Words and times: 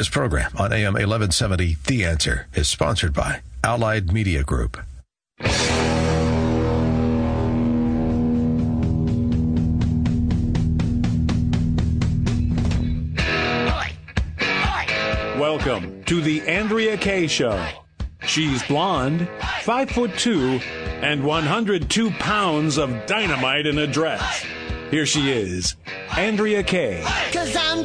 This 0.00 0.08
program 0.08 0.50
on 0.56 0.72
AM 0.72 0.94
1170, 0.94 1.76
The 1.86 2.06
Answer, 2.06 2.46
is 2.54 2.68
sponsored 2.68 3.12
by 3.12 3.42
Allied 3.62 4.14
Media 4.14 4.42
Group. 4.42 4.78
Welcome 15.38 16.02
to 16.04 16.22
the 16.22 16.40
Andrea 16.48 16.96
Kaye 16.96 17.26
Show. 17.26 17.62
She's 18.22 18.62
blonde, 18.62 19.28
five 19.60 19.90
foot 19.90 20.16
two, 20.16 20.60
and 21.02 21.22
102 21.22 22.10
pounds 22.12 22.78
of 22.78 23.04
dynamite 23.04 23.66
in 23.66 23.76
a 23.76 23.86
dress. 23.86 24.46
Here 24.90 25.04
she 25.04 25.30
is, 25.30 25.76
Andrea 26.16 26.62
Kaye. 26.62 27.04
Cause 27.32 27.54
I'm 27.54 27.84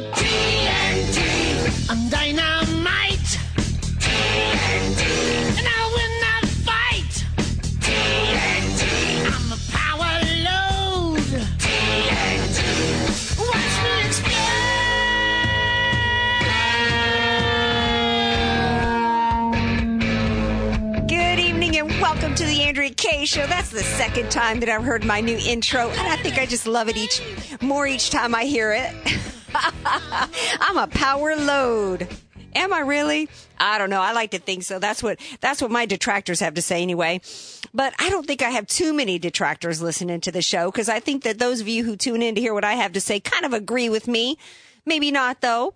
Show. 22.98 23.46
That's 23.46 23.70
the 23.70 23.82
second 23.82 24.30
time 24.30 24.60
that 24.60 24.68
I've 24.68 24.82
heard 24.82 25.04
my 25.04 25.20
new 25.20 25.36
intro, 25.36 25.90
and 25.90 26.00
I 26.00 26.16
think 26.16 26.38
I 26.38 26.46
just 26.46 26.66
love 26.66 26.88
it 26.88 26.96
each 26.96 27.20
more 27.60 27.86
each 27.86 28.10
time 28.10 28.34
I 28.34 28.44
hear 28.44 28.72
it. 28.72 28.94
I'm 30.60 30.76
a 30.76 30.86
power 30.86 31.36
load. 31.36 32.08
Am 32.54 32.72
I 32.72 32.80
really? 32.80 33.28
I 33.58 33.78
don't 33.78 33.90
know. 33.90 34.00
I 34.00 34.12
like 34.12 34.30
to 34.30 34.38
think 34.38 34.62
so. 34.62 34.78
That's 34.78 35.02
what 35.02 35.20
that's 35.40 35.60
what 35.60 35.70
my 35.70 35.86
detractors 35.86 36.40
have 36.40 36.54
to 36.54 36.62
say 36.62 36.82
anyway. 36.82 37.20
But 37.74 37.94
I 37.98 38.10
don't 38.10 38.26
think 38.26 38.42
I 38.42 38.50
have 38.50 38.66
too 38.66 38.92
many 38.92 39.18
detractors 39.18 39.82
listening 39.82 40.20
to 40.22 40.32
the 40.32 40.42
show 40.42 40.70
because 40.70 40.88
I 40.88 41.00
think 41.00 41.22
that 41.24 41.38
those 41.38 41.60
of 41.60 41.68
you 41.68 41.84
who 41.84 41.96
tune 41.96 42.22
in 42.22 42.34
to 42.34 42.40
hear 42.40 42.54
what 42.54 42.64
I 42.64 42.74
have 42.74 42.92
to 42.92 43.00
say 43.00 43.20
kind 43.20 43.44
of 43.44 43.52
agree 43.52 43.88
with 43.88 44.08
me. 44.08 44.38
Maybe 44.84 45.10
not 45.10 45.42
though. 45.42 45.74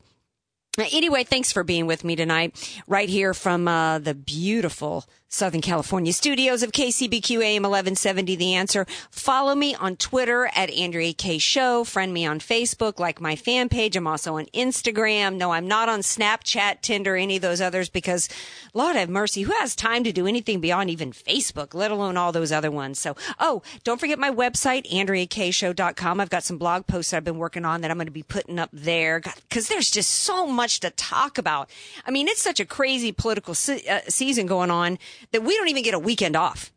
Anyway, 0.79 1.25
thanks 1.25 1.53
for 1.53 1.65
being 1.65 1.87
with 1.87 2.05
me 2.05 2.17
tonight, 2.17 2.81
right 2.87 3.09
here 3.09 3.35
from 3.35 3.69
uh, 3.69 3.99
the 3.99 4.15
beautiful 4.15 5.05
Southern 5.33 5.61
California 5.61 6.13
studios 6.13 6.65
of 6.65 6.73
KCBQ 6.73 7.37
AM 7.37 7.63
1170 7.63 8.35
The 8.35 8.55
Answer. 8.55 8.85
Follow 9.13 9.55
me 9.55 9.77
on 9.77 9.95
Twitter 9.95 10.51
at 10.57 10.71
Andrea 10.71 11.13
Kaye 11.13 11.39
Show. 11.39 11.85
Friend 11.85 12.13
me 12.13 12.27
on 12.27 12.41
Facebook, 12.41 12.99
like 12.99 13.21
my 13.21 13.37
fan 13.37 13.69
page. 13.69 13.95
I'm 13.95 14.09
also 14.09 14.39
on 14.39 14.47
Instagram. 14.47 15.37
No, 15.37 15.53
I'm 15.53 15.69
not 15.69 15.89
on 15.89 16.01
Snapchat, 16.01 16.81
Tinder, 16.81 17.15
any 17.15 17.37
of 17.37 17.43
those 17.43 17.61
others 17.61 17.89
because 17.89 18.29
Lord 18.75 18.97
have 18.97 19.09
mercy, 19.09 19.43
who 19.43 19.53
has 19.53 19.77
time 19.77 20.03
to 20.03 20.11
do 20.11 20.27
anything 20.27 20.61
beyond 20.61 20.91
even 20.91 21.13
Facebook, 21.13 21.75
let 21.75 21.93
alone 21.93 22.17
all 22.17 22.33
those 22.33 22.51
other 22.51 22.73
ones? 22.73 22.99
So, 22.99 23.15
oh, 23.39 23.63
don't 23.85 24.01
forget 24.01 24.19
my 24.19 24.33
website, 24.33 24.91
AndreaKayeShow.com. 24.91 26.19
I've 26.19 26.31
got 26.31 26.43
some 26.43 26.59
blog 26.59 26.89
posts 26.89 27.13
I've 27.13 27.23
been 27.23 27.39
working 27.39 27.65
on 27.65 27.83
that 27.83 27.93
I'm 27.93 27.99
going 27.99 28.09
to 28.09 28.13
be 28.13 28.25
putting 28.25 28.59
up 28.59 28.71
there 28.73 29.21
because 29.21 29.69
there's 29.69 29.93
just 29.93 30.11
so 30.11 30.49
much 30.49 30.81
to 30.81 30.91
talk 30.91 31.39
about. 31.39 31.71
I 32.05 32.11
mean, 32.11 32.27
it's 32.27 32.43
such 32.43 32.59
a 32.59 32.65
crazy 32.65 33.13
political 33.13 33.55
se- 33.55 33.87
uh, 33.89 34.01
season 34.09 34.47
going 34.47 34.73
on 34.73 34.99
that 35.33 35.43
we 35.43 35.57
don't 35.57 35.69
even 35.69 35.83
get 35.83 35.95
a 35.95 35.99
weekend 35.99 36.37
off. 36.37 36.73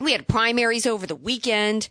We 0.00 0.12
had 0.12 0.28
primaries 0.28 0.86
over 0.86 1.06
the 1.06 1.16
weekend. 1.16 1.88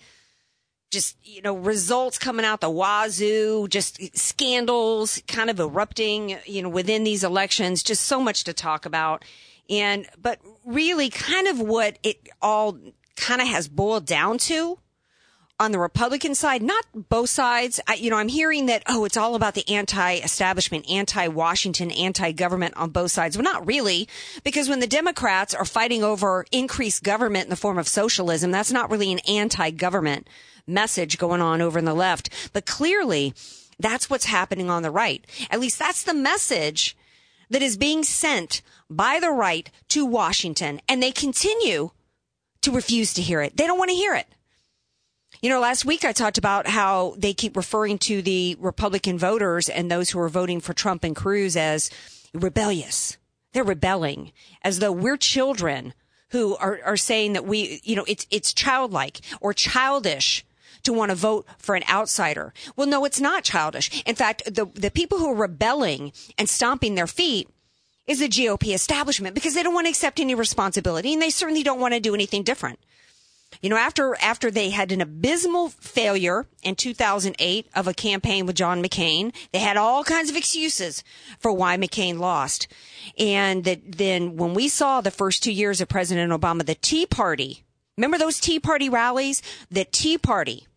Just, 0.89 1.17
you 1.21 1.41
know, 1.41 1.53
results 1.53 2.17
coming 2.17 2.45
out 2.45 2.61
the 2.61 2.69
wazoo, 2.69 3.67
just 3.67 4.17
scandals 4.17 5.21
kind 5.27 5.49
of 5.49 5.59
erupting, 5.59 6.37
you 6.45 6.61
know, 6.61 6.69
within 6.69 7.03
these 7.03 7.25
elections, 7.25 7.83
just 7.83 8.05
so 8.05 8.21
much 8.21 8.45
to 8.45 8.53
talk 8.53 8.85
about. 8.85 9.25
And, 9.69 10.07
but 10.21 10.39
really 10.65 11.09
kind 11.09 11.47
of 11.47 11.59
what 11.59 11.99
it 12.03 12.29
all 12.41 12.79
kind 13.17 13.41
of 13.41 13.47
has 13.49 13.67
boiled 13.67 14.05
down 14.05 14.37
to 14.37 14.79
on 15.59 15.71
the 15.71 15.79
Republican 15.79 16.35
side, 16.35 16.61
not 16.61 16.85
both 16.93 17.29
sides. 17.29 17.79
I, 17.87 17.95
you 17.95 18.09
know, 18.09 18.17
I'm 18.17 18.27
hearing 18.27 18.67
that, 18.67 18.83
oh, 18.87 19.05
it's 19.05 19.17
all 19.17 19.33
about 19.33 19.55
the 19.55 19.67
anti-establishment, 19.67 20.89
anti-Washington, 20.89 21.89
anti-government 21.91 22.77
on 22.77 22.91
both 22.91 23.11
sides. 23.11 23.35
Well, 23.35 23.43
not 23.43 23.65
really, 23.65 24.07
because 24.43 24.69
when 24.69 24.79
the 24.79 24.87
Democrats 24.87 25.55
are 25.55 25.65
fighting 25.65 26.03
over 26.03 26.45
increased 26.51 27.03
government 27.03 27.45
in 27.45 27.49
the 27.49 27.55
form 27.55 27.79
of 27.79 27.87
socialism, 27.87 28.51
that's 28.51 28.71
not 28.71 28.91
really 28.91 29.11
an 29.11 29.19
anti-government 29.27 30.29
message 30.67 31.17
going 31.17 31.41
on 31.41 31.61
over 31.61 31.79
in 31.79 31.85
the 31.85 31.93
left. 31.93 32.29
But 32.53 32.65
clearly, 32.65 33.33
that's 33.79 34.09
what's 34.09 34.25
happening 34.25 34.69
on 34.69 34.83
the 34.83 34.91
right. 34.91 35.25
At 35.49 35.59
least 35.59 35.79
that's 35.79 36.03
the 36.03 36.13
message 36.13 36.95
that 37.49 37.63
is 37.63 37.77
being 37.77 38.03
sent 38.03 38.61
by 38.89 39.19
the 39.19 39.31
right 39.31 39.71
to 39.89 40.05
Washington. 40.05 40.81
And 40.87 41.01
they 41.01 41.11
continue 41.11 41.91
to 42.61 42.71
refuse 42.71 43.13
to 43.13 43.21
hear 43.21 43.41
it. 43.41 43.57
They 43.57 43.65
don't 43.65 43.79
want 43.79 43.89
to 43.89 43.95
hear 43.95 44.13
it. 44.13 44.27
You 45.39 45.51
know, 45.51 45.59
last 45.59 45.85
week 45.85 46.03
I 46.03 46.13
talked 46.13 46.39
about 46.39 46.67
how 46.67 47.13
they 47.17 47.33
keep 47.33 47.55
referring 47.55 47.99
to 47.99 48.23
the 48.23 48.57
Republican 48.59 49.19
voters 49.19 49.69
and 49.69 49.91
those 49.91 50.09
who 50.09 50.19
are 50.19 50.29
voting 50.29 50.59
for 50.59 50.73
Trump 50.73 51.03
and 51.03 51.15
Cruz 51.15 51.55
as 51.55 51.91
rebellious. 52.33 53.17
They're 53.53 53.63
rebelling 53.63 54.31
as 54.63 54.79
though 54.79 54.91
we're 54.91 55.17
children 55.17 55.93
who 56.29 56.57
are, 56.57 56.79
are 56.83 56.97
saying 56.97 57.33
that 57.33 57.45
we, 57.45 57.81
you 57.83 57.95
know, 57.95 58.05
it's, 58.07 58.25
it's 58.31 58.51
childlike 58.51 59.21
or 59.39 59.53
childish 59.53 60.43
to 60.83 60.91
want 60.91 61.11
to 61.11 61.15
vote 61.15 61.45
for 61.59 61.75
an 61.75 61.83
outsider. 61.87 62.51
Well, 62.75 62.87
no, 62.87 63.05
it's 63.05 63.21
not 63.21 63.43
childish. 63.43 64.03
In 64.05 64.15
fact, 64.15 64.43
the, 64.45 64.65
the 64.73 64.91
people 64.91 65.19
who 65.19 65.31
are 65.31 65.35
rebelling 65.35 66.13
and 66.37 66.49
stomping 66.49 66.95
their 66.95 67.07
feet 67.07 67.47
is 68.07 68.19
the 68.19 68.27
GOP 68.29 68.73
establishment 68.73 69.35
because 69.35 69.53
they 69.53 69.63
don't 69.63 69.73
want 69.73 69.85
to 69.85 69.91
accept 69.91 70.19
any 70.19 70.33
responsibility 70.33 71.13
and 71.13 71.21
they 71.21 71.29
certainly 71.29 71.61
don't 71.61 71.79
want 71.79 71.93
to 71.93 71.99
do 71.99 72.15
anything 72.15 72.41
different. 72.41 72.79
You 73.61 73.69
know, 73.69 73.77
after, 73.77 74.15
after 74.21 74.51
they 74.51 74.69
had 74.69 74.91
an 74.91 75.01
abysmal 75.01 75.69
failure 75.69 76.45
in 76.63 76.75
2008 76.75 77.67
of 77.75 77.87
a 77.87 77.93
campaign 77.93 78.45
with 78.45 78.55
John 78.55 78.83
McCain, 78.83 79.33
they 79.51 79.59
had 79.59 79.77
all 79.77 80.03
kinds 80.03 80.29
of 80.29 80.35
excuses 80.35 81.03
for 81.39 81.51
why 81.51 81.77
McCain 81.77 82.19
lost. 82.19 82.67
And 83.17 83.63
that 83.63 83.97
then 83.97 84.37
when 84.37 84.53
we 84.53 84.67
saw 84.67 85.01
the 85.01 85.11
first 85.11 85.43
two 85.43 85.51
years 85.51 85.81
of 85.81 85.87
President 85.87 86.31
Obama, 86.31 86.65
the 86.65 86.75
Tea 86.75 87.05
Party, 87.05 87.63
remember 87.97 88.17
those 88.17 88.39
Tea 88.39 88.59
Party 88.59 88.89
rallies? 88.89 89.41
The 89.71 89.85
Tea 89.85 90.17
Party 90.17 90.67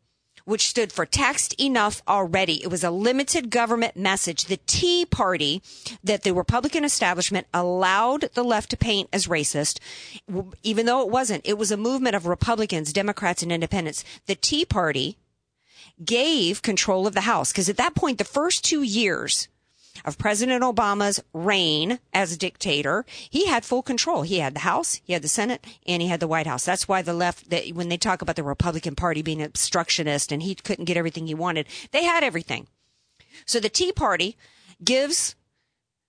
which 0.45 0.69
stood 0.69 0.93
for 0.93 1.06
taxed 1.06 1.55
enough 1.61 2.03
already. 2.09 2.62
It 2.62 2.71
was 2.71 2.84
a 2.84 2.91
limited 2.91 3.51
government 3.51 3.97
message. 3.97 4.47
The 4.47 4.61
Tea 4.67 5.06
Party 5.06 5.62
that 6.03 6.23
the 6.23 6.34
Republican 6.34 6.84
establishment 6.84 7.47
allowed 7.53 8.31
the 8.34 8.45
left 8.45 8.71
to 8.71 8.77
paint 8.77 9.09
as 9.12 9.27
racist, 9.27 9.78
even 10.62 10.87
though 10.87 11.03
it 11.03 11.09
wasn't. 11.09 11.47
It 11.47 11.59
was 11.59 11.71
a 11.71 11.77
movement 11.77 12.17
of 12.17 12.27
Republicans, 12.27 12.93
Democrats, 12.93 13.43
and 13.43 13.53
independents. 13.53 14.05
The 14.27 14.34
Tea 14.34 14.65
Party 14.65 15.17
gave 16.05 16.62
control 16.62 17.07
of 17.07 17.15
the 17.15 17.22
House 17.22 17.53
because 17.53 17.69
at 17.69 17.77
that 17.77 17.95
point, 17.95 18.19
the 18.19 18.25
first 18.25 18.65
two 18.65 18.83
years 18.83 19.49
of 20.05 20.19
President 20.19 20.62
Obama's 20.62 21.22
reign 21.33 21.99
as 22.12 22.37
dictator, 22.37 23.05
he 23.09 23.47
had 23.47 23.65
full 23.65 23.83
control. 23.83 24.22
He 24.22 24.38
had 24.38 24.55
the 24.55 24.61
House, 24.61 25.00
he 25.05 25.12
had 25.12 25.22
the 25.22 25.28
Senate, 25.28 25.65
and 25.87 26.03
he 26.03 26.09
had 26.09 26.21
the 26.21 26.28
White 26.28 26.47
House. 26.47 26.65
That's 26.65 26.88
why 26.88 27.03
the 27.03 27.15
left, 27.15 27.50
that 27.50 27.69
when 27.69 27.88
they 27.88 27.97
talk 27.97 28.22
about 28.22 28.37
the 28.37 28.43
Republican 28.43 28.94
Party 28.94 29.22
being 29.22 29.43
obstructionist 29.43 30.33
and 30.33 30.43
he 30.43 30.55
couldn't 30.55 30.84
get 30.84 30.97
everything 30.97 31.27
he 31.27 31.34
wanted, 31.34 31.66
they 31.93 32.05
had 32.05 32.25
everything. 32.25 32.66
So 33.47 33.60
the 33.60 33.69
Tea 33.69 33.93
Party 33.93 34.37
gives 34.83 35.34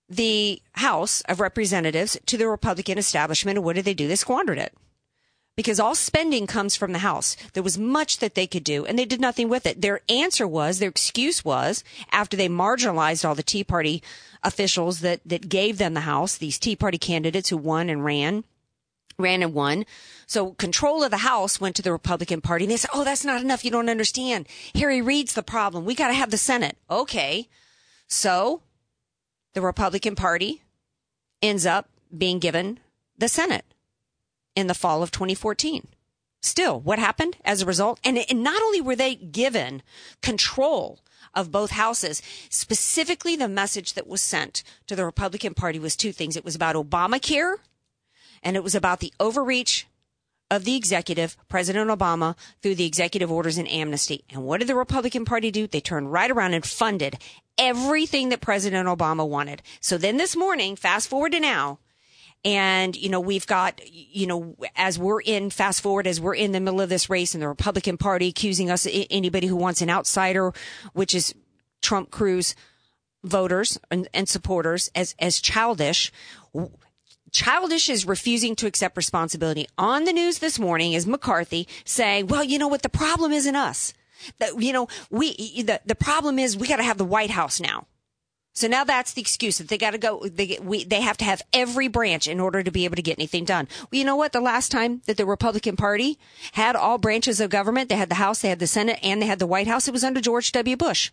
the 0.09 0.61
House 0.73 1.21
of 1.21 1.39
Representatives 1.39 2.17
to 2.25 2.37
the 2.37 2.47
Republican 2.47 2.97
establishment. 2.97 3.57
And 3.57 3.65
what 3.65 3.75
did 3.75 3.85
they 3.85 3.93
do? 3.93 4.07
They 4.07 4.15
squandered 4.15 4.57
it 4.57 4.73
because 5.55 5.79
all 5.79 5.95
spending 5.95 6.47
comes 6.47 6.75
from 6.75 6.93
the 6.93 6.99
House. 6.99 7.35
There 7.53 7.63
was 7.63 7.77
much 7.77 8.19
that 8.19 8.35
they 8.35 8.47
could 8.47 8.63
do, 8.63 8.85
and 8.85 8.97
they 8.97 9.05
did 9.05 9.19
nothing 9.19 9.49
with 9.49 9.65
it. 9.65 9.81
Their 9.81 10.01
answer 10.09 10.47
was, 10.47 10.79
their 10.79 10.89
excuse 10.89 11.43
was, 11.43 11.83
after 12.11 12.37
they 12.37 12.47
marginalized 12.47 13.27
all 13.27 13.35
the 13.35 13.43
Tea 13.43 13.63
Party 13.63 14.01
officials 14.43 15.01
that, 15.01 15.21
that 15.25 15.49
gave 15.49 15.77
them 15.77 15.93
the 15.93 16.01
House, 16.01 16.37
these 16.37 16.57
Tea 16.57 16.75
Party 16.75 16.97
candidates 16.97 17.49
who 17.49 17.57
won 17.57 17.89
and 17.89 18.05
ran, 18.05 18.43
ran 19.17 19.43
and 19.43 19.53
won. 19.53 19.85
So 20.25 20.51
control 20.53 21.03
of 21.03 21.11
the 21.11 21.17
House 21.17 21.59
went 21.59 21.75
to 21.75 21.81
the 21.81 21.91
Republican 21.91 22.41
Party, 22.41 22.65
and 22.65 22.71
they 22.71 22.77
said, 22.77 22.91
oh, 22.93 23.03
that's 23.03 23.25
not 23.25 23.41
enough. 23.41 23.65
You 23.65 23.71
don't 23.71 23.89
understand. 23.89 24.47
Harry 24.73 25.01
Reid's 25.01 25.33
the 25.33 25.43
problem. 25.43 25.85
We 25.85 25.95
got 25.95 26.07
to 26.07 26.13
have 26.13 26.31
the 26.31 26.37
Senate. 26.37 26.77
Okay. 26.89 27.49
So 28.07 28.61
the 29.53 29.61
Republican 29.61 30.15
Party 30.15 30.63
ends 31.41 31.65
up 31.65 31.89
being 32.17 32.39
given 32.39 32.79
the 33.17 33.27
Senate 33.27 33.65
in 34.55 34.67
the 34.67 34.73
fall 34.73 35.03
of 35.03 35.11
2014. 35.11 35.87
Still, 36.41 36.79
what 36.79 36.99
happened 36.99 37.37
as 37.45 37.61
a 37.61 37.65
result? 37.65 37.99
And, 38.03 38.17
and 38.17 38.43
not 38.43 38.61
only 38.61 38.81
were 38.81 38.95
they 38.95 39.15
given 39.15 39.83
control 40.21 40.99
of 41.35 41.51
both 41.51 41.71
houses, 41.71 42.21
specifically 42.49 43.35
the 43.35 43.47
message 43.47 43.93
that 43.93 44.07
was 44.07 44.21
sent 44.21 44.63
to 44.87 44.95
the 44.95 45.05
Republican 45.05 45.53
Party 45.53 45.79
was 45.79 45.95
two 45.95 46.11
things. 46.11 46.35
It 46.35 46.45
was 46.45 46.55
about 46.55 46.75
Obamacare 46.75 47.57
and 48.41 48.55
it 48.55 48.63
was 48.63 48.75
about 48.75 48.99
the 48.99 49.13
overreach 49.19 49.87
of 50.49 50.65
the 50.65 50.75
executive, 50.75 51.37
President 51.47 51.89
Obama, 51.89 52.35
through 52.61 52.75
the 52.75 52.85
executive 52.85 53.31
orders 53.31 53.57
and 53.57 53.69
amnesty. 53.69 54.25
And 54.29 54.43
what 54.43 54.59
did 54.59 54.67
the 54.67 54.75
Republican 54.75 55.23
Party 55.23 55.49
do? 55.49 55.65
They 55.65 55.79
turned 55.79 56.11
right 56.11 56.29
around 56.29 56.53
and 56.53 56.65
funded 56.65 57.17
everything 57.57 58.29
that 58.29 58.41
President 58.41 58.87
Obama 58.87 59.27
wanted. 59.27 59.61
So 59.79 59.97
then 59.97 60.17
this 60.17 60.35
morning, 60.35 60.75
fast 60.75 61.07
forward 61.07 61.31
to 61.31 61.39
now, 61.39 61.79
and, 62.43 62.95
you 62.95 63.09
know, 63.09 63.19
we've 63.19 63.45
got, 63.45 63.81
you 63.91 64.25
know, 64.25 64.55
as 64.75 64.97
we're 64.97 65.21
in, 65.21 65.49
fast 65.51 65.81
forward, 65.81 66.07
as 66.07 66.19
we're 66.19 66.35
in 66.35 66.51
the 66.51 66.59
middle 66.59 66.81
of 66.81 66.89
this 66.89 67.09
race 67.09 67.35
and 67.35 67.41
the 67.41 67.47
Republican 67.47 67.97
Party 67.97 68.29
accusing 68.29 68.71
us, 68.71 68.87
anybody 69.09 69.47
who 69.47 69.55
wants 69.55 69.81
an 69.81 69.89
outsider, 69.89 70.51
which 70.93 71.13
is 71.13 71.35
Trump 71.81 72.09
Cruz 72.09 72.55
voters 73.23 73.79
and, 73.91 74.07
and 74.13 74.27
supporters 74.27 74.89
as, 74.95 75.15
as 75.19 75.39
childish. 75.39 76.11
Childish 77.31 77.89
is 77.89 78.05
refusing 78.05 78.55
to 78.55 78.67
accept 78.67 78.97
responsibility. 78.97 79.67
On 79.77 80.05
the 80.05 80.13
news 80.13 80.39
this 80.39 80.57
morning 80.57 80.93
is 80.93 81.05
McCarthy 81.05 81.67
saying, 81.85 82.27
well, 82.27 82.43
you 82.43 82.57
know 82.57 82.67
what? 82.67 82.81
The 82.81 82.89
problem 82.89 83.31
isn't 83.31 83.55
us. 83.55 83.93
That, 84.39 84.61
you 84.61 84.73
know, 84.73 84.87
we, 85.09 85.63
the, 85.63 85.79
the 85.85 85.95
problem 85.95 86.39
is 86.39 86.57
we 86.57 86.67
got 86.67 86.77
to 86.77 86.83
have 86.83 86.97
the 86.97 87.05
White 87.05 87.31
House 87.31 87.59
now. 87.59 87.87
So 88.53 88.67
now 88.67 88.83
that's 88.83 89.13
the 89.13 89.21
excuse 89.21 89.57
that 89.57 89.69
they 89.69 89.77
got 89.77 89.91
to 89.91 89.97
go. 89.97 90.25
They 90.25 90.59
we 90.61 90.83
they 90.83 91.01
have 91.01 91.17
to 91.17 91.25
have 91.25 91.41
every 91.53 91.87
branch 91.87 92.27
in 92.27 92.39
order 92.39 92.61
to 92.63 92.71
be 92.71 92.85
able 92.85 92.97
to 92.97 93.01
get 93.01 93.17
anything 93.17 93.45
done. 93.45 93.67
Well, 93.79 93.99
you 93.99 94.05
know 94.05 94.17
what? 94.17 94.33
The 94.33 94.41
last 94.41 94.71
time 94.71 95.01
that 95.05 95.17
the 95.17 95.25
Republican 95.25 95.77
Party 95.77 96.19
had 96.51 96.75
all 96.75 96.97
branches 96.97 97.39
of 97.39 97.49
government, 97.49 97.87
they 97.87 97.95
had 97.95 98.09
the 98.09 98.15
House, 98.15 98.41
they 98.41 98.49
had 98.49 98.59
the 98.59 98.67
Senate, 98.67 98.99
and 99.01 99.21
they 99.21 99.25
had 99.25 99.39
the 99.39 99.47
White 99.47 99.67
House. 99.67 99.87
It 99.87 99.93
was 99.93 100.03
under 100.03 100.19
George 100.19 100.51
W. 100.51 100.75
Bush. 100.75 101.11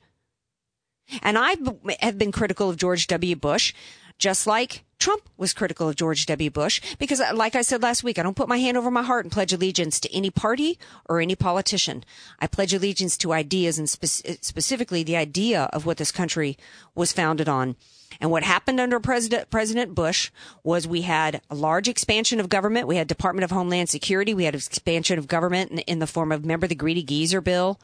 And 1.23 1.39
I 1.39 1.57
have 2.01 2.19
been 2.19 2.33
critical 2.33 2.69
of 2.69 2.77
George 2.77 3.07
W. 3.07 3.37
Bush, 3.37 3.73
just 4.19 4.47
like 4.47 4.85
Trump 4.99 5.29
was 5.37 5.53
critical 5.53 5.89
of 5.89 5.97
George 5.97 6.27
W. 6.27 6.51
Bush, 6.51 6.81
because 6.99 7.21
uh, 7.21 7.31
like 7.35 7.55
I 7.55 7.63
said 7.63 7.83
last 7.83 8.03
week, 8.03 8.19
I 8.19 8.23
don't 8.23 8.37
put 8.37 8.49
my 8.49 8.59
hand 8.59 8.77
over 8.77 8.91
my 8.91 9.03
heart 9.03 9.25
and 9.25 9.33
pledge 9.33 9.53
allegiance 9.53 10.01
to 10.01 10.13
any 10.15 10.31
party 10.31 10.79
or 11.09 11.21
any 11.21 11.37
politician. 11.37 12.05
I 12.41 12.49
pledge 12.49 12.75
allegiance 12.75 13.17
to 13.19 13.33
ideas 13.33 13.79
and 13.79 13.89
spe- 13.89 14.43
specifically 14.43 15.03
the 15.03 15.17
idea 15.17 15.69
of 15.73 15.87
what 15.87 15.99
this 15.99 16.11
country 16.11 16.59
was 16.95 17.13
founded 17.13 17.49
on. 17.49 17.77
And 18.21 18.31
what 18.31 18.43
happened 18.43 18.81
under 18.81 18.99
President, 18.99 19.51
President 19.51 19.95
Bush 19.95 20.31
was 20.65 20.89
we 20.89 21.03
had 21.03 21.41
a 21.51 21.55
large 21.55 21.87
expansion 21.87 22.41
of 22.41 22.49
government. 22.49 22.89
We 22.89 22.97
had 22.97 23.07
Department 23.07 23.45
of 23.45 23.53
Homeland 23.53 23.89
Security. 23.91 24.35
We 24.35 24.45
had 24.45 24.55
expansion 24.55 25.19
of 25.19 25.29
government 25.29 25.71
in, 25.71 25.79
in 25.81 25.99
the 26.01 26.07
form 26.07 26.33
of, 26.33 26.43
remember 26.43 26.67
the 26.67 26.75
Greedy 26.75 27.05
Geezer 27.05 27.41
bill? 27.41 27.79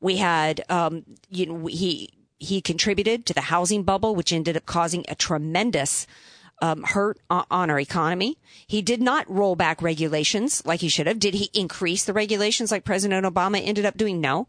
We 0.00 0.18
had, 0.18 0.64
um, 0.68 1.04
you 1.30 1.46
know, 1.46 1.66
he, 1.66 2.10
he 2.38 2.60
contributed 2.60 3.26
to 3.26 3.34
the 3.34 3.40
housing 3.40 3.82
bubble, 3.82 4.14
which 4.14 4.32
ended 4.32 4.56
up 4.56 4.66
causing 4.66 5.04
a 5.08 5.14
tremendous 5.14 6.06
um, 6.62 6.84
hurt 6.84 7.18
on 7.28 7.70
our 7.70 7.80
economy. 7.80 8.38
He 8.66 8.80
did 8.80 9.02
not 9.02 9.28
roll 9.28 9.56
back 9.56 9.82
regulations 9.82 10.64
like 10.64 10.80
he 10.80 10.88
should 10.88 11.08
have. 11.08 11.18
Did 11.18 11.34
he 11.34 11.50
increase 11.52 12.04
the 12.04 12.12
regulations 12.12 12.70
like 12.70 12.84
President 12.84 13.26
Obama 13.26 13.60
ended 13.62 13.84
up 13.84 13.96
doing? 13.98 14.20
No, 14.20 14.46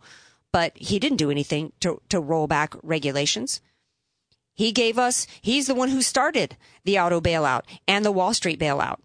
but 0.51 0.77
he 0.77 0.99
didn't 0.99 1.17
do 1.17 1.31
anything 1.31 1.73
to, 1.79 2.01
to 2.09 2.19
roll 2.19 2.45
back 2.45 2.75
regulations. 2.83 3.61
He 4.53 4.71
gave 4.71 4.99
us, 4.99 5.25
he's 5.41 5.65
the 5.65 5.73
one 5.73 5.89
who 5.89 6.03
started 6.03 6.55
the 6.85 6.99
auto 6.99 7.19
bailout 7.19 7.63
and 7.87 8.05
the 8.05 8.11
Wall 8.11 8.35
Street 8.35 8.59
bailout. 8.59 8.99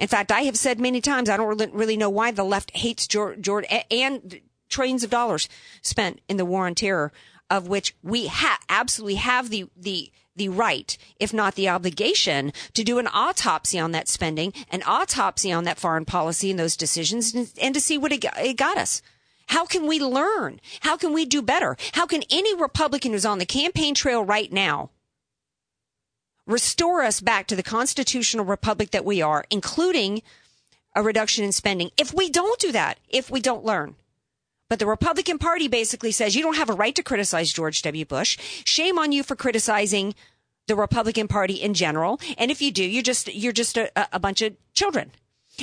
In 0.00 0.08
fact, 0.08 0.32
I 0.32 0.42
have 0.42 0.56
said 0.56 0.80
many 0.80 1.00
times, 1.00 1.30
I 1.30 1.36
don't 1.36 1.72
really 1.72 1.96
know 1.96 2.10
why 2.10 2.32
the 2.32 2.44
left 2.44 2.76
hates 2.76 3.06
George, 3.06 3.66
and 3.90 4.40
trillions 4.68 5.04
of 5.04 5.10
dollars 5.10 5.48
spent 5.82 6.20
in 6.28 6.36
the 6.36 6.44
war 6.44 6.66
on 6.66 6.74
terror 6.74 7.12
of 7.48 7.68
which 7.68 7.94
we 8.02 8.26
ha- 8.26 8.58
absolutely 8.68 9.14
have 9.14 9.50
the, 9.50 9.68
the, 9.76 10.10
the 10.38 10.48
right, 10.48 10.96
if 11.20 11.34
not 11.34 11.54
the 11.54 11.68
obligation, 11.68 12.52
to 12.74 12.82
do 12.82 12.98
an 12.98 13.08
autopsy 13.12 13.78
on 13.78 13.92
that 13.92 14.08
spending, 14.08 14.52
an 14.70 14.82
autopsy 14.86 15.52
on 15.52 15.64
that 15.64 15.78
foreign 15.78 16.04
policy 16.04 16.50
and 16.50 16.58
those 16.58 16.76
decisions, 16.76 17.34
and, 17.60 17.74
to 17.74 17.80
see 17.80 17.98
what 17.98 18.12
it 18.12 18.56
got 18.56 18.78
us. 18.78 19.02
How 19.48 19.64
can 19.64 19.86
we 19.86 19.98
learn? 19.98 20.60
How 20.80 20.96
can 20.96 21.12
we 21.12 21.24
do 21.24 21.42
better? 21.42 21.76
How 21.92 22.06
can 22.06 22.22
any 22.30 22.54
Republican 22.54 23.12
who's 23.12 23.26
on 23.26 23.38
the 23.38 23.46
campaign 23.46 23.94
trail 23.94 24.24
right 24.24 24.52
now 24.52 24.90
restore 26.46 27.02
us 27.02 27.20
back 27.20 27.46
to 27.46 27.56
the 27.56 27.62
constitutional 27.62 28.44
republic 28.44 28.90
that 28.90 29.04
we 29.04 29.20
are, 29.22 29.44
including 29.50 30.22
a 30.94 31.02
reduction 31.02 31.44
in 31.44 31.52
spending? 31.52 31.90
If 31.96 32.12
we 32.12 32.30
don't 32.30 32.60
do 32.60 32.72
that, 32.72 32.98
if 33.08 33.30
we 33.30 33.40
don't 33.40 33.64
learn, 33.64 33.96
but 34.68 34.78
the 34.78 34.86
Republican 34.86 35.38
Party 35.38 35.68
basically 35.68 36.12
says 36.12 36.36
you 36.36 36.42
don't 36.42 36.56
have 36.56 36.70
a 36.70 36.74
right 36.74 36.94
to 36.94 37.02
criticize 37.02 37.52
George 37.52 37.82
W. 37.82 38.04
Bush. 38.04 38.38
Shame 38.64 38.98
on 38.98 39.12
you 39.12 39.22
for 39.22 39.36
criticizing 39.36 40.14
the 40.66 40.76
Republican 40.76 41.28
Party 41.28 41.54
in 41.54 41.74
general. 41.74 42.20
And 42.36 42.50
if 42.50 42.60
you 42.60 42.70
do, 42.70 42.84
you're 42.84 43.02
just, 43.02 43.32
you're 43.34 43.52
just 43.52 43.76
a, 43.76 43.90
a 44.14 44.20
bunch 44.20 44.42
of 44.42 44.54
children. 44.74 45.12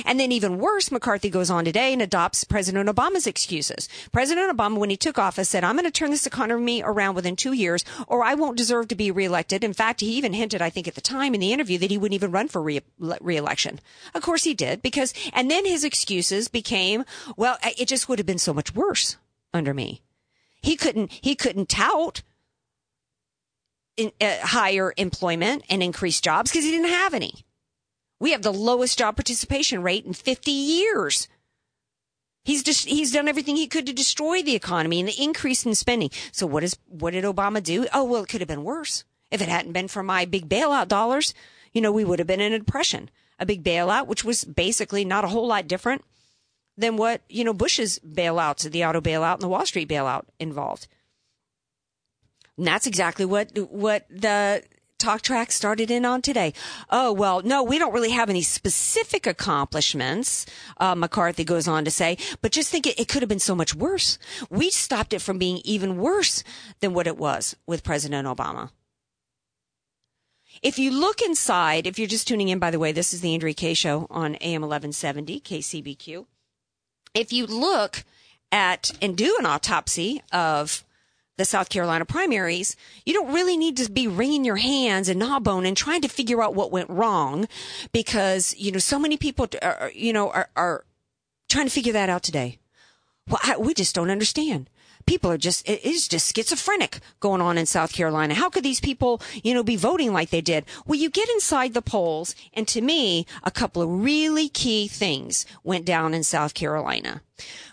And 0.04 0.20
then 0.20 0.30
even 0.30 0.58
worse, 0.58 0.92
McCarthy 0.92 1.30
goes 1.30 1.48
on 1.48 1.64
today 1.64 1.92
and 1.92 2.02
adopts 2.02 2.44
President 2.44 2.88
Obama's 2.88 3.26
excuses. 3.26 3.88
President 4.12 4.54
Obama, 4.54 4.76
when 4.76 4.90
he 4.90 4.96
took 4.96 5.18
office, 5.18 5.48
said, 5.48 5.64
I'm 5.64 5.76
going 5.76 5.84
to 5.84 5.90
turn 5.90 6.10
this 6.10 6.26
economy 6.26 6.82
around 6.84 7.14
within 7.14 7.34
two 7.34 7.52
years 7.52 7.84
or 8.06 8.22
I 8.22 8.34
won't 8.34 8.58
deserve 8.58 8.88
to 8.88 8.94
be 8.94 9.10
reelected. 9.10 9.64
In 9.64 9.72
fact, 9.72 10.00
he 10.00 10.12
even 10.12 10.34
hinted, 10.34 10.60
I 10.60 10.70
think 10.70 10.86
at 10.86 10.94
the 10.94 11.00
time 11.00 11.34
in 11.34 11.40
the 11.40 11.52
interview 11.52 11.78
that 11.78 11.90
he 11.90 11.96
wouldn't 11.96 12.14
even 12.14 12.30
run 12.30 12.48
for 12.48 12.60
re- 12.60 12.82
reelection. 12.98 13.80
Of 14.14 14.22
course 14.22 14.44
he 14.44 14.52
did 14.52 14.82
because, 14.82 15.14
and 15.32 15.50
then 15.50 15.64
his 15.64 15.82
excuses 15.82 16.48
became, 16.48 17.04
well, 17.36 17.56
it 17.62 17.88
just 17.88 18.08
would 18.08 18.18
have 18.18 18.26
been 18.26 18.38
so 18.38 18.52
much 18.52 18.74
worse 18.74 19.16
under 19.54 19.72
me. 19.72 20.02
He 20.60 20.76
couldn't, 20.76 21.10
he 21.10 21.34
couldn't 21.34 21.68
tout 21.70 22.22
in, 23.96 24.12
uh, 24.20 24.38
higher 24.42 24.92
employment 24.98 25.64
and 25.70 25.82
increased 25.82 26.22
jobs 26.22 26.50
because 26.50 26.64
he 26.64 26.70
didn't 26.70 26.90
have 26.90 27.14
any. 27.14 27.45
We 28.18 28.32
have 28.32 28.42
the 28.42 28.52
lowest 28.52 28.98
job 28.98 29.16
participation 29.16 29.82
rate 29.82 30.06
in 30.06 30.12
50 30.12 30.50
years. 30.50 31.28
He's 32.44 32.62
just, 32.62 32.86
he's 32.86 33.12
done 33.12 33.28
everything 33.28 33.56
he 33.56 33.66
could 33.66 33.86
to 33.86 33.92
destroy 33.92 34.42
the 34.42 34.54
economy 34.54 35.00
and 35.00 35.08
the 35.08 35.22
increase 35.22 35.66
in 35.66 35.74
spending. 35.74 36.10
So 36.30 36.46
what 36.46 36.62
is, 36.62 36.76
what 36.86 37.12
did 37.12 37.24
Obama 37.24 37.62
do? 37.62 37.86
Oh, 37.92 38.04
well, 38.04 38.22
it 38.22 38.28
could 38.28 38.40
have 38.40 38.48
been 38.48 38.64
worse. 38.64 39.04
If 39.30 39.42
it 39.42 39.48
hadn't 39.48 39.72
been 39.72 39.88
for 39.88 40.02
my 40.02 40.24
big 40.24 40.48
bailout 40.48 40.86
dollars, 40.88 41.34
you 41.72 41.80
know, 41.80 41.90
we 41.90 42.04
would 42.04 42.20
have 42.20 42.28
been 42.28 42.40
in 42.40 42.52
a 42.52 42.60
depression. 42.60 43.10
A 43.38 43.46
big 43.46 43.64
bailout, 43.64 44.06
which 44.06 44.24
was 44.24 44.44
basically 44.44 45.04
not 45.04 45.24
a 45.24 45.28
whole 45.28 45.48
lot 45.48 45.66
different 45.66 46.04
than 46.78 46.96
what, 46.96 47.22
you 47.28 47.42
know, 47.42 47.52
Bush's 47.52 47.98
bailouts, 47.98 48.70
the 48.70 48.84
auto 48.84 49.00
bailout 49.00 49.34
and 49.34 49.42
the 49.42 49.48
Wall 49.48 49.66
Street 49.66 49.88
bailout 49.88 50.24
involved. 50.38 50.86
And 52.56 52.66
that's 52.66 52.86
exactly 52.86 53.24
what, 53.24 53.58
what 53.70 54.06
the 54.08 54.62
talk 54.98 55.22
track 55.22 55.52
started 55.52 55.90
in 55.90 56.04
on 56.04 56.22
today. 56.22 56.52
Oh, 56.90 57.12
well, 57.12 57.42
no, 57.42 57.62
we 57.62 57.78
don't 57.78 57.92
really 57.92 58.10
have 58.10 58.30
any 58.30 58.42
specific 58.42 59.26
accomplishments, 59.26 60.46
uh, 60.78 60.94
McCarthy 60.94 61.44
goes 61.44 61.68
on 61.68 61.84
to 61.84 61.90
say, 61.90 62.16
but 62.42 62.52
just 62.52 62.70
think 62.70 62.86
it, 62.86 62.98
it 62.98 63.08
could 63.08 63.22
have 63.22 63.28
been 63.28 63.38
so 63.38 63.54
much 63.54 63.74
worse. 63.74 64.18
We 64.50 64.70
stopped 64.70 65.12
it 65.12 65.22
from 65.22 65.38
being 65.38 65.60
even 65.64 65.98
worse 65.98 66.42
than 66.80 66.94
what 66.94 67.06
it 67.06 67.16
was 67.16 67.56
with 67.66 67.84
President 67.84 68.26
Obama. 68.26 68.70
If 70.62 70.78
you 70.78 70.90
look 70.90 71.20
inside, 71.20 71.86
if 71.86 71.98
you're 71.98 72.08
just 72.08 72.26
tuning 72.26 72.48
in, 72.48 72.58
by 72.58 72.70
the 72.70 72.78
way, 72.78 72.92
this 72.92 73.12
is 73.12 73.20
the 73.20 73.34
Andrea 73.34 73.52
Kaye 73.52 73.74
show 73.74 74.06
on 74.10 74.36
AM 74.36 74.62
1170 74.62 75.40
KCBQ. 75.40 76.26
If 77.14 77.32
you 77.32 77.46
look 77.46 78.04
at 78.50 78.90
and 79.02 79.16
do 79.16 79.36
an 79.38 79.46
autopsy 79.46 80.22
of 80.32 80.82
the 81.36 81.44
South 81.44 81.68
Carolina 81.68 82.04
primaries, 82.04 82.76
you 83.04 83.12
don't 83.12 83.32
really 83.32 83.56
need 83.56 83.76
to 83.76 83.90
be 83.90 84.08
wringing 84.08 84.44
your 84.44 84.56
hands 84.56 85.08
and 85.08 85.20
gnawbone 85.20 85.66
and 85.66 85.76
trying 85.76 86.00
to 86.00 86.08
figure 86.08 86.42
out 86.42 86.54
what 86.54 86.72
went 86.72 86.90
wrong 86.90 87.46
because, 87.92 88.54
you 88.56 88.72
know, 88.72 88.78
so 88.78 88.98
many 88.98 89.16
people 89.16 89.46
are, 89.62 89.90
you 89.94 90.12
know, 90.12 90.30
are, 90.30 90.48
are 90.56 90.84
trying 91.48 91.66
to 91.66 91.72
figure 91.72 91.92
that 91.92 92.08
out 92.08 92.22
today. 92.22 92.58
Well, 93.28 93.40
I, 93.42 93.56
we 93.58 93.74
just 93.74 93.94
don't 93.94 94.10
understand. 94.10 94.70
People 95.04 95.30
are 95.30 95.38
just, 95.38 95.68
it 95.68 95.84
is 95.84 96.08
just 96.08 96.34
schizophrenic 96.34 96.98
going 97.20 97.40
on 97.40 97.58
in 97.58 97.66
South 97.66 97.92
Carolina. 97.92 98.34
How 98.34 98.48
could 98.48 98.64
these 98.64 98.80
people, 98.80 99.20
you 99.44 99.54
know, 99.54 99.62
be 99.62 99.76
voting 99.76 100.12
like 100.12 100.30
they 100.30 100.40
did? 100.40 100.64
Well, 100.84 100.98
you 100.98 101.10
get 101.10 101.28
inside 101.28 101.74
the 101.74 101.82
polls 101.82 102.34
and 102.54 102.66
to 102.68 102.80
me, 102.80 103.26
a 103.44 103.52
couple 103.52 103.82
of 103.82 104.02
really 104.02 104.48
key 104.48 104.88
things 104.88 105.46
went 105.62 105.84
down 105.84 106.12
in 106.12 106.24
South 106.24 106.54
Carolina. 106.54 107.20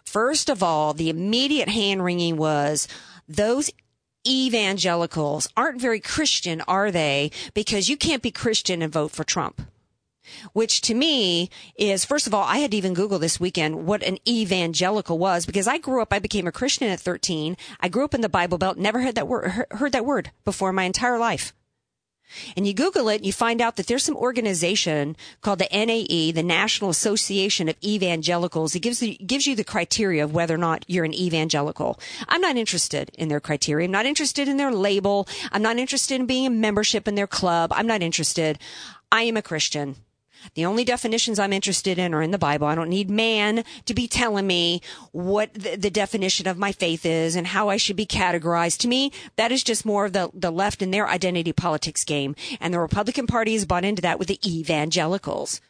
First 0.04 0.50
of 0.50 0.62
all, 0.62 0.94
the 0.94 1.10
immediate 1.10 1.70
hand 1.70 2.04
wringing 2.04 2.38
was, 2.38 2.88
those 3.36 3.70
evangelicals 4.28 5.48
aren't 5.58 5.82
very 5.82 6.00
Christian, 6.00 6.62
are 6.62 6.92
they? 6.92 7.32
Because 7.54 7.90
you 7.90 7.98
can't 7.98 8.22
be 8.22 8.32
Christian 8.32 8.82
and 8.82 8.94
vote 8.94 9.12
for 9.12 9.24
Trump. 9.24 9.62
Which 10.54 10.80
to 10.82 10.94
me 10.94 11.50
is, 11.76 12.06
first 12.06 12.28
of 12.28 12.34
all, 12.34 12.44
I 12.44 12.60
had 12.60 12.72
to 12.72 12.78
even 12.78 12.94
Google 12.94 13.20
this 13.20 13.40
weekend 13.40 13.86
what 13.86 14.04
an 14.04 14.18
evangelical 14.28 15.18
was 15.18 15.46
because 15.46 15.68
I 15.68 15.78
grew 15.78 16.02
up, 16.02 16.14
I 16.14 16.20
became 16.20 16.48
a 16.48 16.52
Christian 16.52 16.88
at 16.88 17.00
13. 17.00 17.58
I 17.82 17.90
grew 17.90 18.06
up 18.06 18.14
in 18.14 18.22
the 18.22 18.30
Bible 18.30 18.58
Belt, 18.58 18.78
never 18.78 19.02
heard 19.02 19.16
that 19.16 19.28
word, 19.28 19.66
heard 19.72 19.92
that 19.92 20.06
word 20.06 20.32
before 20.46 20.72
my 20.72 20.84
entire 20.84 21.20
life. 21.20 21.54
And 22.56 22.68
you 22.68 22.74
Google 22.74 23.10
it, 23.10 23.18
and 23.18 23.26
you 23.26 23.34
find 23.34 23.62
out 23.62 23.76
that 23.76 23.88
there's 23.88 24.04
some 24.04 24.16
organization 24.16 25.16
called 25.42 25.60
the 25.60 25.68
NAE, 25.72 26.32
the 26.32 26.44
National 26.44 26.90
Association 26.90 27.70
of 27.70 27.76
Evangelicals. 27.84 28.76
It 28.76 28.82
gives 28.82 29.00
the, 29.00 29.18
gives 29.26 29.48
you 29.48 29.56
the 29.56 29.64
criteria 29.64 30.24
of 30.24 30.34
whether 30.34 30.56
or 30.56 30.58
not 30.60 30.86
you're 30.88 31.06
an 31.06 31.14
evangelical. 31.14 32.00
I'm 32.28 32.42
not 32.42 32.56
interested 32.56 33.12
in 33.16 33.30
their 33.30 33.40
criteria. 33.40 33.86
I'm 33.86 33.92
not 33.92 34.06
interested 34.06 34.48
in 34.48 34.58
their 34.58 34.72
label. 34.72 35.28
I'm 35.52 35.62
not 35.62 35.78
interested 35.78 36.20
in 36.20 36.26
being 36.26 36.46
a 36.46 36.50
membership 36.50 37.08
in 37.08 37.16
their 37.16 37.28
club. 37.28 37.72
I'm 37.74 37.88
not 37.88 38.02
interested. 38.02 38.60
I 39.12 39.24
am 39.24 39.38
a 39.38 39.42
Christian. 39.42 39.96
The 40.56 40.66
only 40.66 40.84
definitions 40.84 41.40
I'm 41.40 41.54
interested 41.54 41.98
in 41.98 42.14
are 42.14 42.22
in 42.22 42.32
the 42.32 42.38
Bible. 42.38 42.68
I 42.68 42.76
don't 42.76 42.90
need 42.90 43.10
man 43.10 43.64
to 43.86 43.94
be 43.94 44.08
telling 44.08 44.48
me 44.48 44.82
what 45.12 45.54
the, 45.54 45.76
the, 45.76 45.90
definition 45.94 46.48
of 46.48 46.58
my 46.58 46.72
faith 46.72 47.06
is 47.06 47.36
and 47.36 47.48
how 47.48 47.70
I 47.70 47.78
should 47.78 47.96
be 47.96 48.06
categorized. 48.06 48.80
To 48.80 48.88
me, 48.88 49.12
that 49.36 49.52
is 49.52 49.64
just 49.64 49.86
more 49.86 50.06
of 50.06 50.14
the, 50.14 50.32
the 50.34 50.52
left 50.52 50.82
and 50.82 50.94
their 50.94 51.08
identity 51.08 51.54
politics 51.54 52.04
game. 52.04 52.36
And 52.60 52.74
the 52.74 52.80
Republican 52.80 53.28
Party 53.28 53.54
has 53.54 53.66
bought 53.66 53.86
into 53.86 54.02
that 54.02 54.20
with 54.20 54.28
the 54.28 54.40
evangelicals. 54.46 55.62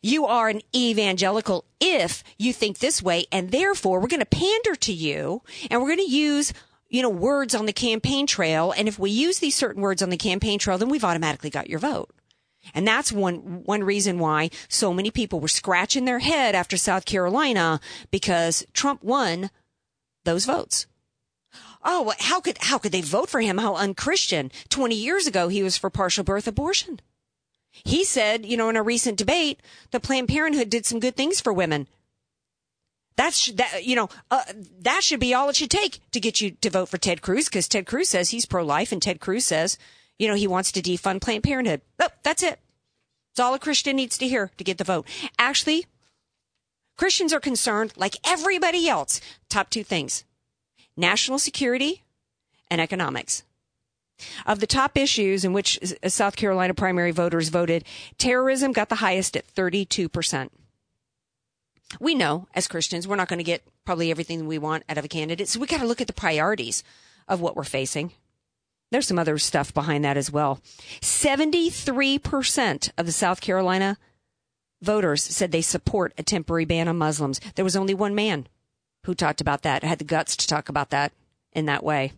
You 0.00 0.26
are 0.26 0.48
an 0.48 0.62
evangelical 0.74 1.64
if 1.80 2.22
you 2.38 2.52
think 2.52 2.78
this 2.78 3.02
way, 3.02 3.26
and 3.32 3.50
therefore 3.50 4.00
we're 4.00 4.06
going 4.08 4.20
to 4.20 4.26
pander 4.26 4.76
to 4.76 4.92
you 4.92 5.42
and 5.70 5.80
we're 5.80 5.88
going 5.88 6.06
to 6.06 6.14
use 6.14 6.52
you 6.88 7.02
know, 7.02 7.10
words 7.10 7.54
on 7.54 7.66
the 7.66 7.72
campaign 7.72 8.26
trail. 8.26 8.72
And 8.76 8.88
if 8.88 8.98
we 8.98 9.10
use 9.10 9.40
these 9.40 9.54
certain 9.54 9.82
words 9.82 10.02
on 10.02 10.10
the 10.10 10.16
campaign 10.16 10.58
trail, 10.58 10.78
then 10.78 10.88
we've 10.88 11.04
automatically 11.04 11.50
got 11.50 11.68
your 11.68 11.78
vote. 11.78 12.10
And 12.74 12.86
that's 12.86 13.12
one, 13.12 13.62
one 13.64 13.84
reason 13.84 14.18
why 14.18 14.50
so 14.68 14.92
many 14.92 15.10
people 15.10 15.40
were 15.40 15.48
scratching 15.48 16.04
their 16.04 16.18
head 16.18 16.54
after 16.54 16.76
South 16.76 17.04
Carolina 17.04 17.80
because 18.10 18.66
Trump 18.72 19.02
won 19.02 19.50
those 20.24 20.44
votes. 20.44 20.86
Oh, 21.84 22.12
how 22.18 22.40
could, 22.40 22.58
how 22.60 22.78
could 22.78 22.92
they 22.92 23.00
vote 23.00 23.30
for 23.30 23.40
him? 23.40 23.58
How 23.58 23.76
unchristian. 23.76 24.50
20 24.68 24.94
years 24.94 25.26
ago, 25.26 25.48
he 25.48 25.62
was 25.62 25.76
for 25.76 25.90
partial 25.90 26.24
birth 26.24 26.46
abortion. 26.46 27.00
He 27.70 28.04
said, 28.04 28.44
you 28.44 28.56
know, 28.56 28.68
in 28.68 28.76
a 28.76 28.82
recent 28.82 29.18
debate, 29.18 29.60
that 29.90 30.02
Planned 30.02 30.28
Parenthood 30.28 30.70
did 30.70 30.86
some 30.86 31.00
good 31.00 31.16
things 31.16 31.40
for 31.40 31.52
women. 31.52 31.88
That's 33.18 33.50
that 33.52 33.84
you 33.84 33.96
know 33.96 34.08
uh, 34.30 34.44
that 34.82 35.02
should 35.02 35.18
be 35.18 35.34
all 35.34 35.48
it 35.48 35.56
should 35.56 35.72
take 35.72 35.98
to 36.12 36.20
get 36.20 36.40
you 36.40 36.52
to 36.52 36.70
vote 36.70 36.88
for 36.88 36.98
Ted 36.98 37.20
Cruz 37.20 37.46
because 37.46 37.66
Ted 37.66 37.84
Cruz 37.84 38.08
says 38.08 38.30
he's 38.30 38.46
pro-life 38.46 38.92
and 38.92 39.02
Ted 39.02 39.18
Cruz 39.18 39.44
says 39.44 39.76
you 40.18 40.28
know 40.28 40.34
he 40.34 40.46
wants 40.46 40.72
to 40.72 40.82
defund 40.82 41.20
Planned 41.20 41.44
Parenthood. 41.44 41.80
Oh, 41.98 42.08
that's 42.22 42.42
it. 42.42 42.60
It's 43.32 43.40
all 43.40 43.54
a 43.54 43.58
Christian 43.58 43.96
needs 43.96 44.18
to 44.18 44.28
hear 44.28 44.50
to 44.56 44.64
get 44.64 44.78
the 44.78 44.84
vote. 44.84 45.06
Actually, 45.38 45.86
Christians 46.96 47.32
are 47.32 47.40
concerned 47.40 47.92
like 47.96 48.16
everybody 48.26 48.88
else. 48.88 49.20
Top 49.48 49.70
two 49.70 49.84
things: 49.84 50.24
national 50.96 51.38
security 51.38 52.02
and 52.70 52.80
economics. 52.80 53.44
Of 54.44 54.58
the 54.58 54.66
top 54.66 54.96
issues 54.96 55.44
in 55.44 55.52
which 55.52 55.78
uh, 56.02 56.08
South 56.08 56.34
Carolina 56.34 56.74
primary 56.74 57.12
voters 57.12 57.50
voted, 57.50 57.84
terrorism 58.18 58.72
got 58.72 58.88
the 58.88 58.96
highest 58.96 59.36
at 59.36 59.46
32 59.46 60.08
percent 60.08 60.52
we 62.00 62.14
know 62.14 62.46
as 62.54 62.68
Christians, 62.68 63.08
we're 63.08 63.16
not 63.16 63.28
going 63.28 63.38
to 63.38 63.44
get 63.44 63.62
probably 63.84 64.10
everything 64.10 64.46
we 64.46 64.58
want 64.58 64.84
out 64.88 64.98
of 64.98 65.04
a 65.04 65.08
candidate. 65.08 65.48
So 65.48 65.60
we 65.60 65.66
got 65.66 65.80
to 65.80 65.86
look 65.86 66.00
at 66.00 66.06
the 66.06 66.12
priorities 66.12 66.84
of 67.26 67.40
what 67.40 67.56
we're 67.56 67.64
facing. 67.64 68.12
There's 68.90 69.06
some 69.06 69.18
other 69.18 69.38
stuff 69.38 69.74
behind 69.74 70.04
that 70.04 70.16
as 70.16 70.30
well. 70.30 70.60
73% 71.00 72.90
of 72.96 73.06
the 73.06 73.12
South 73.12 73.40
Carolina 73.40 73.98
voters 74.80 75.22
said 75.22 75.52
they 75.52 75.60
support 75.60 76.12
a 76.16 76.22
temporary 76.22 76.64
ban 76.64 76.88
on 76.88 76.96
Muslims. 76.96 77.40
There 77.54 77.64
was 77.64 77.76
only 77.76 77.94
one 77.94 78.14
man 78.14 78.46
who 79.04 79.14
talked 79.14 79.40
about 79.40 79.62
that, 79.62 79.82
had 79.82 79.98
the 79.98 80.04
guts 80.04 80.36
to 80.36 80.46
talk 80.46 80.68
about 80.68 80.90
that 80.90 81.12
in 81.52 81.66
that 81.66 81.84
way. 81.84 82.12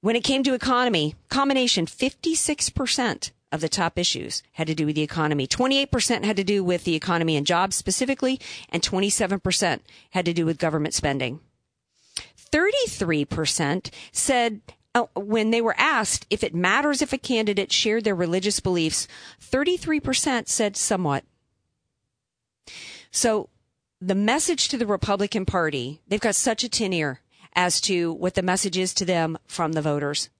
When 0.00 0.16
it 0.16 0.24
came 0.24 0.42
to 0.44 0.54
economy, 0.54 1.14
combination 1.28 1.86
56% 1.86 3.30
of 3.52 3.60
the 3.60 3.68
top 3.68 3.98
issues 3.98 4.42
had 4.52 4.66
to 4.66 4.74
do 4.74 4.86
with 4.86 4.96
the 4.96 5.02
economy. 5.02 5.46
28% 5.46 6.24
had 6.24 6.36
to 6.36 6.44
do 6.44 6.62
with 6.62 6.84
the 6.84 6.94
economy 6.94 7.36
and 7.36 7.46
jobs 7.46 7.76
specifically, 7.76 8.40
and 8.68 8.82
27% 8.82 9.80
had 10.10 10.24
to 10.24 10.32
do 10.32 10.44
with 10.44 10.58
government 10.58 10.94
spending. 10.94 11.40
33% 12.52 13.90
said 14.12 14.60
Oh, 14.96 15.10
when 15.14 15.50
they 15.50 15.60
were 15.60 15.74
asked 15.76 16.26
if 16.30 16.42
it 16.42 16.54
matters 16.54 17.02
if 17.02 17.12
a 17.12 17.18
candidate 17.18 17.70
shared 17.70 18.04
their 18.04 18.14
religious 18.14 18.60
beliefs, 18.60 19.06
33% 19.42 20.48
said 20.48 20.74
somewhat. 20.74 21.22
So 23.10 23.50
the 24.00 24.14
message 24.14 24.68
to 24.68 24.78
the 24.78 24.86
Republican 24.86 25.44
Party, 25.44 26.00
they've 26.08 26.18
got 26.18 26.34
such 26.34 26.64
a 26.64 26.68
tin 26.70 26.94
ear 26.94 27.20
as 27.54 27.78
to 27.82 28.14
what 28.14 28.36
the 28.36 28.42
message 28.42 28.78
is 28.78 28.94
to 28.94 29.04
them 29.04 29.36
from 29.46 29.72
the 29.72 29.82
voters. 29.82 30.30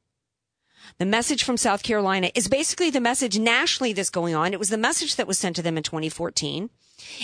The 0.96 1.04
message 1.04 1.44
from 1.44 1.58
South 1.58 1.82
Carolina 1.82 2.30
is 2.34 2.48
basically 2.48 2.88
the 2.88 2.98
message 2.98 3.38
nationally 3.38 3.92
that's 3.92 4.08
going 4.08 4.34
on. 4.34 4.54
It 4.54 4.58
was 4.58 4.70
the 4.70 4.78
message 4.78 5.16
that 5.16 5.26
was 5.26 5.38
sent 5.38 5.56
to 5.56 5.62
them 5.62 5.76
in 5.76 5.82
2014. 5.82 6.70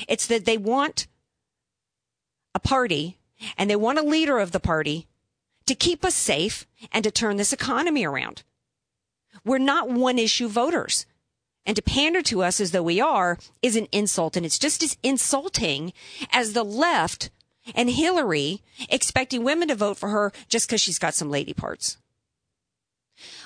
It's 0.06 0.26
that 0.26 0.44
they 0.44 0.58
want 0.58 1.06
a 2.54 2.60
party 2.60 3.16
and 3.56 3.70
they 3.70 3.76
want 3.76 3.98
a 3.98 4.02
leader 4.02 4.38
of 4.38 4.52
the 4.52 4.60
party 4.60 5.08
to 5.66 5.74
keep 5.74 6.04
us 6.04 6.14
safe 6.14 6.66
and 6.90 7.04
to 7.04 7.10
turn 7.10 7.36
this 7.36 7.52
economy 7.52 8.04
around. 8.04 8.42
We're 9.44 9.58
not 9.58 9.90
one 9.90 10.18
issue 10.18 10.48
voters. 10.48 11.06
And 11.64 11.76
to 11.76 11.82
pander 11.82 12.22
to 12.22 12.42
us 12.42 12.60
as 12.60 12.72
though 12.72 12.82
we 12.82 13.00
are 13.00 13.38
is 13.62 13.76
an 13.76 13.86
insult. 13.92 14.36
And 14.36 14.44
it's 14.44 14.58
just 14.58 14.82
as 14.82 14.96
insulting 15.02 15.92
as 16.32 16.52
the 16.52 16.64
left 16.64 17.30
and 17.74 17.88
Hillary 17.88 18.62
expecting 18.88 19.44
women 19.44 19.68
to 19.68 19.76
vote 19.76 19.96
for 19.96 20.08
her 20.08 20.32
just 20.48 20.66
because 20.66 20.80
she's 20.80 20.98
got 20.98 21.14
some 21.14 21.30
lady 21.30 21.52
parts. 21.52 21.98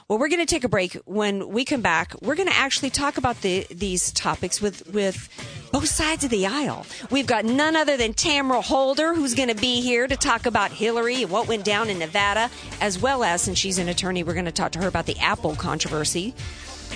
Well, 0.08 0.20
we're 0.20 0.28
going 0.28 0.38
to 0.38 0.46
take 0.46 0.62
a 0.62 0.68
break. 0.68 0.92
When 1.04 1.48
we 1.48 1.64
come 1.64 1.80
back, 1.80 2.14
we're 2.22 2.36
going 2.36 2.48
to 2.48 2.54
actually 2.54 2.90
talk 2.90 3.16
about 3.16 3.40
the, 3.40 3.66
these 3.72 4.12
topics 4.12 4.60
with, 4.60 4.88
with 4.94 5.28
both 5.72 5.88
sides 5.88 6.22
of 6.22 6.30
the 6.30 6.46
aisle. 6.46 6.86
We've 7.10 7.26
got 7.26 7.44
none 7.44 7.74
other 7.74 7.96
than 7.96 8.14
Tamara 8.14 8.60
Holder, 8.60 9.14
who's 9.14 9.34
going 9.34 9.48
to 9.48 9.56
be 9.56 9.80
here 9.80 10.06
to 10.06 10.16
talk 10.16 10.46
about 10.46 10.70
Hillary 10.70 11.22
and 11.22 11.30
what 11.32 11.48
went 11.48 11.64
down 11.64 11.90
in 11.90 11.98
Nevada, 11.98 12.50
as 12.80 13.02
well 13.02 13.24
as, 13.24 13.42
since 13.42 13.58
she's 13.58 13.78
an 13.78 13.88
attorney, 13.88 14.22
we're 14.22 14.34
going 14.34 14.44
to 14.44 14.52
talk 14.52 14.70
to 14.72 14.78
her 14.78 14.86
about 14.86 15.06
the 15.06 15.18
Apple 15.18 15.56
controversy. 15.56 16.34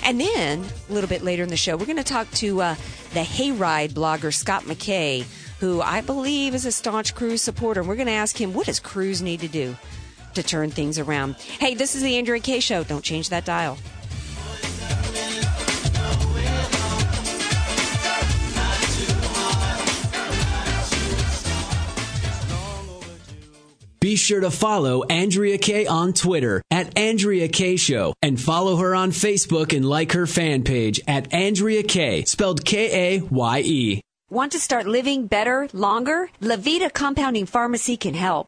And 0.03 0.21
then, 0.21 0.63
a 0.89 0.93
little 0.93 1.09
bit 1.09 1.21
later 1.21 1.43
in 1.43 1.49
the 1.49 1.57
show, 1.57 1.75
we're 1.75 1.87
going 1.87 1.97
to 1.97 2.05
talk 2.05 2.31
to 2.35 2.61
uh, 2.61 2.75
the 3.13 3.19
Hayride 3.19 3.91
blogger, 3.91 4.33
Scott 4.33 4.63
McKay, 4.63 5.25
who 5.59 5.81
I 5.81 5.99
believe 5.99 6.55
is 6.55 6.65
a 6.65 6.71
staunch 6.71 7.13
Cruz 7.13 7.41
supporter. 7.41 7.81
And 7.81 7.89
we're 7.89 7.97
going 7.97 8.07
to 8.07 8.13
ask 8.13 8.39
him, 8.39 8.53
what 8.53 8.67
does 8.67 8.79
Cruz 8.79 9.21
need 9.21 9.41
to 9.41 9.49
do 9.49 9.75
to 10.35 10.43
turn 10.43 10.71
things 10.71 10.99
around. 10.99 11.35
Hey, 11.35 11.75
this 11.75 11.95
is 11.95 12.01
the 12.01 12.17
Andrea 12.17 12.39
Kaye 12.41 12.59
Show. 12.59 12.83
Don't 12.83 13.03
change 13.03 13.29
that 13.29 13.45
dial. 13.45 13.77
Be 24.01 24.15
sure 24.15 24.39
to 24.39 24.49
follow 24.49 25.03
Andrea 25.03 25.59
Kaye 25.59 25.85
on 25.85 26.13
Twitter 26.13 26.63
at 26.71 26.97
Andrea 26.97 27.47
Kaye 27.47 27.75
Show 27.75 28.15
and 28.23 28.41
follow 28.41 28.77
her 28.77 28.95
on 28.95 29.11
Facebook 29.11 29.77
and 29.77 29.87
like 29.87 30.13
her 30.13 30.25
fan 30.25 30.63
page 30.63 30.99
at 31.07 31.31
Andrea 31.31 31.83
Kaye, 31.83 32.23
spelled 32.23 32.65
K 32.65 33.17
A 33.17 33.21
Y 33.21 33.61
E. 33.63 34.01
Want 34.31 34.53
to 34.53 34.59
start 34.59 34.87
living 34.87 35.27
better, 35.27 35.69
longer? 35.71 36.31
Levita 36.41 36.91
Compounding 36.91 37.45
Pharmacy 37.45 37.95
can 37.95 38.15
help 38.15 38.47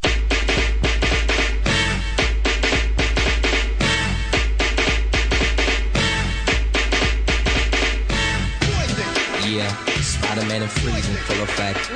Freeze 10.41 11.07
in 11.07 11.15
full 11.17 11.43
effect. 11.43 11.91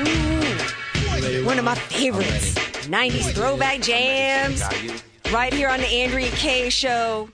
One 1.45 1.57
of 1.57 1.65
my 1.65 1.73
favorites. 1.73 2.53
90s 2.85 3.33
throwback 3.33 3.81
jams. 3.81 4.61
Right 5.33 5.51
here 5.51 5.67
on 5.67 5.79
the 5.79 5.87
Andrea 5.87 6.29
Kaye 6.29 6.69
show. 6.69 7.29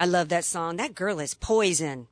I 0.00 0.06
love 0.06 0.28
that 0.30 0.44
song. 0.44 0.76
That 0.76 0.96
girl 0.96 1.20
is 1.20 1.34
poison. 1.34 2.08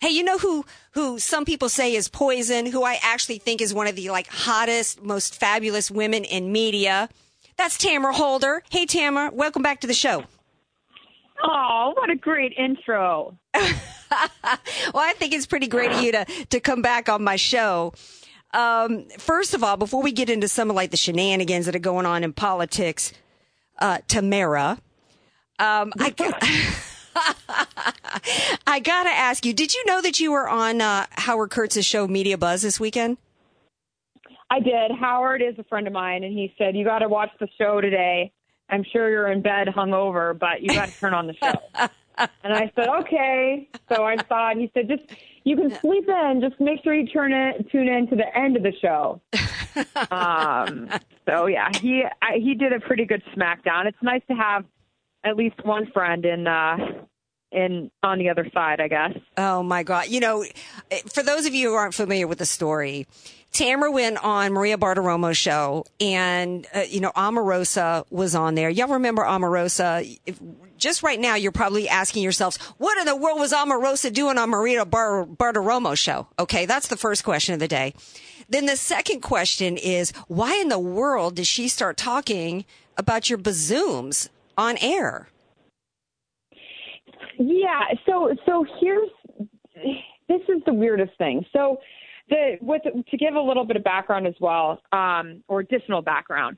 Hey, 0.00 0.08
you 0.10 0.24
know 0.24 0.36
who 0.36 0.64
who 0.94 1.20
some 1.20 1.44
people 1.44 1.68
say 1.68 1.94
is 1.94 2.08
poison, 2.08 2.66
who 2.66 2.82
I 2.82 2.98
actually 3.04 3.38
think 3.38 3.60
is 3.60 3.72
one 3.72 3.86
of 3.86 3.94
the 3.94 4.10
like 4.10 4.26
hottest, 4.26 5.00
most 5.00 5.38
fabulous 5.38 5.88
women 5.88 6.24
in 6.24 6.50
media? 6.50 7.08
That's 7.56 7.78
Tamara 7.78 8.12
Holder. 8.12 8.64
Hey 8.68 8.84
Tamara, 8.84 9.30
welcome 9.32 9.62
back 9.62 9.80
to 9.82 9.86
the 9.86 9.94
show. 9.94 10.24
Oh, 11.44 11.92
what 11.96 12.10
a 12.10 12.16
great 12.16 12.52
intro. 12.58 13.38
well, 14.94 15.02
I 15.02 15.12
think 15.14 15.32
it's 15.32 15.46
pretty 15.46 15.66
great 15.66 15.92
of 15.92 16.02
you 16.02 16.12
to, 16.12 16.24
to 16.50 16.60
come 16.60 16.82
back 16.82 17.08
on 17.08 17.22
my 17.22 17.36
show. 17.36 17.92
Um, 18.52 19.06
first 19.18 19.54
of 19.54 19.64
all, 19.64 19.76
before 19.76 20.02
we 20.02 20.12
get 20.12 20.28
into 20.28 20.48
some 20.48 20.70
of 20.70 20.76
like 20.76 20.90
the 20.90 20.96
shenanigans 20.96 21.66
that 21.66 21.74
are 21.74 21.80
going 21.80 22.06
on 22.06 22.24
in 22.24 22.32
politics, 22.32 23.12
uh, 23.78 23.98
Tamara, 24.08 24.78
um, 25.58 25.92
I, 25.98 26.14
I 28.66 28.80
gotta 28.80 29.10
ask 29.10 29.46
you, 29.46 29.52
did 29.52 29.74
you 29.74 29.84
know 29.86 30.02
that 30.02 30.20
you 30.20 30.32
were 30.32 30.48
on 30.48 30.80
uh, 30.80 31.06
Howard 31.12 31.50
Kurtz's 31.50 31.86
show 31.86 32.06
Media 32.06 32.36
Buzz 32.36 32.62
this 32.62 32.78
weekend? 32.78 33.16
I 34.50 34.60
did. 34.60 34.90
Howard 35.00 35.40
is 35.40 35.58
a 35.58 35.64
friend 35.64 35.86
of 35.86 35.94
mine, 35.94 36.24
and 36.24 36.32
he 36.32 36.54
said, 36.58 36.76
You 36.76 36.84
got 36.84 36.98
to 36.98 37.08
watch 37.08 37.30
the 37.40 37.48
show 37.56 37.80
today. 37.80 38.32
I'm 38.68 38.84
sure 38.92 39.08
you're 39.08 39.32
in 39.32 39.40
bed 39.40 39.68
hungover, 39.68 40.38
but 40.38 40.60
you 40.60 40.68
got 40.68 40.90
to 40.90 40.98
turn 40.98 41.14
on 41.14 41.26
the 41.26 41.34
show. 41.42 41.54
and 42.18 42.52
I 42.52 42.70
said, 42.74 42.88
okay. 43.00 43.68
So 43.88 44.04
I 44.04 44.16
saw 44.28 44.48
it. 44.48 44.52
And 44.52 44.60
he 44.60 44.70
said, 44.74 44.88
just 44.88 45.02
you 45.44 45.56
can 45.56 45.70
sleep 45.70 46.08
in. 46.08 46.40
Just 46.40 46.60
make 46.60 46.82
sure 46.82 46.94
you 46.94 47.06
turn 47.06 47.32
it 47.32 47.70
tune 47.70 47.88
in 47.88 48.08
to 48.08 48.16
the 48.16 48.36
end 48.36 48.56
of 48.56 48.62
the 48.62 48.72
show. 48.80 49.20
um, 50.10 50.88
so 51.26 51.46
yeah, 51.46 51.68
he 51.80 52.04
I, 52.20 52.38
he 52.38 52.54
did 52.54 52.72
a 52.72 52.80
pretty 52.80 53.04
good 53.04 53.22
smackdown. 53.36 53.86
It's 53.86 54.02
nice 54.02 54.22
to 54.28 54.34
have 54.34 54.64
at 55.24 55.36
least 55.36 55.64
one 55.64 55.90
friend 55.92 56.24
in 56.24 56.46
uh, 56.46 56.76
in 57.50 57.90
on 58.02 58.18
the 58.18 58.28
other 58.28 58.48
side, 58.52 58.80
I 58.80 58.88
guess. 58.88 59.16
Oh 59.36 59.62
my 59.62 59.82
God! 59.82 60.08
You 60.08 60.20
know, 60.20 60.44
for 61.12 61.22
those 61.22 61.46
of 61.46 61.54
you 61.54 61.70
who 61.70 61.74
aren't 61.74 61.94
familiar 61.94 62.26
with 62.26 62.38
the 62.38 62.46
story, 62.46 63.06
Tamara 63.52 63.90
went 63.90 64.22
on 64.24 64.52
Maria 64.52 64.78
Bartiromo's 64.78 65.36
show, 65.36 65.84
and 66.00 66.66
uh, 66.74 66.80
you 66.80 67.00
know 67.00 67.12
Omarosa 67.12 68.04
was 68.10 68.34
on 68.34 68.54
there. 68.54 68.70
Y'all 68.70 68.88
remember 68.88 69.22
Omarosa? 69.22 70.18
If, 70.24 70.40
just 70.78 71.02
right 71.02 71.20
now, 71.20 71.36
you're 71.36 71.52
probably 71.52 71.88
asking 71.88 72.22
yourselves, 72.22 72.56
"What 72.78 72.98
in 72.98 73.04
the 73.04 73.14
world 73.14 73.38
was 73.38 73.52
Omarosa 73.52 74.12
doing 74.12 74.38
on 74.38 74.50
Maria 74.50 74.86
Bar- 74.86 75.26
Bartiromo's 75.26 75.98
show?" 75.98 76.28
Okay, 76.38 76.64
that's 76.64 76.88
the 76.88 76.96
first 76.96 77.24
question 77.24 77.52
of 77.52 77.60
the 77.60 77.68
day. 77.68 77.94
Then 78.48 78.66
the 78.66 78.76
second 78.76 79.20
question 79.20 79.76
is, 79.76 80.12
why 80.28 80.56
in 80.56 80.68
the 80.68 80.78
world 80.78 81.36
did 81.36 81.46
she 81.46 81.68
start 81.68 81.96
talking 81.96 82.64
about 82.96 83.28
your 83.28 83.38
bazooms 83.38 84.30
on 84.56 84.76
air? 84.80 85.28
Yeah, 87.38 87.80
so 88.06 88.34
so 88.46 88.64
here's 88.80 89.10
this 90.28 90.40
is 90.48 90.62
the 90.64 90.72
weirdest 90.72 91.16
thing. 91.18 91.44
So 91.52 91.78
the 92.32 92.58
with 92.60 92.82
to 92.82 93.16
give 93.16 93.34
a 93.34 93.40
little 93.40 93.64
bit 93.64 93.76
of 93.76 93.84
background 93.84 94.26
as 94.26 94.34
well, 94.40 94.80
um, 94.92 95.42
or 95.48 95.60
additional 95.60 96.02
background. 96.02 96.56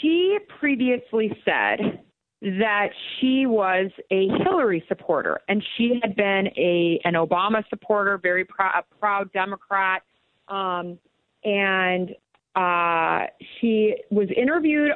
She 0.00 0.38
previously 0.60 1.30
said 1.44 2.00
that 2.42 2.88
she 3.18 3.46
was 3.46 3.90
a 4.10 4.28
Hillary 4.44 4.84
supporter, 4.88 5.40
and 5.48 5.62
she 5.76 5.98
had 6.02 6.14
been 6.16 6.48
a 6.56 7.00
an 7.04 7.14
Obama 7.14 7.62
supporter, 7.68 8.18
very 8.18 8.44
prou- 8.44 8.78
a 8.78 8.84
proud 8.98 9.32
Democrat, 9.32 10.02
um, 10.48 10.98
and 11.44 12.10
uh, 12.54 13.26
she 13.60 13.96
was 14.10 14.28
interviewed. 14.36 14.92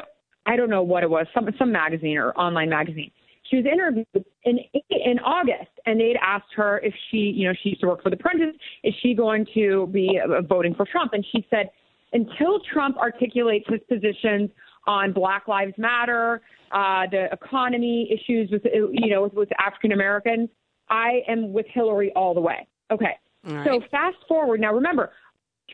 I 0.49 0.55
don't 0.57 0.71
know 0.71 0.83
what 0.83 1.03
it 1.03 1.11
was, 1.11 1.27
some 1.35 1.49
some 1.59 1.73
magazine 1.73 2.19
or 2.19 2.33
online 2.33 2.69
magazine, 2.69 3.11
she 3.51 3.57
was 3.57 3.67
interviewed 3.67 4.07
in 4.45 4.59
in 4.91 5.19
August, 5.21 5.71
and 5.87 6.01
they'd 6.01 6.19
asked 6.21 6.53
her 6.55 6.81
if 6.81 6.95
she, 7.11 7.19
you 7.19 7.47
know, 7.47 7.55
she 7.63 7.71
used 7.71 7.81
to 7.81 7.87
work 7.87 8.03
for 8.03 8.11
the 8.11 8.17
Apprentice, 8.17 8.55
is 8.83 8.95
she 9.03 9.15
going 9.15 9.47
to 9.55 9.87
be 9.93 10.21
uh, 10.23 10.43
voting 10.43 10.75
for 10.75 10.85
Trump? 10.85 11.13
And 11.13 11.25
she 11.33 11.47
said, 11.49 11.71
until 12.13 12.61
Trump 12.73 12.97
articulates 12.99 13.67
his 13.69 13.81
positions 13.89 14.51
on 14.87 15.13
Black 15.13 15.49
Lives 15.49 15.75
Matter, 15.79 16.43
uh, 16.73 17.03
the 17.11 17.29
economy 17.33 18.11
issues 18.13 18.51
with, 18.51 18.63
you 18.65 19.11
know, 19.11 19.23
with, 19.23 19.35
with 19.35 19.49
African 19.59 19.93
Americans, 19.93 20.49
I 20.89 21.23
am 21.29 21.53
with 21.53 21.67
Hillary 21.73 22.13
all 22.15 22.35
the 22.35 22.41
way. 22.41 22.67
Okay. 22.91 23.19
Right. 23.45 23.67
So 23.67 23.81
fast 23.91 24.17
forward 24.29 24.61
now. 24.61 24.73
Remember, 24.73 25.13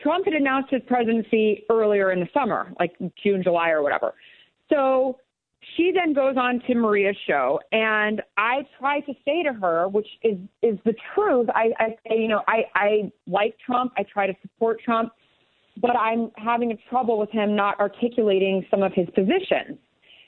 Trump 0.01 0.25
had 0.25 0.33
announced 0.33 0.71
his 0.71 0.81
presidency 0.87 1.65
earlier 1.69 2.11
in 2.11 2.19
the 2.19 2.27
summer, 2.33 2.73
like 2.79 2.95
June, 3.23 3.43
July, 3.43 3.69
or 3.69 3.81
whatever. 3.81 4.13
So 4.71 5.19
she 5.75 5.91
then 5.93 6.13
goes 6.13 6.35
on 6.37 6.61
to 6.67 6.75
Maria's 6.75 7.17
show, 7.27 7.59
and 7.71 8.21
I 8.37 8.65
try 8.79 8.99
to 9.01 9.13
say 9.25 9.43
to 9.43 9.53
her, 9.53 9.87
which 9.87 10.07
is 10.23 10.37
is 10.61 10.77
the 10.85 10.93
truth. 11.13 11.47
I, 11.53 11.71
I 11.79 11.87
say, 12.07 12.19
you 12.19 12.27
know, 12.27 12.41
I 12.47 12.63
I 12.75 13.11
like 13.27 13.55
Trump. 13.65 13.93
I 13.97 14.03
try 14.03 14.27
to 14.27 14.33
support 14.41 14.81
Trump, 14.83 15.11
but 15.81 15.95
I'm 15.95 16.31
having 16.37 16.71
a 16.71 16.77
trouble 16.89 17.17
with 17.17 17.31
him 17.31 17.55
not 17.55 17.79
articulating 17.79 18.65
some 18.69 18.83
of 18.83 18.93
his 18.93 19.07
positions. 19.15 19.77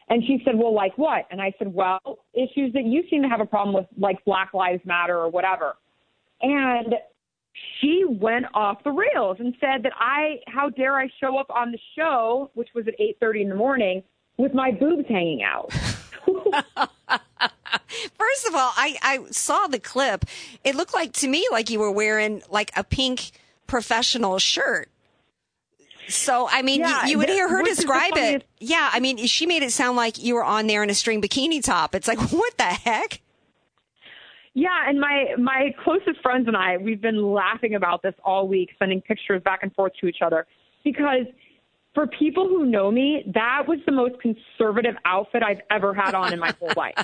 And 0.07 0.23
she 0.23 0.39
said, 0.45 0.55
well, 0.55 0.73
like 0.73 0.97
what? 0.97 1.25
And 1.31 1.41
I 1.41 1.51
said, 1.57 1.73
well, 1.73 1.99
issues 2.33 2.71
that 2.73 2.85
you 2.85 3.03
seem 3.09 3.23
to 3.23 3.27
have 3.27 3.41
a 3.41 3.45
problem 3.45 3.73
with, 3.73 3.87
like 3.97 4.23
Black 4.23 4.53
Lives 4.53 4.81
Matter 4.85 5.17
or 5.17 5.29
whatever. 5.29 5.73
And 6.43 6.93
she 7.79 8.03
went 8.07 8.45
off 8.53 8.83
the 8.83 8.91
rails 8.91 9.37
and 9.39 9.55
said 9.59 9.81
that 9.81 9.93
I, 9.99 10.35
how 10.45 10.69
dare 10.69 10.95
I 10.95 11.07
show 11.19 11.37
up 11.39 11.49
on 11.49 11.71
the 11.71 11.79
show, 11.97 12.51
which 12.53 12.69
was 12.75 12.85
at 12.87 12.93
8:30 12.99 13.41
in 13.41 13.49
the 13.49 13.55
morning 13.55 14.03
with 14.37 14.53
my 14.53 14.71
boobs 14.71 15.07
hanging 15.07 15.43
out. 15.43 15.71
First 18.17 18.47
of 18.47 18.55
all, 18.55 18.71
I, 18.75 18.97
I 19.01 19.19
saw 19.31 19.67
the 19.67 19.79
clip. 19.79 20.25
It 20.63 20.75
looked 20.75 20.93
like 20.93 21.13
to 21.13 21.27
me 21.27 21.47
like 21.51 21.69
you 21.69 21.79
were 21.79 21.91
wearing 21.91 22.41
like 22.49 22.71
a 22.75 22.83
pink 22.83 23.31
professional 23.67 24.39
shirt. 24.39 24.89
So, 26.07 26.47
I 26.49 26.61
mean, 26.61 26.81
yeah, 26.81 27.05
you, 27.05 27.11
you, 27.11 27.17
would 27.17 27.29
hear 27.29 27.49
her 27.49 27.63
describe 27.63 28.15
it. 28.15 28.45
Yeah, 28.59 28.89
I 28.93 28.99
mean, 28.99 29.17
she 29.25 29.47
made 29.47 29.63
it 29.63 29.71
sound 29.71 29.97
like 29.97 30.21
you 30.21 30.35
were 30.35 30.43
on 30.43 30.67
there 30.67 30.83
in 30.83 30.89
a 30.89 30.93
string 30.93 31.21
bikini 31.21 31.63
top. 31.63 31.95
It's 31.95 32.07
like, 32.07 32.19
what 32.31 32.57
the 32.57 32.63
heck? 32.63 33.21
Yeah, 34.53 34.87
and 34.87 35.01
my 35.01 35.35
my 35.37 35.75
closest 35.83 36.21
friends 36.21 36.47
and 36.47 36.55
I, 36.55 36.77
we've 36.77 37.01
been 37.01 37.33
laughing 37.33 37.75
about 37.75 38.01
this 38.03 38.13
all 38.23 38.47
week, 38.47 38.69
sending 38.79 39.01
pictures 39.01 39.41
back 39.43 39.59
and 39.63 39.73
forth 39.73 39.91
to 39.99 40.07
each 40.07 40.21
other 40.21 40.47
because 40.83 41.25
for 41.95 42.05
people 42.05 42.47
who 42.47 42.65
know 42.65 42.91
me, 42.91 43.23
that 43.33 43.63
was 43.67 43.79
the 43.85 43.91
most 43.91 44.21
conservative 44.21 44.95
outfit 45.05 45.41
I've 45.41 45.61
ever 45.71 45.93
had 45.93 46.13
on 46.13 46.33
in 46.33 46.39
my 46.39 46.53
whole 46.59 46.73
life. 46.77 47.03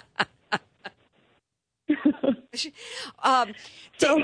um, 3.23 3.54
so, 3.97 4.23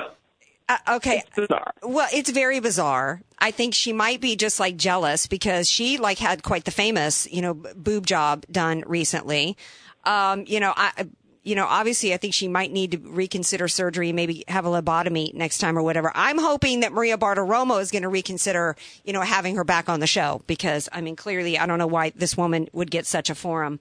uh, 0.70 0.78
okay. 0.90 1.24
It's 1.36 1.48
well, 1.82 2.10
it's 2.14 2.30
very 2.30 2.60
bizarre. 2.60 3.22
I 3.40 3.52
think 3.52 3.74
she 3.74 3.94
might 3.94 4.22
be 4.22 4.36
just 4.36 4.60
like 4.60 4.78
jealous 4.78 5.26
because 5.26 5.70
she 5.70 5.98
like 5.98 6.20
had 6.20 6.44
quite 6.44 6.66
the 6.66 6.72
famous, 6.72 7.28
you 7.32 7.42
know, 7.42 7.54
boob 7.54 8.06
job 8.06 8.46
done 8.52 8.84
recently. 8.86 9.58
Um, 10.04 10.44
you 10.48 10.60
know, 10.60 10.74
I, 10.76 11.08
you 11.48 11.56
know, 11.56 11.66
obviously 11.66 12.14
I 12.14 12.18
think 12.18 12.34
she 12.34 12.50
might 12.50 12.74
need 12.74 12.92
to 12.92 12.98
reconsider 12.98 13.70
surgery, 13.70 14.12
maybe 14.12 14.44
have 14.50 14.66
a 14.66 14.70
lobotomy 14.70 15.34
next 15.34 15.60
time 15.60 15.78
or 15.78 15.82
whatever. 15.82 16.12
I'm 16.14 16.38
hoping 16.38 16.82
that 16.82 16.92
Maria 16.92 17.18
Bartiromo 17.18 17.82
is 17.82 17.90
going 17.90 18.02
to 18.04 18.10
reconsider, 18.10 18.76
you 19.06 19.14
know, 19.14 19.22
having 19.22 19.56
her 19.56 19.64
back 19.64 19.88
on 19.88 20.02
the 20.02 20.08
show 20.08 20.42
because 20.46 20.90
I 20.92 21.00
mean, 21.00 21.16
clearly 21.16 21.58
I 21.58 21.66
don't 21.66 21.80
know 21.80 21.88
why 21.88 22.12
this 22.14 22.36
woman 22.36 22.68
would 22.74 22.92
get 22.92 23.06
such 23.06 23.30
a 23.30 23.36
forum. 23.36 23.80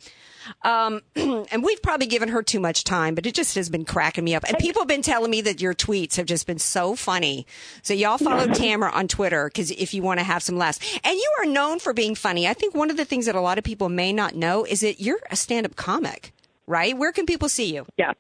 Um, 0.62 1.00
and 1.16 1.64
we've 1.64 1.83
probably 1.83 2.07
given 2.07 2.29
her 2.29 2.40
too 2.40 2.61
much 2.61 2.85
time, 2.85 3.16
but 3.16 3.26
it 3.26 3.35
just 3.35 3.57
has 3.57 3.68
been 3.68 3.85
cracking 3.85 4.22
me 4.22 4.37
up. 4.37 4.44
And 4.46 4.57
people 4.59 4.83
have 4.83 4.88
been 4.88 5.02
telling 5.02 5.33
me 5.33 5.40
that 5.40 5.61
your 5.61 5.74
tweets 5.74 6.14
have 6.16 6.26
just 6.26 6.46
been 6.46 6.61
so 6.61 6.94
funny. 6.94 7.48
So 7.83 7.94
y'all 7.94 8.16
follow 8.16 8.46
Tamara 8.46 8.92
on 8.92 9.09
Twitter 9.09 9.48
because 9.48 9.72
if 9.72 9.92
you 9.92 10.02
want 10.02 10.20
to 10.20 10.24
have 10.24 10.44
some 10.44 10.57
laughs, 10.57 10.79
and 11.02 11.16
you 11.16 11.33
are 11.40 11.46
known 11.46 11.81
for 11.81 11.92
being 11.92 12.14
funny. 12.14 12.46
I 12.46 12.55
think 12.55 12.76
one 12.76 12.90
of 12.90 12.96
the 12.96 13.05
things 13.05 13.26
that 13.26 13.35
a 13.35 13.40
lot 13.40 13.59
of 13.59 13.64
people 13.64 13.88
may 13.88 14.12
not 14.12 14.37
know 14.37 14.64
is 14.64 14.83
that 14.83 15.00
you're 15.00 15.18
a 15.33 15.37
stand-up 15.37 15.74
comic 15.74 16.33
right? 16.66 16.96
Where 16.96 17.12
can 17.12 17.26
people 17.26 17.48
see 17.48 17.74
you? 17.74 17.87
Yes. 17.96 18.14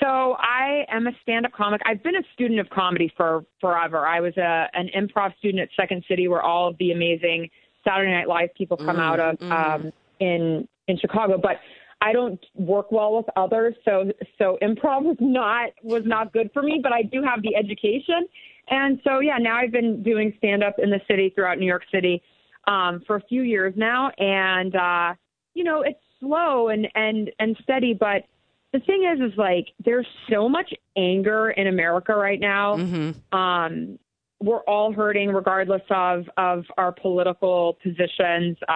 So 0.00 0.36
I 0.38 0.84
am 0.90 1.06
a 1.06 1.12
stand-up 1.22 1.52
comic. 1.52 1.80
I've 1.84 2.02
been 2.02 2.16
a 2.16 2.22
student 2.32 2.60
of 2.60 2.68
comedy 2.70 3.12
for 3.16 3.44
forever. 3.60 4.06
I 4.06 4.20
was 4.20 4.36
a 4.36 4.66
an 4.72 4.88
improv 4.96 5.36
student 5.38 5.62
at 5.62 5.68
Second 5.76 6.04
City, 6.08 6.28
where 6.28 6.42
all 6.42 6.68
of 6.68 6.78
the 6.78 6.92
amazing 6.92 7.48
Saturday 7.84 8.12
Night 8.12 8.28
Live 8.28 8.54
people 8.56 8.76
come 8.76 8.96
mm, 8.96 9.00
out 9.00 9.20
of 9.20 9.38
mm. 9.38 9.50
um, 9.50 9.92
in 10.20 10.66
in 10.88 10.98
Chicago. 10.98 11.38
But 11.40 11.56
I 12.00 12.12
don't 12.12 12.44
work 12.54 12.92
well 12.92 13.16
with 13.16 13.26
others, 13.36 13.74
so 13.84 14.10
so 14.38 14.58
improv 14.62 15.02
was 15.02 15.16
not 15.20 15.70
was 15.82 16.02
not 16.04 16.32
good 16.32 16.50
for 16.52 16.62
me. 16.62 16.80
But 16.82 16.92
I 16.92 17.02
do 17.02 17.22
have 17.22 17.42
the 17.42 17.56
education, 17.56 18.26
and 18.68 19.00
so 19.04 19.20
yeah, 19.20 19.38
now 19.38 19.56
I've 19.56 19.72
been 19.72 20.02
doing 20.02 20.32
stand-up 20.38 20.76
in 20.78 20.90
the 20.90 21.00
city 21.08 21.32
throughout 21.34 21.58
New 21.58 21.66
York 21.66 21.84
City 21.92 22.22
um, 22.66 23.02
for 23.06 23.16
a 23.16 23.22
few 23.22 23.42
years 23.42 23.74
now, 23.76 24.10
and 24.18 24.74
uh, 24.74 25.14
you 25.54 25.64
know 25.64 25.82
it's 25.82 26.03
slow 26.24 26.68
and 26.68 26.88
and 26.94 27.30
and 27.38 27.56
steady 27.62 27.94
but 27.94 28.24
the 28.72 28.80
thing 28.80 29.04
is 29.04 29.20
is 29.20 29.36
like 29.38 29.68
there's 29.84 30.06
so 30.30 30.48
much 30.48 30.72
anger 30.96 31.50
in 31.50 31.66
america 31.66 32.14
right 32.14 32.40
now 32.40 32.76
mm-hmm. 32.76 33.36
um 33.36 33.98
we're 34.44 34.62
all 34.62 34.92
hurting 34.92 35.30
regardless 35.30 35.82
of 35.90 36.24
of 36.36 36.64
our 36.76 36.92
political 36.92 37.78
positions, 37.82 38.56
uh, 38.68 38.72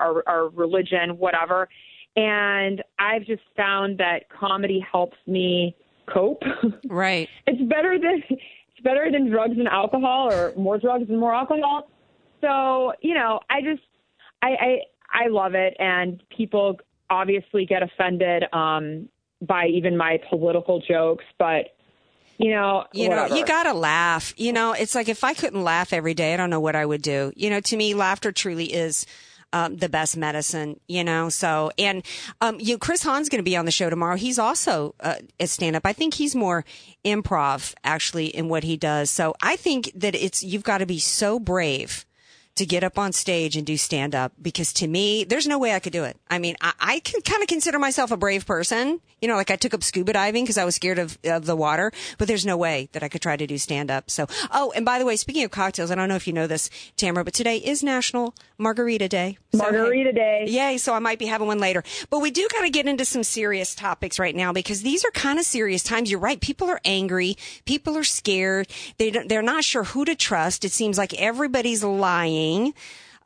our, 0.00 0.22
our 0.26 0.48
religion, 0.48 1.16
whatever. 1.18 1.68
And 2.16 2.82
I've 2.98 3.24
just 3.24 3.42
found 3.56 3.98
that 3.98 4.28
comedy 4.28 4.84
helps 4.90 5.16
me 5.26 5.76
cope. 6.12 6.42
Right. 6.88 7.28
it's 7.46 7.62
better 7.70 7.98
than 7.98 8.22
it's 8.28 8.80
better 8.82 9.10
than 9.10 9.30
drugs 9.30 9.54
and 9.56 9.68
alcohol, 9.68 10.32
or 10.32 10.52
more 10.56 10.78
drugs 10.78 11.06
and 11.08 11.18
more 11.18 11.34
alcohol. 11.34 11.88
So 12.40 12.92
you 13.00 13.14
know, 13.14 13.40
I 13.48 13.62
just 13.62 13.82
I 14.42 14.48
I, 14.48 14.78
I 15.24 15.28
love 15.28 15.54
it, 15.54 15.74
and 15.78 16.22
people 16.36 16.78
obviously 17.10 17.66
get 17.66 17.82
offended 17.82 18.44
um, 18.52 19.08
by 19.40 19.66
even 19.66 19.96
my 19.96 20.18
political 20.30 20.80
jokes, 20.80 21.24
but 21.38 21.74
you 22.38 22.50
know, 22.50 22.84
you 22.92 23.08
whatever. 23.08 23.28
know, 23.28 23.36
you 23.36 23.44
gotta 23.44 23.72
laugh. 23.72 24.34
You 24.36 24.52
know, 24.52 24.72
it's 24.72 24.94
like 24.94 25.08
if 25.08 25.22
I 25.22 25.34
couldn't 25.34 25.62
laugh 25.62 25.92
every 25.92 26.14
day, 26.14 26.34
I 26.34 26.36
don't 26.36 26.50
know 26.50 26.60
what 26.60 26.74
I 26.74 26.84
would 26.84 27.02
do. 27.02 27.32
You 27.36 27.50
know, 27.50 27.60
to 27.60 27.76
me, 27.76 27.94
laughter 27.94 28.32
truly 28.32 28.72
is. 28.72 29.06
Um, 29.54 29.76
the 29.76 29.90
best 29.90 30.16
medicine, 30.16 30.80
you 30.88 31.04
know. 31.04 31.28
So, 31.28 31.70
and 31.76 32.02
um, 32.40 32.56
you, 32.58 32.78
Chris 32.78 33.02
Hahn's 33.02 33.28
going 33.28 33.40
to 33.40 33.42
be 33.42 33.54
on 33.54 33.66
the 33.66 33.70
show 33.70 33.90
tomorrow. 33.90 34.16
He's 34.16 34.38
also 34.38 34.94
uh, 34.98 35.16
a 35.38 35.46
stand-up. 35.46 35.84
I 35.84 35.92
think 35.92 36.14
he's 36.14 36.34
more 36.34 36.64
improv 37.04 37.74
actually 37.84 38.28
in 38.28 38.48
what 38.48 38.64
he 38.64 38.78
does. 38.78 39.10
So, 39.10 39.34
I 39.42 39.56
think 39.56 39.92
that 39.94 40.14
it's 40.14 40.42
you've 40.42 40.62
got 40.62 40.78
to 40.78 40.86
be 40.86 40.98
so 40.98 41.38
brave 41.38 42.06
to 42.56 42.66
get 42.66 42.84
up 42.84 42.98
on 42.98 43.12
stage 43.12 43.56
and 43.56 43.66
do 43.66 43.76
stand 43.76 44.14
up 44.14 44.32
because 44.40 44.72
to 44.74 44.86
me, 44.86 45.24
there's 45.24 45.46
no 45.46 45.58
way 45.58 45.74
I 45.74 45.80
could 45.80 45.92
do 45.92 46.04
it. 46.04 46.18
I 46.30 46.38
mean, 46.38 46.56
I, 46.60 46.72
I 46.78 47.00
can 47.00 47.22
kind 47.22 47.42
of 47.42 47.48
consider 47.48 47.78
myself 47.78 48.10
a 48.10 48.16
brave 48.16 48.44
person. 48.44 49.00
You 49.20 49.28
know, 49.28 49.36
like 49.36 49.50
I 49.50 49.56
took 49.56 49.72
up 49.72 49.82
scuba 49.82 50.12
diving 50.12 50.44
because 50.44 50.58
I 50.58 50.64
was 50.64 50.74
scared 50.74 50.98
of, 50.98 51.16
of 51.24 51.46
the 51.46 51.56
water, 51.56 51.92
but 52.18 52.28
there's 52.28 52.44
no 52.44 52.56
way 52.56 52.88
that 52.92 53.02
I 53.02 53.08
could 53.08 53.22
try 53.22 53.36
to 53.36 53.46
do 53.46 53.56
stand 53.56 53.90
up. 53.90 54.10
So, 54.10 54.26
oh, 54.50 54.72
and 54.74 54.84
by 54.84 54.98
the 54.98 55.06
way, 55.06 55.16
speaking 55.16 55.44
of 55.44 55.50
cocktails, 55.50 55.90
I 55.90 55.94
don't 55.94 56.08
know 56.08 56.16
if 56.16 56.26
you 56.26 56.32
know 56.32 56.46
this, 56.46 56.68
Tamara, 56.96 57.24
but 57.24 57.32
today 57.32 57.56
is 57.56 57.82
National 57.82 58.34
Margarita 58.58 59.08
Day. 59.08 59.38
So, 59.52 59.58
Margarita 59.58 60.10
hey, 60.10 60.46
Day. 60.46 60.46
Yay. 60.48 60.78
So 60.78 60.92
I 60.92 60.98
might 60.98 61.18
be 61.18 61.26
having 61.26 61.46
one 61.46 61.58
later, 61.58 61.84
but 62.10 62.18
we 62.18 62.30
do 62.30 62.46
kind 62.52 62.66
of 62.66 62.72
get 62.72 62.86
into 62.86 63.04
some 63.04 63.22
serious 63.22 63.74
topics 63.74 64.18
right 64.18 64.34
now 64.34 64.52
because 64.52 64.82
these 64.82 65.04
are 65.04 65.10
kind 65.12 65.38
of 65.38 65.44
serious 65.44 65.82
times. 65.82 66.10
You're 66.10 66.20
right. 66.20 66.40
People 66.40 66.68
are 66.68 66.80
angry. 66.84 67.36
People 67.64 67.96
are 67.96 68.04
scared. 68.04 68.68
They 68.98 69.10
they're 69.10 69.40
not 69.40 69.64
sure 69.64 69.84
who 69.84 70.04
to 70.04 70.14
trust. 70.14 70.64
It 70.64 70.72
seems 70.72 70.98
like 70.98 71.14
everybody's 71.14 71.84
lying. 71.84 72.41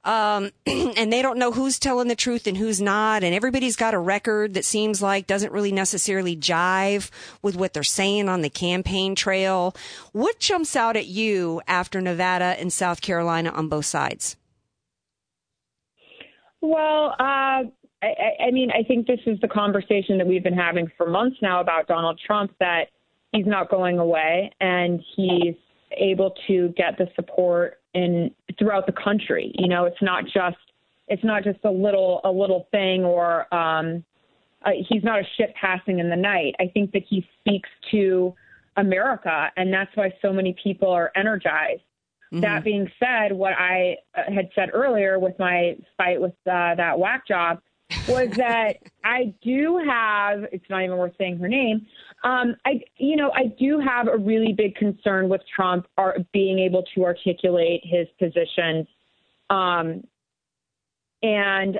Um, 0.04 0.52
and 0.66 1.12
they 1.12 1.20
don't 1.20 1.38
know 1.38 1.50
who's 1.50 1.78
telling 1.80 2.06
the 2.06 2.14
truth 2.14 2.46
and 2.46 2.56
who's 2.56 2.80
not. 2.80 3.24
And 3.24 3.34
everybody's 3.34 3.74
got 3.74 3.92
a 3.92 3.98
record 3.98 4.54
that 4.54 4.64
seems 4.64 5.02
like 5.02 5.26
doesn't 5.26 5.52
really 5.52 5.72
necessarily 5.72 6.36
jive 6.36 7.10
with 7.42 7.56
what 7.56 7.74
they're 7.74 7.82
saying 7.82 8.28
on 8.28 8.42
the 8.42 8.48
campaign 8.48 9.16
trail. 9.16 9.74
What 10.12 10.38
jumps 10.38 10.76
out 10.76 10.96
at 10.96 11.06
you 11.06 11.60
after 11.66 12.00
Nevada 12.00 12.56
and 12.58 12.72
South 12.72 13.00
Carolina 13.00 13.50
on 13.50 13.68
both 13.68 13.86
sides? 13.86 14.36
Well, 16.60 17.14
uh, 17.18 17.64
I, 18.02 18.46
I 18.48 18.50
mean, 18.52 18.70
I 18.70 18.82
think 18.82 19.06
this 19.06 19.20
is 19.26 19.40
the 19.40 19.48
conversation 19.48 20.18
that 20.18 20.26
we've 20.26 20.44
been 20.44 20.54
having 20.54 20.90
for 20.96 21.08
months 21.08 21.36
now 21.42 21.60
about 21.60 21.88
Donald 21.88 22.20
Trump 22.24 22.52
that 22.60 22.88
he's 23.32 23.46
not 23.46 23.70
going 23.70 23.98
away 23.98 24.52
and 24.60 25.02
he's 25.16 25.54
able 25.96 26.34
to 26.46 26.68
get 26.76 26.98
the 26.98 27.08
support 27.14 27.78
in 27.96 28.30
throughout 28.58 28.86
the 28.86 28.92
country. 28.92 29.52
You 29.54 29.68
know, 29.68 29.84
it's 29.84 30.00
not 30.02 30.24
just 30.24 30.56
it's 31.08 31.24
not 31.24 31.44
just 31.44 31.58
a 31.64 31.70
little 31.70 32.20
a 32.24 32.30
little 32.30 32.68
thing 32.70 33.04
or 33.04 33.52
um, 33.54 34.04
uh, 34.64 34.70
he's 34.88 35.04
not 35.04 35.20
a 35.20 35.24
ship 35.36 35.54
passing 35.60 35.98
in 35.98 36.10
the 36.10 36.16
night. 36.16 36.54
I 36.60 36.68
think 36.72 36.92
that 36.92 37.02
he 37.08 37.26
speaks 37.40 37.68
to 37.92 38.34
America, 38.76 39.50
and 39.56 39.72
that's 39.72 39.94
why 39.94 40.12
so 40.20 40.32
many 40.32 40.54
people 40.62 40.90
are 40.90 41.10
energized. 41.14 41.82
Mm-hmm. 42.32 42.40
That 42.40 42.64
being 42.64 42.90
said, 42.98 43.32
what 43.32 43.52
I 43.52 43.96
uh, 44.16 44.32
had 44.32 44.48
said 44.54 44.70
earlier 44.72 45.18
with 45.18 45.38
my 45.38 45.76
fight 45.96 46.20
with 46.20 46.32
uh, 46.50 46.74
that 46.74 46.98
whack 46.98 47.26
job 47.26 47.60
was 48.08 48.30
that 48.36 48.78
I 49.04 49.32
do 49.42 49.80
have, 49.88 50.44
it's 50.50 50.68
not 50.68 50.82
even 50.82 50.96
worth 50.96 51.14
saying 51.18 51.38
her 51.38 51.48
name. 51.48 51.86
Um, 52.24 52.56
I, 52.64 52.80
you 52.96 53.16
know, 53.16 53.30
I 53.34 53.46
do 53.58 53.78
have 53.78 54.08
a 54.08 54.16
really 54.16 54.52
big 54.52 54.74
concern 54.74 55.28
with 55.28 55.42
Trump 55.54 55.86
are 55.96 56.16
being 56.32 56.58
able 56.58 56.82
to 56.94 57.04
articulate 57.04 57.82
his 57.84 58.08
positions. 58.18 58.86
Um, 59.50 60.02
and, 61.22 61.78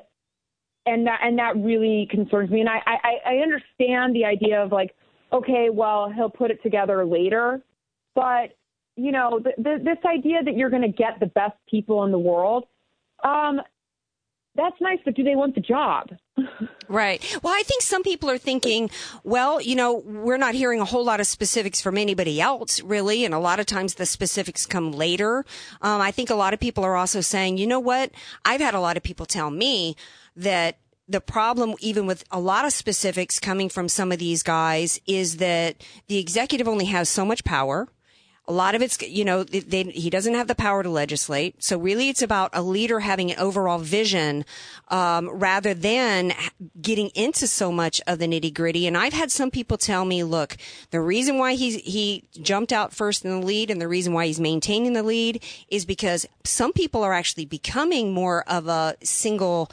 and 0.87 1.07
that, 1.07 1.21
and 1.23 1.39
that 1.39 1.57
really 1.57 2.07
concerns 2.11 2.51
me. 2.51 2.61
And 2.61 2.69
I, 2.69 2.81
I, 2.87 3.35
I 3.35 3.37
understand 3.39 4.15
the 4.15 4.25
idea 4.25 4.63
of 4.63 4.73
like, 4.73 4.95
okay, 5.33 5.69
well, 5.73 6.13
he'll 6.15 6.31
put 6.31 6.51
it 6.51 6.63
together 6.63 7.05
later, 7.05 7.63
but 8.15 8.57
you 8.97 9.13
know, 9.13 9.39
the, 9.43 9.53
the, 9.59 9.79
this 9.85 9.99
idea 10.07 10.43
that 10.43 10.57
you're 10.57 10.71
going 10.71 10.83
to 10.83 10.89
get 10.89 11.21
the 11.21 11.27
best 11.27 11.55
people 11.69 12.05
in 12.05 12.13
the 12.13 12.19
world, 12.19 12.65
um, 13.25 13.61
that's 14.57 14.81
nice, 14.81 14.99
but 15.05 15.15
do 15.15 15.23
they 15.23 15.35
want 15.35 15.55
the 15.55 15.61
job? 15.61 16.09
right. 16.89 17.39
Well, 17.43 17.53
I 17.55 17.63
think 17.65 17.83
some 17.83 18.03
people 18.03 18.31
are 18.31 18.39
thinking, 18.39 18.91
well, 19.25 19.61
you 19.61 19.75
know, 19.75 20.03
we're 20.05 20.37
not 20.37 20.55
hearing 20.55 20.81
a 20.81 20.85
whole 20.85 21.05
lot 21.05 21.21
of 21.21 21.27
specifics 21.27 21.81
from 21.81 21.97
anybody 21.97 22.41
else, 22.41 22.81
really, 22.83 23.25
and 23.25 23.35
a 23.35 23.39
lot 23.39 23.61
of 23.61 23.67
times 23.67 23.95
the 23.95 24.07
specifics 24.07 24.67
come 24.67 24.93
later. 24.93 25.45
Um, 25.83 26.01
I 26.01 26.11
think 26.11 26.31
a 26.31 26.35
lot 26.35 26.55
of 26.55 26.61
people 26.61 26.85
are 26.85 26.97
also 26.97 27.21
saying, 27.21 27.59
you 27.59 27.67
know 27.67 27.81
what? 27.81 28.11
I've 28.45 28.61
had 28.61 28.75
a 28.75 28.81
lot 28.81 28.97
of 28.97 29.03
people 29.03 29.27
tell 29.27 29.51
me 29.51 29.97
that 30.37 30.79
the 31.09 31.21
problem, 31.21 31.75
even 31.81 32.07
with 32.07 32.25
a 32.31 32.41
lot 32.41 32.65
of 32.65 32.73
specifics 32.73 33.39
coming 33.39 33.69
from 33.69 33.89
some 33.89 34.11
of 34.11 34.19
these 34.19 34.43
guys, 34.43 35.01
is 35.07 35.37
that 35.37 35.77
the 36.09 36.19
executive 36.19 36.67
only 36.67 36.87
has 36.87 37.09
so 37.09 37.25
much 37.25 37.45
power 37.45 37.89
a 38.49 38.53
lot 38.53 38.75
of 38.77 38.83
it's, 38.83 39.01
you 39.03 39.25
know, 39.25 39.43
they, 39.43 39.83
he 39.85 40.09
doesn't 40.09 40.35
have 40.35 40.47
the 40.47 40.55
power 40.55 40.83
to 40.83 40.89
legislate. 40.89 41.63
So 41.63 41.79
really 41.79 42.09
it's 42.09 42.23
about 42.23 42.51
a 42.53 42.63
leader 42.63 43.01
having 43.01 43.33
an 43.33 43.39
overall 43.39 43.79
vision, 43.79 44.45
um, 44.89 45.29
rather 45.29 45.75
than 45.75 46.33
getting 46.81 47.09
into 47.09 47.49
so 47.49 47.73
much 47.73 48.01
of 48.07 48.21
the 48.21 48.27
nitty 48.27 48.55
gritty. 48.55 48.87
And 48.87 48.97
I've 48.97 49.13
had 49.13 49.33
some 49.33 49.51
people 49.51 49.77
tell 49.77 50.05
me, 50.05 50.23
look, 50.23 50.57
the 50.91 51.01
reason 51.01 51.39
why 51.39 51.55
he's, 51.55 51.77
he 51.77 52.25
jumped 52.41 52.73
out 52.73 52.93
first 52.93 53.25
in 53.25 53.41
the 53.41 53.45
lead 53.45 53.71
and 53.71 53.81
the 53.81 53.89
reason 53.89 54.13
why 54.13 54.27
he's 54.27 54.39
maintaining 54.39 54.93
the 54.93 55.03
lead 55.03 55.43
is 55.69 55.85
because 55.85 56.27
some 56.45 56.73
people 56.73 57.03
are 57.03 57.13
actually 57.13 57.47
becoming 57.47 58.13
more 58.13 58.45
of 58.49 58.69
a 58.69 58.97
single, 59.03 59.71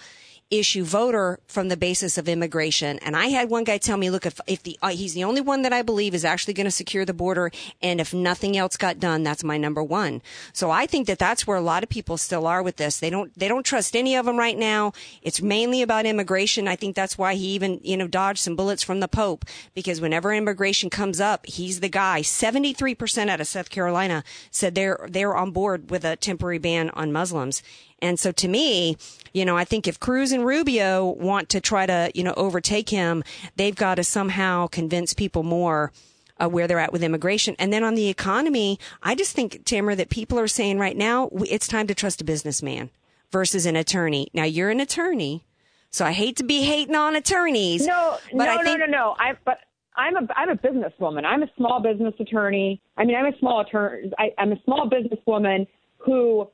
issue 0.59 0.83
voter 0.83 1.39
from 1.47 1.67
the 1.69 1.77
basis 1.77 2.17
of 2.17 2.29
immigration. 2.29 2.99
And 2.99 3.15
I 3.15 3.27
had 3.27 3.49
one 3.49 3.63
guy 3.63 3.77
tell 3.77 3.97
me, 3.97 4.09
look, 4.09 4.25
if, 4.25 4.39
if 4.47 4.63
the, 4.63 4.77
uh, 4.81 4.89
he's 4.89 5.13
the 5.13 5.23
only 5.23 5.41
one 5.41 5.61
that 5.63 5.73
I 5.73 5.81
believe 5.81 6.13
is 6.13 6.25
actually 6.25 6.53
going 6.53 6.65
to 6.65 6.71
secure 6.71 7.05
the 7.05 7.13
border. 7.13 7.51
And 7.81 7.99
if 7.99 8.13
nothing 8.13 8.55
else 8.57 8.77
got 8.77 8.99
done, 8.99 9.23
that's 9.23 9.43
my 9.43 9.57
number 9.57 9.83
one. 9.83 10.21
So 10.53 10.71
I 10.71 10.85
think 10.85 11.07
that 11.07 11.19
that's 11.19 11.47
where 11.47 11.57
a 11.57 11.61
lot 11.61 11.83
of 11.83 11.89
people 11.89 12.17
still 12.17 12.47
are 12.47 12.61
with 12.61 12.77
this. 12.77 12.99
They 12.99 13.09
don't, 13.09 13.33
they 13.37 13.47
don't 13.47 13.65
trust 13.65 13.95
any 13.95 14.15
of 14.15 14.25
them 14.25 14.37
right 14.37 14.57
now. 14.57 14.93
It's 15.21 15.41
mainly 15.41 15.81
about 15.81 16.05
immigration. 16.05 16.67
I 16.67 16.75
think 16.75 16.95
that's 16.95 17.17
why 17.17 17.35
he 17.35 17.47
even, 17.47 17.79
you 17.83 17.97
know, 17.97 18.07
dodged 18.07 18.39
some 18.39 18.55
bullets 18.55 18.83
from 18.83 18.99
the 18.99 19.07
Pope 19.07 19.45
because 19.73 20.01
whenever 20.01 20.33
immigration 20.33 20.89
comes 20.89 21.19
up, 21.19 21.45
he's 21.45 21.79
the 21.79 21.89
guy. 21.89 22.21
73% 22.21 23.29
out 23.29 23.41
of 23.41 23.47
South 23.47 23.69
Carolina 23.69 24.23
said 24.51 24.75
they're, 24.75 25.07
they're 25.09 25.35
on 25.35 25.51
board 25.51 25.89
with 25.89 26.05
a 26.05 26.15
temporary 26.15 26.59
ban 26.59 26.89
on 26.91 27.11
Muslims. 27.11 27.63
And 28.03 28.19
so 28.19 28.31
to 28.33 28.47
me, 28.47 28.97
you 29.33 29.45
know, 29.45 29.57
I 29.57 29.63
think 29.63 29.87
if 29.87 29.99
Cruz 29.99 30.31
and 30.31 30.45
Rubio 30.45 31.05
want 31.05 31.49
to 31.49 31.61
try 31.61 31.85
to, 31.85 32.11
you 32.13 32.23
know, 32.23 32.33
overtake 32.37 32.89
him, 32.89 33.23
they've 33.55 33.75
got 33.75 33.95
to 33.95 34.03
somehow 34.03 34.67
convince 34.67 35.13
people 35.13 35.41
more 35.41 35.91
uh, 36.37 36.49
where 36.49 36.67
they're 36.67 36.79
at 36.79 36.91
with 36.91 37.01
immigration. 37.01 37.55
And 37.57 37.71
then 37.71 37.83
on 37.83 37.95
the 37.95 38.09
economy, 38.09 38.77
I 39.01 39.15
just 39.15 39.35
think, 39.35 39.63
Tamara, 39.65 39.95
that 39.95 40.09
people 40.09 40.37
are 40.37 40.47
saying 40.47 40.79
right 40.79 40.97
now, 40.97 41.29
it's 41.33 41.67
time 41.67 41.87
to 41.87 41.95
trust 41.95 42.21
a 42.21 42.25
businessman 42.25 42.89
versus 43.31 43.65
an 43.65 43.75
attorney. 43.75 44.27
Now 44.33 44.43
you're 44.43 44.69
an 44.69 44.79
attorney. 44.79 45.45
So 45.89 46.05
I 46.05 46.11
hate 46.11 46.37
to 46.37 46.43
be 46.43 46.63
hating 46.63 46.95
on 46.95 47.15
attorneys. 47.15 47.85
No, 47.85 48.17
but 48.33 48.45
no, 48.45 48.59
I 48.59 48.63
think, 48.63 48.79
no, 48.79 48.85
no, 48.85 48.91
no. 48.91 49.15
I, 49.17 49.33
but 49.45 49.59
I'm 49.95 50.15
a 50.17 50.27
I'm 50.35 50.49
a 50.49 50.55
businesswoman. 50.55 51.23
I'm 51.23 51.43
a 51.43 51.49
small 51.55 51.81
business 51.81 52.15
attorney. 52.19 52.81
I 52.97 53.05
mean, 53.05 53.15
I'm 53.15 53.31
a 53.31 53.37
small 53.37 53.61
attorney. 53.61 54.11
I, 54.17 54.31
I'm 54.37 54.51
a 54.51 54.61
small 54.65 54.89
businesswoman 54.89 55.67
who 55.99 56.49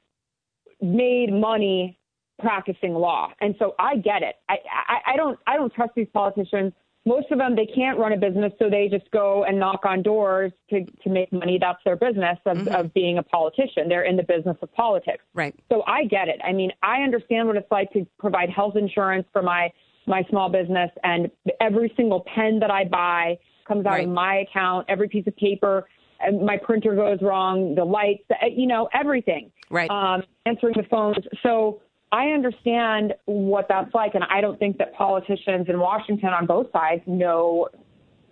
made 0.81 1.31
money 1.31 1.99
practicing 2.39 2.93
law. 2.93 3.31
And 3.41 3.55
so 3.59 3.75
I 3.79 3.97
get 3.97 4.23
it. 4.23 4.35
I, 4.47 4.57
I, 4.87 5.13
I 5.13 5.17
don't 5.17 5.37
I 5.45 5.57
don't 5.57 5.73
trust 5.73 5.91
these 5.95 6.07
politicians. 6.13 6.73
Most 7.05 7.31
of 7.31 7.37
them 7.37 7.55
they 7.55 7.65
can't 7.65 7.97
run 7.97 8.13
a 8.13 8.17
business, 8.17 8.53
so 8.59 8.69
they 8.69 8.87
just 8.89 9.09
go 9.11 9.43
and 9.43 9.59
knock 9.59 9.81
on 9.85 10.01
doors 10.01 10.51
to 10.69 10.85
to 10.85 11.09
make 11.09 11.31
money. 11.31 11.57
That's 11.59 11.79
their 11.83 11.95
business 11.95 12.37
of, 12.45 12.57
mm-hmm. 12.57 12.75
of 12.75 12.93
being 12.93 13.17
a 13.17 13.23
politician. 13.23 13.89
They're 13.89 14.03
in 14.03 14.15
the 14.15 14.23
business 14.23 14.57
of 14.61 14.71
politics. 14.73 15.23
Right. 15.33 15.55
So 15.71 15.83
I 15.87 16.05
get 16.05 16.27
it. 16.27 16.39
I 16.43 16.53
mean, 16.53 16.71
I 16.83 17.01
understand 17.01 17.47
what 17.47 17.57
it's 17.57 17.71
like 17.71 17.91
to 17.93 18.05
provide 18.19 18.49
health 18.49 18.75
insurance 18.75 19.27
for 19.31 19.41
my 19.41 19.71
my 20.07 20.23
small 20.29 20.49
business, 20.49 20.89
and 21.03 21.29
every 21.61 21.93
single 21.95 22.25
pen 22.35 22.59
that 22.59 22.71
I 22.71 22.85
buy 22.85 23.37
comes 23.67 23.85
out 23.85 23.91
right. 23.91 24.07
of 24.07 24.09
my 24.09 24.37
account. 24.37 24.85
Every 24.89 25.07
piece 25.07 25.27
of 25.27 25.35
paper 25.35 25.87
my 26.41 26.57
printer 26.57 26.95
goes 26.95 27.21
wrong, 27.21 27.75
the 27.75 27.83
lights, 27.85 28.23
you 28.51 28.67
know, 28.67 28.89
everything. 28.93 29.51
Right. 29.69 29.89
Um, 29.89 30.23
answering 30.45 30.73
the 30.75 30.83
phones. 30.89 31.17
So 31.43 31.81
I 32.11 32.27
understand 32.29 33.13
what 33.25 33.67
that's 33.69 33.93
like, 33.93 34.15
and 34.15 34.23
I 34.25 34.41
don't 34.41 34.57
think 34.59 34.77
that 34.79 34.93
politicians 34.95 35.67
in 35.69 35.79
Washington 35.79 36.29
on 36.29 36.45
both 36.45 36.71
sides 36.71 37.01
know 37.05 37.69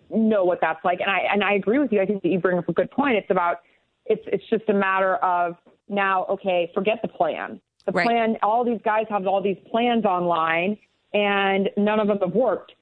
know 0.09 0.45
what 0.45 0.59
that's 0.61 0.83
like. 0.83 0.99
And 1.01 1.09
I 1.09 1.19
and 1.31 1.43
I 1.43 1.53
agree 1.53 1.79
with 1.79 1.91
you. 1.91 2.01
I 2.01 2.05
think 2.05 2.23
that 2.23 2.29
you 2.29 2.39
bring 2.39 2.57
up 2.57 2.67
a 2.69 2.73
good 2.73 2.89
point. 2.91 3.17
It's 3.17 3.29
about 3.29 3.57
It's 4.05 4.23
it's 4.27 4.43
just 4.49 4.63
a 4.69 4.73
matter 4.73 5.15
of 5.17 5.55
now. 5.89 6.25
Okay, 6.25 6.71
forget 6.73 6.99
the 7.01 7.07
plan. 7.07 7.61
The 7.85 7.91
Right. 7.91 8.05
plan. 8.05 8.37
All 8.41 8.63
these 8.65 8.81
guys 8.83 9.05
have 9.09 9.27
all 9.27 9.41
these 9.41 9.57
plans 9.69 10.05
online, 10.05 10.77
and 11.13 11.69
none 11.77 11.99
of 11.99 12.07
them 12.07 12.19
have 12.19 12.33
worked. 12.33 12.73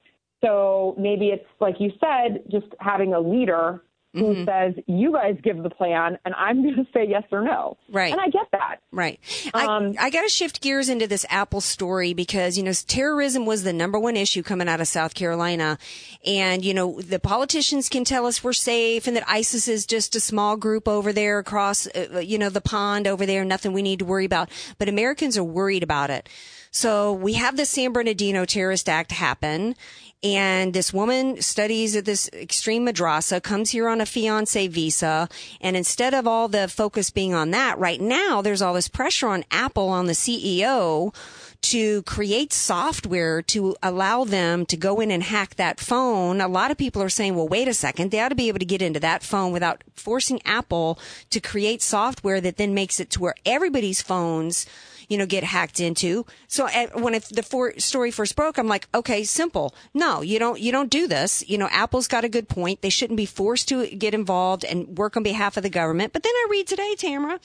So 0.42 0.94
maybe 0.98 1.28
it's 1.28 1.46
like 1.60 1.80
you 1.80 1.92
said, 2.00 2.42
just 2.50 2.66
having 2.80 3.12
a 3.14 3.20
leader 3.20 3.82
who 4.16 4.34
Mm-hmm. 4.34 4.44
says, 4.44 4.84
"You 4.86 5.12
guys 5.12 5.36
give 5.42 5.62
the 5.62 5.70
plan, 5.70 6.18
and 6.24 6.34
I'm 6.34 6.62
going 6.62 6.74
to 6.76 6.86
say 6.92 7.06
yes 7.08 7.22
or 7.30 7.42
no." 7.42 7.76
Right. 7.90 8.10
And 8.12 8.20
I 8.20 8.28
get 8.28 8.46
that. 8.52 8.80
Right. 8.90 9.20
Um, 9.54 9.94
I, 9.98 10.06
I 10.06 10.10
got 10.10 10.22
to 10.22 10.28
shift 10.28 10.60
gears 10.62 10.88
into 10.88 11.06
this 11.06 11.24
Apple 11.28 11.60
story 11.60 12.14
because, 12.14 12.56
you 12.56 12.64
know, 12.64 12.72
terrorism 12.72 13.46
was 13.46 13.62
the 13.62 13.72
number 13.72 13.98
one 13.98 14.16
issue 14.16 14.42
coming 14.42 14.68
out 14.68 14.80
of 14.80 14.88
South 14.88 15.14
Carolina. 15.14 15.78
And, 16.24 16.64
you 16.64 16.72
know, 16.74 17.00
the 17.00 17.20
politicians 17.20 17.88
can 17.88 18.04
tell 18.04 18.26
us 18.26 18.42
we're 18.42 18.52
safe 18.52 19.06
and 19.06 19.16
that 19.16 19.28
ISIS 19.28 19.68
is 19.68 19.86
just 19.86 20.16
a 20.16 20.20
small 20.20 20.56
group 20.56 20.88
over 20.88 21.12
there 21.12 21.38
across, 21.38 21.86
uh, 21.88 22.18
you 22.24 22.38
know, 22.38 22.48
the 22.48 22.60
pond 22.62 23.06
over 23.06 23.26
there, 23.26 23.44
nothing 23.44 23.72
we 23.72 23.82
need 23.82 23.98
to 23.98 24.04
worry 24.04 24.24
about. 24.24 24.48
But 24.78 24.88
Americans 24.88 25.36
are 25.36 25.44
worried 25.44 25.82
about 25.82 26.10
it. 26.10 26.28
So 26.70 27.12
we 27.12 27.34
have 27.34 27.56
the 27.56 27.64
San 27.66 27.92
Bernardino 27.92 28.44
terrorist 28.44 28.88
act 28.88 29.12
happen. 29.12 29.76
And 30.22 30.72
this 30.72 30.92
woman 30.94 31.40
studies 31.42 31.94
at 31.94 32.06
this 32.06 32.28
extreme 32.32 32.86
madrasa, 32.86 33.40
comes 33.42 33.70
here 33.70 33.86
on 33.86 34.00
a 34.00 34.05
fiance 34.06 34.66
visa. 34.68 35.28
And 35.60 35.76
instead 35.76 36.14
of 36.14 36.26
all 36.26 36.48
the 36.48 36.68
focus 36.68 37.10
being 37.10 37.34
on 37.34 37.50
that, 37.50 37.78
right 37.78 38.00
now 38.00 38.42
there's 38.42 38.62
all 38.62 38.74
this 38.74 38.88
pressure 38.88 39.28
on 39.28 39.44
Apple, 39.50 39.88
on 39.88 40.06
the 40.06 40.12
CEO 40.12 41.14
to 41.62 42.02
create 42.02 42.52
software 42.52 43.42
to 43.42 43.74
allow 43.82 44.24
them 44.24 44.64
to 44.66 44.76
go 44.76 45.00
in 45.00 45.10
and 45.10 45.22
hack 45.22 45.56
that 45.56 45.80
phone. 45.80 46.40
A 46.40 46.48
lot 46.48 46.70
of 46.70 46.76
people 46.76 47.02
are 47.02 47.08
saying, 47.08 47.34
well, 47.34 47.48
wait 47.48 47.66
a 47.66 47.74
second. 47.74 48.10
They 48.10 48.20
ought 48.20 48.28
to 48.28 48.34
be 48.36 48.48
able 48.48 48.60
to 48.60 48.64
get 48.64 48.82
into 48.82 49.00
that 49.00 49.22
phone 49.22 49.52
without 49.52 49.82
forcing 49.94 50.40
Apple 50.44 50.98
to 51.30 51.40
create 51.40 51.82
software 51.82 52.40
that 52.40 52.56
then 52.56 52.74
makes 52.74 53.00
it 53.00 53.10
to 53.10 53.20
where 53.20 53.34
everybody's 53.44 54.02
phones 54.02 54.66
you 55.08 55.18
know, 55.18 55.26
get 55.26 55.44
hacked 55.44 55.80
into. 55.80 56.26
So 56.48 56.66
uh, 56.66 56.88
when 56.94 57.12
the 57.12 57.42
for, 57.42 57.72
story 57.78 58.10
first 58.10 58.36
broke, 58.36 58.58
I'm 58.58 58.68
like, 58.68 58.88
okay, 58.94 59.24
simple. 59.24 59.74
No, 59.94 60.22
you 60.22 60.38
don't, 60.38 60.60
you 60.60 60.72
don't 60.72 60.90
do 60.90 61.06
this. 61.06 61.48
You 61.48 61.58
know, 61.58 61.68
Apple's 61.70 62.08
got 62.08 62.24
a 62.24 62.28
good 62.28 62.48
point. 62.48 62.82
They 62.82 62.90
shouldn't 62.90 63.16
be 63.16 63.26
forced 63.26 63.68
to 63.68 63.86
get 63.86 64.14
involved 64.14 64.64
and 64.64 64.98
work 64.98 65.16
on 65.16 65.22
behalf 65.22 65.56
of 65.56 65.62
the 65.62 65.70
government. 65.70 66.12
But 66.12 66.22
then 66.22 66.32
I 66.34 66.46
read 66.50 66.66
today, 66.66 66.94
Tamara, 66.96 67.40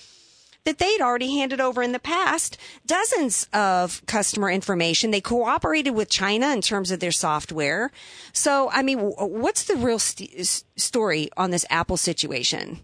that 0.63 0.77
they'd 0.77 1.01
already 1.01 1.37
handed 1.37 1.59
over 1.59 1.81
in 1.81 1.91
the 1.91 1.99
past 1.99 2.57
dozens 2.85 3.47
of 3.53 4.05
customer 4.05 4.49
information. 4.49 5.11
They 5.11 5.21
cooperated 5.21 5.95
with 5.95 6.09
China 6.09 6.49
in 6.49 6.61
terms 6.61 6.91
of 6.91 6.99
their 6.99 7.11
software. 7.11 7.91
So, 8.31 8.69
I 8.71 8.83
mean, 8.83 8.99
what's 8.99 9.65
the 9.65 9.75
real 9.75 9.99
st- 9.99 10.63
story 10.75 11.29
on 11.35 11.51
this 11.51 11.65
Apple 11.69 11.97
situation? 11.97 12.81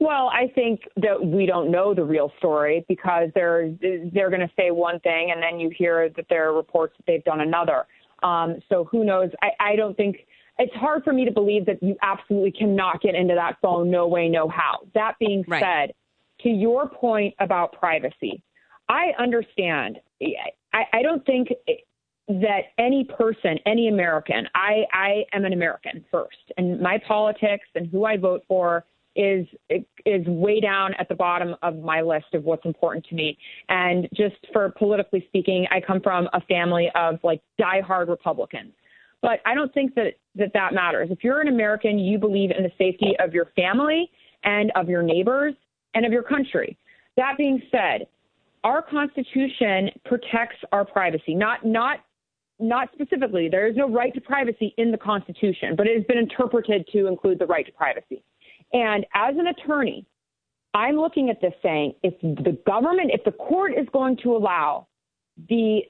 Well, 0.00 0.28
I 0.28 0.52
think 0.54 0.82
that 0.96 1.24
we 1.24 1.44
don't 1.46 1.70
know 1.70 1.92
the 1.92 2.04
real 2.04 2.32
story 2.38 2.84
because 2.88 3.30
they're 3.34 3.72
they're 3.80 4.30
going 4.30 4.46
to 4.46 4.50
say 4.56 4.70
one 4.70 5.00
thing 5.00 5.32
and 5.32 5.42
then 5.42 5.58
you 5.58 5.70
hear 5.76 6.08
that 6.10 6.26
there 6.30 6.48
are 6.50 6.54
reports 6.54 6.94
that 6.98 7.06
they've 7.06 7.24
done 7.24 7.40
another. 7.40 7.86
Um, 8.22 8.58
so 8.68 8.84
who 8.84 9.04
knows? 9.04 9.30
I, 9.42 9.72
I 9.72 9.76
don't 9.76 9.96
think 9.96 10.18
it's 10.58 10.74
hard 10.74 11.04
for 11.04 11.12
me 11.12 11.24
to 11.24 11.32
believe 11.32 11.66
that 11.66 11.82
you 11.82 11.96
absolutely 12.02 12.52
cannot 12.52 13.00
get 13.00 13.14
into 13.14 13.34
that 13.34 13.58
phone. 13.62 13.90
No 13.90 14.06
way, 14.08 14.28
no 14.28 14.48
how. 14.48 14.80
That 14.94 15.14
being 15.18 15.44
Right. 15.46 15.62
said, 15.62 15.94
to 16.42 16.48
your 16.48 16.88
point 16.88 17.34
about 17.40 17.72
privacy, 17.72 18.42
I 18.88 19.12
understand. 19.18 20.00
I, 20.72 20.84
I 20.92 21.02
don't 21.02 21.24
think 21.26 21.48
that 22.28 22.60
any 22.76 23.04
person, 23.04 23.58
any 23.66 23.88
American, 23.88 24.48
I, 24.54 24.84
I 24.92 25.24
am 25.32 25.44
an 25.44 25.52
American 25.52 26.04
first, 26.10 26.52
and 26.56 26.80
my 26.80 26.98
politics 27.06 27.66
and 27.74 27.88
who 27.88 28.04
I 28.04 28.16
vote 28.16 28.42
for 28.46 28.84
is 29.18 29.46
is 30.06 30.24
way 30.26 30.60
down 30.60 30.94
at 30.94 31.08
the 31.08 31.14
bottom 31.14 31.56
of 31.62 31.76
my 31.78 32.00
list 32.00 32.32
of 32.34 32.44
what's 32.44 32.64
important 32.64 33.04
to 33.06 33.14
me. 33.16 33.36
And 33.68 34.08
just 34.14 34.36
for 34.52 34.70
politically 34.70 35.24
speaking, 35.26 35.66
I 35.70 35.80
come 35.80 36.00
from 36.00 36.28
a 36.32 36.40
family 36.42 36.88
of 36.94 37.18
like 37.24 37.42
diehard 37.60 38.08
Republicans. 38.08 38.72
But 39.20 39.40
I 39.44 39.54
don't 39.54 39.74
think 39.74 39.96
that 39.96 40.14
that, 40.36 40.52
that 40.54 40.72
matters. 40.72 41.08
If 41.10 41.24
you're 41.24 41.40
an 41.40 41.48
American, 41.48 41.98
you 41.98 42.18
believe 42.18 42.52
in 42.52 42.62
the 42.62 42.70
safety 42.78 43.16
of 43.18 43.34
your 43.34 43.46
family 43.56 44.08
and 44.44 44.70
of 44.76 44.88
your 44.88 45.02
neighbors 45.02 45.54
and 45.94 46.06
of 46.06 46.12
your 46.12 46.22
country. 46.22 46.78
That 47.16 47.36
being 47.36 47.60
said, 47.72 48.06
our 48.62 48.80
Constitution 48.82 49.90
protects 50.04 50.58
our 50.70 50.84
privacy. 50.84 51.34
Not 51.34 51.66
not 51.66 51.98
not 52.60 52.88
specifically. 52.92 53.48
There 53.48 53.66
is 53.66 53.76
no 53.76 53.88
right 53.88 54.12
to 54.14 54.20
privacy 54.20 54.74
in 54.78 54.90
the 54.90 54.98
Constitution, 54.98 55.74
but 55.76 55.86
it 55.86 55.96
has 55.96 56.04
been 56.06 56.18
interpreted 56.18 56.86
to 56.92 57.06
include 57.06 57.38
the 57.38 57.46
right 57.46 57.66
to 57.66 57.72
privacy. 57.72 58.22
And 58.72 59.06
as 59.14 59.34
an 59.36 59.46
attorney, 59.48 60.06
I'm 60.74 60.96
looking 60.96 61.30
at 61.30 61.40
this 61.40 61.54
saying 61.62 61.94
if 62.02 62.14
the 62.20 62.58
government, 62.66 63.10
if 63.12 63.24
the 63.24 63.32
court 63.32 63.72
is 63.72 63.86
going 63.92 64.16
to 64.22 64.36
allow 64.36 64.86
the 65.48 65.82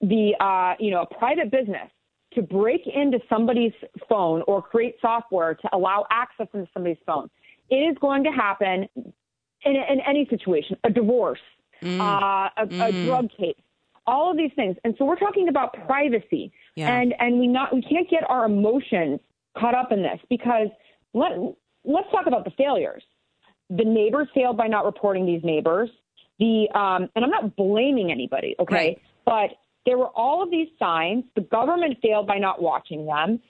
the 0.00 0.34
uh, 0.40 0.74
you 0.80 0.90
know 0.90 1.02
a 1.02 1.14
private 1.14 1.50
business 1.50 1.88
to 2.34 2.42
break 2.42 2.80
into 2.86 3.20
somebody's 3.28 3.72
phone 4.08 4.42
or 4.46 4.62
create 4.62 4.96
software 5.00 5.54
to 5.54 5.68
allow 5.72 6.06
access 6.10 6.48
into 6.54 6.66
somebody's 6.74 6.98
phone, 7.06 7.28
it 7.70 7.76
is 7.76 7.96
going 8.00 8.24
to 8.24 8.30
happen 8.30 8.88
in, 8.96 9.76
in 9.76 10.00
any 10.06 10.26
situation, 10.28 10.76
a 10.84 10.90
divorce, 10.90 11.40
Mm. 11.82 12.00
uh, 12.00 12.48
a, 12.58 12.84
a 12.88 13.04
drug 13.04 13.28
case, 13.36 13.56
all 14.06 14.30
of 14.30 14.36
these 14.36 14.52
things. 14.54 14.76
And 14.84 14.94
so 14.98 15.04
we're 15.04 15.16
talking 15.18 15.48
about 15.48 15.74
privacy, 15.86 16.52
Yeah. 16.76 16.92
and 16.96 17.12
and 17.18 17.40
we 17.40 17.48
not 17.48 17.74
we 17.74 17.82
can't 17.82 18.08
get 18.08 18.22
our 18.30 18.44
emotions 18.44 19.18
caught 19.58 19.74
up 19.74 19.90
in 19.90 20.00
this 20.02 20.20
because 20.30 20.68
let 21.12 21.32
let's 21.84 22.10
talk 22.10 22.26
about 22.26 22.44
the 22.44 22.50
failures. 22.52 23.02
The 23.70 23.84
neighbors 23.84 24.28
failed 24.34 24.56
by 24.56 24.66
not 24.68 24.84
reporting 24.84 25.26
these 25.26 25.42
neighbors. 25.42 25.90
The 26.38 26.68
um, 26.74 27.08
and 27.14 27.24
I'm 27.24 27.30
not 27.30 27.56
blaming 27.56 28.10
anybody, 28.10 28.54
okay, 28.58 28.74
Right. 28.74 29.02
but 29.24 29.50
there 29.86 29.98
were 29.98 30.08
all 30.08 30.42
of 30.42 30.50
these 30.50 30.68
signs. 30.78 31.24
The 31.34 31.42
government 31.42 31.98
failed 32.02 32.26
by 32.26 32.38
not 32.38 32.60
watching 32.62 33.06
them. 33.06 33.40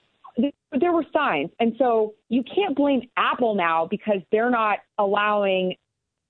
There 0.79 0.91
were 0.91 1.05
signs, 1.13 1.51
and 1.59 1.75
so 1.77 2.15
you 2.29 2.43
can't 2.43 2.75
blame 2.75 3.07
Apple 3.17 3.53
now 3.55 3.85
because 3.85 4.21
they're 4.31 4.49
not 4.49 4.79
allowing. 4.97 5.75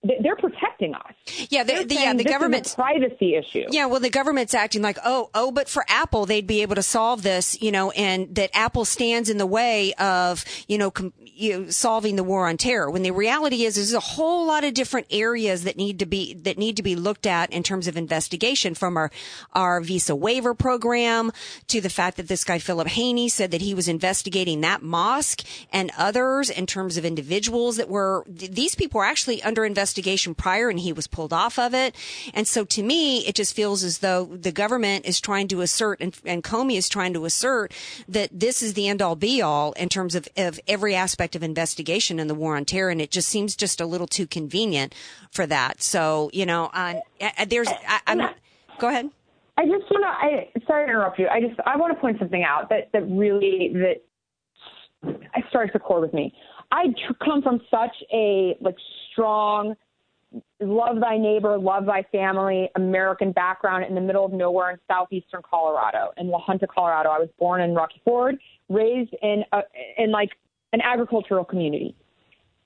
They- 0.03 0.19
They're 0.21 0.35
protecting 0.35 0.93
us. 0.95 1.13
Yeah, 1.49 1.63
the, 1.63 1.73
They're 1.73 1.83
the, 1.85 1.95
yeah, 1.95 2.11
the 2.13 2.17
this 2.17 2.25
is 2.25 2.29
a 2.29 2.33
government's 2.33 2.75
privacy 2.75 3.35
issue. 3.35 3.65
Yeah, 3.69 3.85
well, 3.85 3.99
the 3.99 4.09
government's 4.09 4.53
acting 4.53 4.81
like, 4.81 4.97
oh, 5.05 5.29
oh, 5.33 5.51
but 5.51 5.69
for 5.69 5.85
Apple, 5.87 6.25
they'd 6.25 6.45
be 6.47 6.61
able 6.61 6.75
to 6.75 6.83
solve 6.83 7.23
this, 7.23 7.61
you 7.61 7.71
know, 7.71 7.91
and 7.91 8.33
that 8.35 8.49
Apple 8.53 8.83
stands 8.85 9.29
in 9.29 9.37
the 9.37 9.45
way 9.45 9.93
of, 9.93 10.43
you 10.67 10.77
know, 10.77 10.91
com- 10.91 11.13
you 11.35 11.57
know 11.61 11.69
solving 11.69 12.15
the 12.15 12.23
war 12.23 12.47
on 12.47 12.57
terror. 12.57 12.91
When 12.91 13.01
the 13.01 13.11
reality 13.11 13.63
is, 13.65 13.75
there's 13.75 13.93
a 13.93 13.99
whole 13.99 14.45
lot 14.45 14.63
of 14.63 14.73
different 14.75 15.07
areas 15.09 15.63
that 15.63 15.77
need 15.77 15.97
to 15.99 16.05
be 16.05 16.33
that 16.35 16.57
need 16.59 16.77
to 16.77 16.83
be 16.83 16.95
looked 16.95 17.25
at 17.25 17.51
in 17.51 17.63
terms 17.63 17.87
of 17.87 17.97
investigation, 17.97 18.75
from 18.75 18.97
our 18.97 19.09
our 19.53 19.81
visa 19.81 20.15
waiver 20.15 20.53
program 20.53 21.31
to 21.69 21.81
the 21.81 21.89
fact 21.89 22.17
that 22.17 22.27
this 22.27 22.43
guy 22.43 22.59
Philip 22.59 22.87
Haney 22.89 23.29
said 23.29 23.49
that 23.51 23.61
he 23.61 23.73
was 23.73 23.87
investigating 23.87 24.61
that 24.61 24.83
mosque 24.83 25.43
and 25.71 25.89
others 25.97 26.49
in 26.51 26.67
terms 26.67 26.97
of 26.97 27.05
individuals 27.05 27.77
that 27.77 27.89
were 27.89 28.25
th- 28.37 28.51
these 28.51 28.75
people 28.75 28.99
were 28.99 29.05
actually 29.05 29.41
under 29.41 29.65
investigation 29.65 29.92
prior, 30.36 30.69
and 30.69 30.79
he 30.79 30.93
was 30.93 31.08
pulled 31.08 31.34
off 31.34 31.60
of 31.60 31.73
it. 31.73 31.95
And 32.34 32.47
so 32.47 32.65
to 32.65 32.84
me, 32.84 33.19
it 33.27 33.36
just 33.36 33.56
feels 33.56 33.84
as 33.84 33.99
though 33.99 34.25
the 34.25 34.51
government 34.51 35.06
is 35.06 35.19
trying 35.19 35.47
to 35.49 35.62
assert 35.62 36.01
and, 36.01 36.17
and 36.25 36.43
Comey 36.43 36.77
is 36.77 36.89
trying 36.89 37.13
to 37.13 37.25
assert 37.25 37.71
that 38.08 38.29
this 38.32 38.63
is 38.63 38.73
the 38.73 38.88
end 38.88 39.01
all 39.01 39.15
be 39.15 39.41
all 39.41 39.73
in 39.73 39.89
terms 39.89 40.15
of, 40.15 40.27
of 40.38 40.60
every 40.67 40.95
aspect 40.95 41.36
of 41.36 41.43
investigation 41.43 42.19
in 42.19 42.27
the 42.27 42.36
war 42.36 42.56
on 42.56 42.65
terror. 42.65 42.89
And 42.89 43.01
it 43.01 43.12
just 43.12 43.27
seems 43.27 43.56
just 43.56 43.82
a 43.82 43.86
little 43.86 44.08
too 44.08 44.27
convenient 44.27 44.95
for 45.32 45.45
that. 45.47 45.82
So, 45.82 46.29
you 46.34 46.45
know, 46.45 46.71
there's, 47.47 47.67
I, 47.67 47.99
I'm, 48.08 48.29
go 48.79 48.89
ahead. 48.89 49.10
I 49.56 49.65
just 49.65 49.84
want 49.91 50.03
to. 50.03 50.08
I 50.08 50.49
sorry 50.65 50.88
to 50.88 50.91
interrupt 50.91 51.19
you. 51.19 51.27
I 51.27 51.39
just 51.39 51.60
I 51.65 51.77
want 51.77 51.93
to 51.93 52.01
point 52.01 52.17
something 52.17 52.43
out 52.43 52.69
that 52.69 52.89
that 52.91 53.03
really 53.03 53.71
that 53.73 54.01
strikes 55.49 55.75
a 55.75 55.79
chord 55.79 56.01
with 56.01 56.13
me. 56.13 56.34
I 56.71 56.88
tr- 56.88 57.13
come 57.23 57.43
from 57.43 57.62
such 57.69 57.95
a 58.12 58.58
like 58.62 58.75
strong 59.13 59.76
love 60.60 60.99
thy 60.99 61.17
neighbor, 61.17 61.58
love 61.58 61.86
thy 61.86 62.04
family, 62.12 62.69
American 62.76 63.32
background 63.32 63.86
in 63.86 63.95
the 63.95 64.02
middle 64.02 64.26
of 64.26 64.32
nowhere 64.32 64.71
in 64.71 64.80
southeastern 64.88 65.41
Colorado, 65.47 66.12
in 66.17 66.28
La 66.28 66.39
Junta, 66.39 66.67
Colorado. 66.67 67.10
I 67.10 67.19
was 67.19 67.30
born 67.38 67.62
in 67.62 67.73
Rocky 67.76 68.02
Ford, 68.04 68.38
raised 68.69 69.13
in 69.21 69.43
a, 69.52 69.62
in 69.97 70.12
like 70.12 70.32
an 70.71 70.82
agricultural 70.82 71.45
community. 71.45 71.95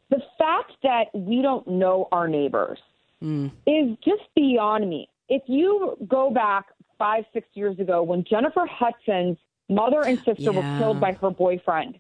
The 0.10 0.22
fact 0.38 0.72
that 0.84 1.08
we 1.14 1.42
don't 1.42 1.68
know 1.68 2.08
our 2.12 2.28
neighbors 2.28 2.80
hmm. 3.20 3.48
is 3.66 3.98
just 4.04 4.24
beyond 4.36 4.90
me. 4.90 5.10
If 5.28 5.44
you 5.48 5.98
go 6.08 6.32
back 6.32 6.68
five, 6.98 7.26
six 7.34 7.48
years 7.54 7.78
ago 7.80 8.02
when 8.02 8.24
Jennifer 8.24 8.66
Hudson's 8.66 9.38
mother 9.70 10.02
and 10.04 10.18
sister 10.24 10.54
were 10.54 10.78
killed 10.80 11.02
by 11.02 11.12
her 11.14 11.30
boyfriend, 11.30 12.00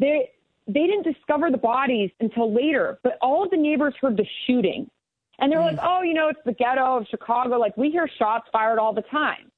they 0.00 0.30
they 0.66 0.86
didn't 0.86 1.02
discover 1.02 1.50
the 1.50 1.58
bodies 1.58 2.10
until 2.20 2.52
later. 2.52 2.98
But 3.02 3.18
all 3.20 3.44
of 3.44 3.50
the 3.50 3.56
neighbors 3.56 3.94
heard 4.00 4.16
the 4.16 4.26
shooting, 4.46 4.90
and 5.38 5.50
they're 5.52 5.60
like, 5.60 5.78
"Oh, 5.82 6.02
you 6.02 6.14
know, 6.14 6.28
it's 6.28 6.40
the 6.44 6.52
ghetto 6.54 6.96
of 6.98 7.06
Chicago. 7.10 7.58
Like 7.58 7.76
we 7.76 7.90
hear 7.90 8.08
shots 8.18 8.46
fired 8.52 8.78
all 8.78 8.92
the 8.94 9.02
time." 9.02 9.50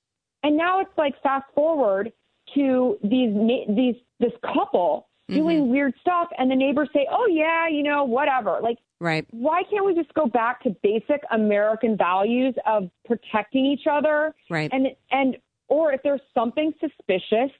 And 0.43 0.57
now 0.57 0.81
it's 0.81 0.97
like 0.97 1.21
fast 1.23 1.47
forward 1.55 2.13
to 2.55 2.99
these 3.03 3.35
these 3.69 3.97
this 4.21 4.33
couple 4.55 5.09
doing 5.29 5.63
Mm-hmm. 5.63 5.71
weird 5.73 5.95
stuff, 6.01 6.29
and 6.39 6.49
the 6.51 6.55
neighbors 6.55 6.89
say, 6.93 7.07
"Oh 7.11 7.27
yeah, 7.27 7.67
you 7.69 7.83
know, 7.83 8.05
whatever." 8.05 8.61
Like, 8.63 8.79
right? 9.01 9.27
Why 9.33 9.63
can't 9.69 9.85
we 9.85 9.95
just 9.95 10.13
go 10.15 10.27
back 10.27 10.63
to 10.63 10.71
basic 10.83 11.23
American 11.33 11.97
values 11.97 12.55
of 12.65 12.91
protecting 13.05 13.67
each 13.67 13.87
other, 13.91 14.35
Right. 14.51 14.71
And 14.73 14.89
and 15.11 15.37
or 15.69 15.93
if 15.93 16.01
there's 16.05 16.21
something 16.33 16.73
suspicious, 16.81 17.51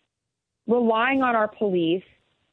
relying 0.69 1.23
on 1.23 1.35
our 1.35 1.49
police 1.49 2.05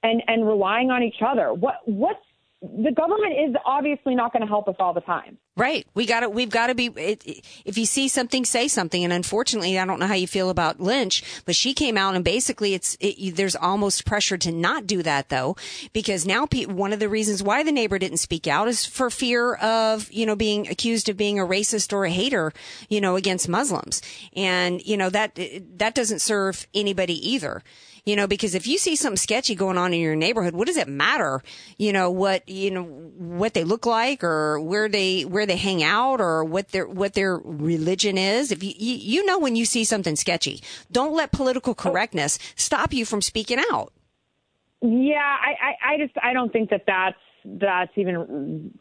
and 0.04 0.22
and 0.28 0.48
relying 0.48 0.92
on 0.92 1.02
each 1.02 1.22
other. 1.26 1.54
What 1.54 1.76
what's 1.86 2.20
the 2.62 2.94
government 2.94 3.34
is 3.38 3.56
obviously 3.66 4.16
not 4.16 4.32
going 4.32 4.42
to 4.42 4.48
help 4.48 4.70
us 4.70 4.76
all 4.80 4.94
the 4.94 5.02
time. 5.02 5.38
Right. 5.58 5.86
We 5.96 6.06
got 6.06 6.22
to, 6.22 6.30
we've 6.30 6.50
got 6.50 6.68
to 6.68 6.76
be, 6.76 6.86
it, 6.86 7.46
if 7.66 7.78
you 7.78 7.86
see 7.86 8.08
something, 8.08 8.46
say 8.46 8.70
something. 8.70 9.04
And 9.04 9.12
unfortunately, 9.12 9.78
I 9.78 9.84
don't 9.84 10.00
know 10.00 10.08
how 10.08 10.14
you 10.14 10.28
feel 10.28 10.50
about 10.50 10.80
Lynch, 10.80 11.24
but 11.44 11.58
she 11.58 11.74
came 11.74 11.98
out 11.98 12.16
and 12.16 12.24
basically 12.24 12.74
it's, 12.74 12.96
it, 13.02 13.36
there's 13.36 13.58
almost 13.58 14.06
pressure 14.06 14.38
to 14.38 14.52
not 14.54 14.88
do 14.88 15.04
that 15.04 15.28
though, 15.28 15.58
because 15.92 16.26
now 16.26 16.46
pe- 16.46 16.66
one 16.66 16.94
of 16.94 17.00
the 17.00 17.10
reasons 17.10 17.44
why 17.44 17.64
the 17.64 17.72
neighbor 17.72 18.00
didn't 18.00 18.18
speak 18.18 18.48
out 18.48 18.70
is 18.70 18.86
for 18.86 19.10
fear 19.10 19.56
of, 19.56 20.10
you 20.10 20.26
know, 20.26 20.36
being 20.36 20.70
accused 20.70 21.10
of 21.10 21.18
being 21.18 21.42
a 21.42 21.46
racist 21.46 21.92
or 21.92 22.06
a 22.06 22.10
hater, 22.10 22.54
you 22.88 23.02
know, 23.02 23.18
against 23.18 23.50
Muslims. 23.50 24.02
And, 24.38 24.82
you 24.86 24.96
know, 24.96 25.10
that, 25.10 25.38
that 25.80 25.96
doesn't 25.96 26.20
serve 26.20 26.66
anybody 26.74 27.30
either 27.30 27.62
you 28.06 28.16
know, 28.16 28.28
because 28.28 28.54
if 28.56 28.68
you 28.68 28.78
see 28.78 28.96
something 28.96 29.18
sketchy 29.18 29.56
going 29.56 29.78
on 29.78 29.94
in 29.94 30.02
your 30.02 30.16
neighborhood, 30.16 30.54
what 30.54 30.68
does 30.68 30.78
it 30.78 30.88
matter, 30.88 31.42
you 31.78 31.94
know, 31.94 32.12
what, 32.12 32.48
you 32.50 32.70
know, 32.70 32.84
what 32.84 33.54
they 33.54 33.64
look 33.64 33.86
like 33.86 34.24
or 34.24 34.60
where 34.60 34.90
they, 34.90 35.22
where 35.24 35.46
they 35.46 35.56
hang 35.56 35.84
out 35.84 36.20
or 36.20 36.44
what 36.44 36.70
their, 36.70 36.88
what 36.88 37.14
their 37.14 37.38
religion 37.38 38.18
is? 38.18 38.52
If 38.52 38.64
you, 38.64 38.74
you, 38.78 38.96
you 38.96 39.26
know, 39.26 39.40
when 39.40 39.56
you 39.56 39.66
see 39.66 39.84
something 39.86 40.16
sketchy, 40.16 40.62
don't 40.92 41.16
let 41.16 41.32
political 41.32 41.74
correctness 41.74 42.40
stop 42.56 42.94
you 42.94 43.06
from 43.06 43.22
speaking 43.22 43.64
out. 43.72 43.94
Yeah, 44.86 45.16
I, 45.16 45.54
I, 45.62 45.94
I 45.94 45.98
just 45.98 46.14
I 46.22 46.34
don't 46.34 46.52
think 46.52 46.70
that 46.72 46.84
that's 46.86 47.16
that's 47.46 47.92
even 47.96 48.78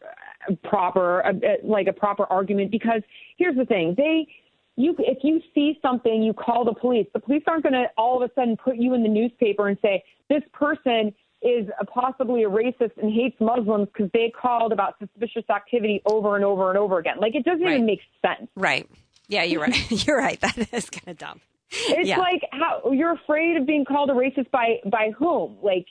proper, 0.63 1.25
uh, 1.25 1.31
like 1.63 1.87
a 1.87 1.93
proper 1.93 2.25
argument 2.25 2.71
because 2.71 3.01
here's 3.37 3.55
the 3.55 3.63
thing: 3.63 3.93
they, 3.95 4.27
you, 4.75 4.95
if 4.99 5.19
you 5.23 5.41
see 5.53 5.77
something, 5.81 6.23
you 6.23 6.33
call 6.33 6.65
the 6.65 6.73
police. 6.73 7.07
The 7.13 7.19
police 7.19 7.43
aren't 7.47 7.63
going 7.63 7.73
to 7.73 7.85
all 7.97 8.21
of 8.21 8.29
a 8.29 8.33
sudden 8.33 8.57
put 8.57 8.77
you 8.77 8.93
in 8.93 9.03
the 9.03 9.09
newspaper 9.09 9.67
and 9.67 9.77
say 9.81 10.03
this 10.29 10.41
person 10.53 11.13
is 11.41 11.67
a, 11.79 11.85
possibly 11.85 12.43
a 12.43 12.49
racist 12.49 12.91
and 13.01 13.11
hates 13.13 13.35
Muslims 13.39 13.87
because 13.93 14.09
they 14.13 14.31
called 14.39 14.71
about 14.71 14.95
suspicious 14.99 15.43
activity 15.49 16.01
over 16.05 16.35
and 16.35 16.45
over 16.45 16.69
and 16.69 16.77
over 16.77 16.97
again. 16.99 17.17
Like 17.19 17.35
it 17.35 17.43
doesn't 17.43 17.61
even 17.61 17.85
make 17.85 17.99
sense. 18.25 18.49
Right. 18.55 18.89
Yeah, 19.27 19.43
you're 19.43 19.61
right. 19.61 19.91
you're 20.07 20.17
right. 20.17 20.39
That 20.41 20.57
is 20.73 20.89
kind 20.89 21.07
of 21.09 21.17
dumb. 21.17 21.41
It's 21.71 22.07
Yeah. 22.07 22.19
like 22.19 22.41
how 22.51 22.91
you're 22.91 23.13
afraid 23.13 23.57
of 23.57 23.65
being 23.65 23.83
called 23.85 24.09
a 24.09 24.13
racist 24.13 24.49
by 24.51 24.79
by 24.85 25.11
whom? 25.17 25.57
Like 25.61 25.87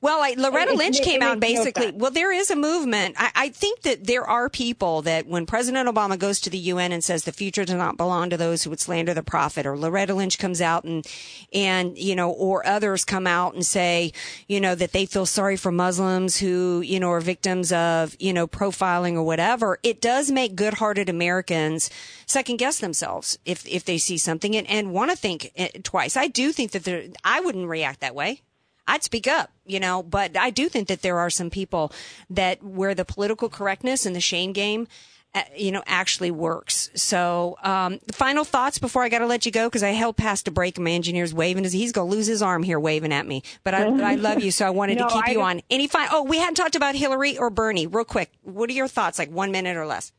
Well, 0.00 0.18
like 0.18 0.38
Loretta 0.38 0.72
It- 0.72 0.78
Lynch 0.78 0.98
it 1.00 1.04
came 1.04 1.22
out 1.22 1.34
no 1.36 1.40
basically, 1.40 1.92
well, 1.92 2.10
there 2.10 2.32
is 2.32 2.50
a 2.50 2.56
movement. 2.56 3.14
I, 3.18 3.30
I 3.34 3.48
think 3.48 3.82
that 3.82 4.06
there 4.06 4.24
are 4.24 4.48
people 4.48 5.02
that 5.02 5.26
when 5.26 5.46
President 5.46 5.88
Obama 5.88 6.18
goes 6.18 6.40
to 6.42 6.50
the 6.50 6.58
UN 6.58 6.92
and 6.92 7.02
says 7.02 7.24
the 7.24 7.32
future 7.32 7.64
does 7.64 7.74
not 7.76 7.96
belong 7.96 8.30
to 8.30 8.36
those 8.36 8.62
who 8.62 8.70
would 8.70 8.80
slander 8.80 9.14
the 9.14 9.22
prophet, 9.22 9.66
or 9.66 9.76
Loretta 9.76 10.14
Lynch 10.14 10.38
comes 10.38 10.60
out 10.60 10.84
and, 10.84 11.06
and, 11.52 11.96
you 11.98 12.14
know, 12.16 12.30
or 12.30 12.66
others 12.66 13.04
come 13.04 13.26
out 13.26 13.54
and 13.54 13.64
say, 13.64 14.12
you 14.48 14.60
know, 14.60 14.74
that 14.74 14.92
they 14.92 15.06
feel 15.06 15.26
sorry 15.26 15.56
for 15.56 15.72
Muslims 15.72 16.38
who, 16.38 16.80
you 16.84 17.00
know, 17.00 17.10
are 17.10 17.20
victims 17.20 17.72
of, 17.72 18.16
you 18.18 18.32
know, 18.32 18.46
profiling 18.46 19.14
or 19.14 19.22
whatever. 19.22 19.78
It 19.82 20.00
does 20.00 20.30
make 20.30 20.56
good 20.56 20.74
hearted 20.74 21.08
Americans 21.08 21.90
second 22.26 22.56
guess 22.58 22.78
themselves 22.78 23.38
if, 23.44 23.66
if 23.66 23.84
they 23.84 23.98
see 23.98 24.18
something 24.18 24.56
and, 24.56 24.66
and 24.68 24.92
want 24.92 25.10
to 25.10 25.16
think 25.16 25.52
eh, 25.56 25.68
twice. 25.82 26.16
I 26.16 26.26
do 26.28 26.52
think 26.52 26.72
that 26.72 26.84
there, 26.84 27.04
I 27.24 27.40
wouldn't 27.40 27.68
react 27.68 28.00
that 28.00 28.14
way. 28.14 28.42
I'd 28.86 29.02
speak 29.02 29.26
up, 29.26 29.50
you 29.64 29.80
know, 29.80 30.02
but 30.02 30.36
I 30.36 30.50
do 30.50 30.68
think 30.68 30.88
that 30.88 31.02
there 31.02 31.18
are 31.18 31.30
some 31.30 31.50
people 31.50 31.92
that 32.30 32.62
where 32.62 32.94
the 32.94 33.04
political 33.04 33.48
correctness 33.48 34.06
and 34.06 34.14
the 34.14 34.20
shame 34.20 34.52
game, 34.52 34.86
uh, 35.34 35.42
you 35.56 35.72
know, 35.72 35.82
actually 35.86 36.30
works. 36.30 36.88
So, 36.94 37.56
um, 37.62 37.98
the 38.06 38.12
final 38.12 38.44
thoughts 38.44 38.78
before 38.78 39.02
I 39.02 39.08
got 39.08 39.18
to 39.18 39.26
let 39.26 39.44
you 39.44 39.52
go 39.52 39.68
because 39.68 39.82
I 39.82 39.90
held 39.90 40.16
past 40.16 40.48
a 40.48 40.50
break 40.50 40.76
and 40.78 40.84
my 40.84 40.92
engineer's 40.92 41.34
waving 41.34 41.64
as 41.66 41.72
he's 41.72 41.92
going 41.92 42.08
to 42.08 42.16
lose 42.16 42.26
his 42.26 42.40
arm 42.42 42.62
here 42.62 42.78
waving 42.80 43.12
at 43.12 43.26
me. 43.26 43.42
But 43.64 43.74
I, 43.74 43.82
I 43.82 44.14
love 44.16 44.40
you, 44.40 44.50
so 44.50 44.64
I 44.66 44.70
wanted 44.70 44.98
No, 44.98 45.08
to 45.08 45.14
keep 45.14 45.28
I 45.28 45.30
you 45.32 45.42
on. 45.42 45.60
Any 45.68 45.88
fi- 45.88 46.08
Oh, 46.10 46.22
we 46.22 46.38
hadn't 46.38 46.54
talked 46.54 46.76
about 46.76 46.94
Hillary 46.94 47.36
or 47.36 47.50
Bernie. 47.50 47.86
Real 47.86 48.04
quick, 48.04 48.30
what 48.42 48.70
are 48.70 48.74
your 48.74 48.88
thoughts? 48.88 49.18
Like 49.18 49.30
one 49.30 49.50
minute 49.50 49.76
or 49.76 49.84
less. 49.86 50.12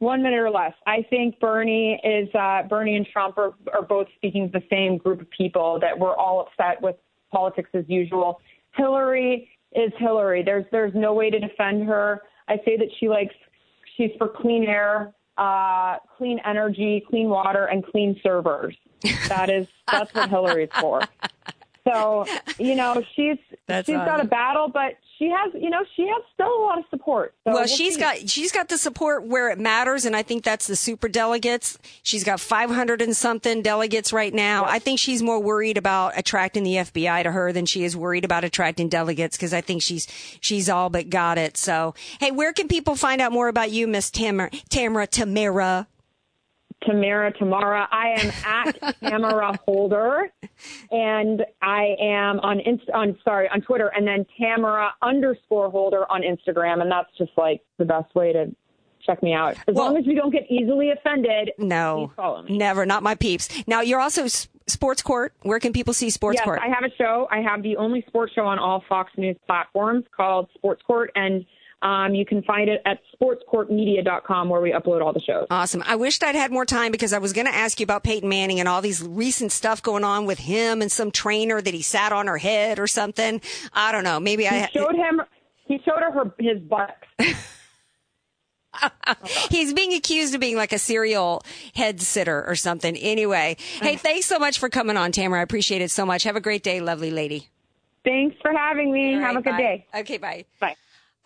One 0.00 0.22
minute 0.22 0.38
or 0.38 0.50
less. 0.50 0.74
I 0.86 1.02
think 1.10 1.40
Bernie 1.40 2.00
is 2.04 2.32
uh, 2.34 2.62
Bernie 2.68 2.94
and 2.96 3.06
Trump 3.06 3.36
are, 3.36 3.54
are 3.74 3.82
both 3.82 4.06
speaking 4.14 4.50
to 4.50 4.58
the 4.60 4.64
same 4.70 4.96
group 4.96 5.20
of 5.20 5.28
people 5.30 5.78
that 5.80 5.98
we're 5.98 6.14
all 6.16 6.40
upset 6.46 6.80
with 6.80 6.94
politics 7.30 7.70
as 7.74 7.84
usual. 7.88 8.40
Hillary 8.74 9.48
is 9.72 9.92
Hillary. 9.98 10.42
There's 10.42 10.64
there's 10.72 10.94
no 10.94 11.14
way 11.14 11.30
to 11.30 11.38
defend 11.38 11.86
her. 11.88 12.22
I 12.48 12.56
say 12.64 12.76
that 12.76 12.88
she 12.98 13.08
likes 13.08 13.34
she's 13.96 14.10
for 14.18 14.28
clean 14.28 14.64
air, 14.64 15.12
uh, 15.36 15.96
clean 16.16 16.40
energy, 16.44 17.04
clean 17.08 17.28
water, 17.28 17.66
and 17.66 17.84
clean 17.84 18.18
servers. 18.22 18.76
That 19.28 19.50
is 19.50 19.66
that's 19.90 20.12
what 20.14 20.30
Hillary's 20.30 20.70
for. 20.80 21.02
So 21.86 22.24
you 22.58 22.74
know 22.74 23.02
she's 23.14 23.38
That's 23.66 23.86
she's 23.86 23.96
got 23.96 24.20
a 24.20 24.24
battle, 24.24 24.68
but 24.68 24.94
she 25.18 25.30
has 25.30 25.52
you 25.60 25.68
know 25.68 25.84
she 25.96 26.02
has 26.02 26.22
still 26.32 26.46
a 26.46 26.62
lot 26.64 26.78
of 26.78 26.84
support. 26.90 27.34
So 27.44 27.52
well, 27.52 27.60
we'll 27.60 27.66
she's 27.66 27.94
see. 27.94 28.00
got 28.00 28.30
she's 28.30 28.52
got 28.52 28.68
the 28.68 28.78
support 28.78 29.26
where 29.26 29.50
it 29.50 29.58
matters, 29.58 30.04
and 30.04 30.14
I 30.14 30.22
think 30.22 30.44
that's 30.44 30.66
the 30.66 30.76
super 30.76 31.08
delegates. 31.08 31.78
She's 32.02 32.24
got 32.24 32.40
500 32.40 33.02
and 33.02 33.16
something 33.16 33.62
delegates 33.62 34.12
right 34.12 34.32
now. 34.32 34.64
I 34.64 34.78
think 34.78 34.98
she's 34.98 35.22
more 35.22 35.40
worried 35.40 35.76
about 35.76 36.16
attracting 36.16 36.62
the 36.62 36.76
FBI 36.76 37.24
to 37.24 37.32
her 37.32 37.52
than 37.52 37.66
she 37.66 37.84
is 37.84 37.96
worried 37.96 38.24
about 38.24 38.44
attracting 38.44 38.88
delegates 38.88 39.36
because 39.36 39.52
I 39.52 39.60
think 39.60 39.82
she's 39.82 40.06
she's 40.40 40.68
all 40.68 40.90
but 40.90 41.10
got 41.10 41.38
it. 41.38 41.56
So, 41.56 41.94
hey, 42.20 42.30
where 42.30 42.52
can 42.52 42.68
people 42.68 42.94
find 42.94 43.20
out 43.20 43.32
more 43.32 43.48
about 43.48 43.70
you, 43.70 43.86
Miss 43.88 44.10
Tamara 44.10 44.50
Tamara 44.70 45.06
Tamara? 45.06 45.88
Tamara 46.84 47.32
Tamara. 47.32 47.88
I 47.90 48.08
am 48.20 48.32
at 48.46 49.00
Tamara 49.00 49.58
Holder, 49.64 50.30
and 50.90 51.44
I 51.62 51.96
am 52.00 52.40
on 52.40 52.60
Inst- 52.60 52.90
on 52.94 53.16
sorry 53.24 53.48
on 53.48 53.60
Twitter, 53.62 53.88
and 53.88 54.06
then 54.06 54.24
Tamara 54.38 54.94
underscore 55.02 55.70
Holder 55.70 56.10
on 56.10 56.22
Instagram, 56.22 56.80
and 56.82 56.90
that's 56.90 57.10
just 57.16 57.32
like 57.36 57.60
the 57.78 57.84
best 57.84 58.14
way 58.14 58.32
to 58.32 58.54
check 59.04 59.22
me 59.22 59.32
out. 59.32 59.56
As 59.66 59.74
long 59.74 59.96
as 59.96 60.04
we 60.06 60.14
don't 60.14 60.30
get 60.32 60.50
easily 60.50 60.90
offended, 60.90 61.52
No, 61.58 62.08
please 62.08 62.16
follow 62.16 62.42
me. 62.42 62.58
never, 62.58 62.84
not 62.84 63.02
my 63.02 63.14
peeps. 63.14 63.48
Now 63.66 63.80
you're 63.80 64.00
also 64.00 64.26
Sports 64.66 65.00
Court. 65.02 65.32
Where 65.42 65.58
can 65.60 65.72
people 65.72 65.94
see 65.94 66.10
Sports 66.10 66.36
yes, 66.38 66.44
Court? 66.44 66.60
I 66.62 66.68
have 66.68 66.84
a 66.84 66.94
show. 66.96 67.26
I 67.30 67.40
have 67.40 67.62
the 67.62 67.76
only 67.76 68.04
sports 68.06 68.32
show 68.34 68.44
on 68.46 68.58
all 68.58 68.84
Fox 68.88 69.10
News 69.16 69.36
platforms 69.46 70.04
called 70.14 70.48
Sports 70.54 70.82
Court, 70.86 71.10
and 71.14 71.44
um, 71.82 72.14
you 72.14 72.26
can 72.26 72.42
find 72.42 72.68
it 72.68 72.82
at 72.84 72.98
sportscourtmedia.com 73.20 74.48
where 74.48 74.60
we 74.60 74.72
upload 74.72 75.00
all 75.02 75.12
the 75.12 75.20
shows. 75.20 75.46
Awesome. 75.50 75.82
I 75.86 75.96
wished 75.96 76.24
I'd 76.24 76.34
had 76.34 76.50
more 76.50 76.64
time 76.64 76.90
because 76.92 77.12
I 77.12 77.18
was 77.18 77.32
going 77.32 77.46
to 77.46 77.54
ask 77.54 77.78
you 77.80 77.84
about 77.84 78.02
Peyton 78.02 78.28
Manning 78.28 78.58
and 78.60 78.68
all 78.68 78.80
these 78.80 79.02
recent 79.02 79.52
stuff 79.52 79.82
going 79.82 80.04
on 80.04 80.26
with 80.26 80.38
him 80.38 80.82
and 80.82 80.90
some 80.90 81.10
trainer 81.10 81.60
that 81.60 81.74
he 81.74 81.82
sat 81.82 82.12
on 82.12 82.26
her 82.26 82.38
head 82.38 82.78
or 82.78 82.86
something. 82.86 83.40
I 83.72 83.92
don't 83.92 84.04
know. 84.04 84.18
Maybe 84.18 84.42
He 84.44 84.48
I 84.48 84.68
showed 84.68 84.94
him. 84.96 85.20
He 85.66 85.78
showed 85.84 86.00
her, 86.00 86.10
her 86.12 86.34
his 86.38 86.60
butt. 86.62 86.96
He's 89.50 89.72
being 89.74 89.92
accused 89.94 90.34
of 90.34 90.40
being 90.40 90.56
like 90.56 90.72
a 90.72 90.78
serial 90.78 91.42
head 91.74 92.00
sitter 92.00 92.44
or 92.46 92.54
something. 92.54 92.96
Anyway, 92.96 93.56
hey, 93.82 93.96
thanks 93.96 94.26
so 94.26 94.38
much 94.38 94.58
for 94.58 94.68
coming 94.68 94.96
on, 94.96 95.12
Tamara. 95.12 95.40
I 95.40 95.42
appreciate 95.42 95.82
it 95.82 95.90
so 95.90 96.06
much. 96.06 96.24
Have 96.24 96.36
a 96.36 96.40
great 96.40 96.62
day, 96.62 96.80
lovely 96.80 97.10
lady. 97.10 97.48
Thanks 98.04 98.36
for 98.40 98.52
having 98.52 98.92
me. 98.92 99.14
All 99.14 99.20
Have 99.20 99.34
right, 99.34 99.38
a 99.38 99.42
good 99.42 99.50
bye. 99.52 99.56
day. 99.58 99.86
Okay, 99.94 100.18
bye. 100.18 100.44
Bye. 100.60 100.76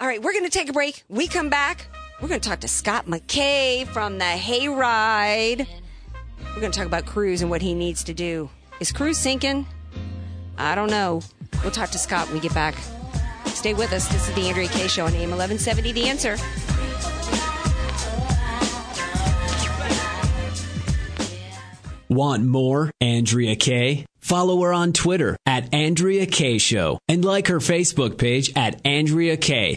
All 0.03 0.09
right, 0.09 0.21
we're 0.21 0.33
going 0.33 0.43
to 0.43 0.51
take 0.51 0.69
a 0.69 0.73
break. 0.73 1.05
We 1.09 1.29
come 1.29 1.49
back. 1.49 1.87
We're 2.21 2.27
going 2.27 2.41
to 2.41 2.49
talk 2.49 2.59
to 2.61 2.69
Scott 2.69 3.07
McKay 3.07 3.87
from 3.87 4.19
the 4.19 4.25
Hayride. 4.25 5.65
We're 6.41 6.61
going 6.61 6.73
to 6.73 6.77
talk 6.77 6.89
about 6.89 7.07
Cruz 7.07 7.41
and 7.41 7.49
what 7.49 7.63
he 7.63 7.73
needs 7.73 8.03
to 8.03 8.13
do. 8.13 8.51
Is 8.81 8.91
Cruz 8.91 9.17
sinking? 9.17 9.65
I 10.59 10.75
don't 10.75 10.91
know. 10.91 11.23
We'll 11.63 11.71
talk 11.71 11.91
to 11.91 11.99
Scott 11.99 12.27
when 12.27 12.35
we 12.35 12.41
get 12.41 12.53
back. 12.53 12.75
Stay 13.47 13.75
with 13.75 13.93
us. 13.93 14.09
This 14.09 14.29
is 14.29 14.35
the 14.35 14.49
Andrea 14.49 14.67
Kaye 14.67 14.89
Show 14.89 15.07
on 15.07 15.15
AM 15.15 15.31
1170. 15.31 15.93
The 15.93 16.09
answer. 16.09 16.37
Want 22.09 22.45
more 22.45 22.91
Andrea 23.01 23.55
Kaye? 23.55 24.07
Follow 24.23 24.63
her 24.63 24.73
on 24.73 24.93
Twitter 24.93 25.37
at 25.47 25.75
Andrea 25.75 26.27
Kaye 26.27 26.59
Show 26.59 26.99
and 27.09 27.25
like 27.25 27.49
her 27.49 27.59
Facebook 27.59 28.19
page 28.19 28.53
at 28.55 28.81
Andrea 28.85 29.37
Kaye, 29.37 29.77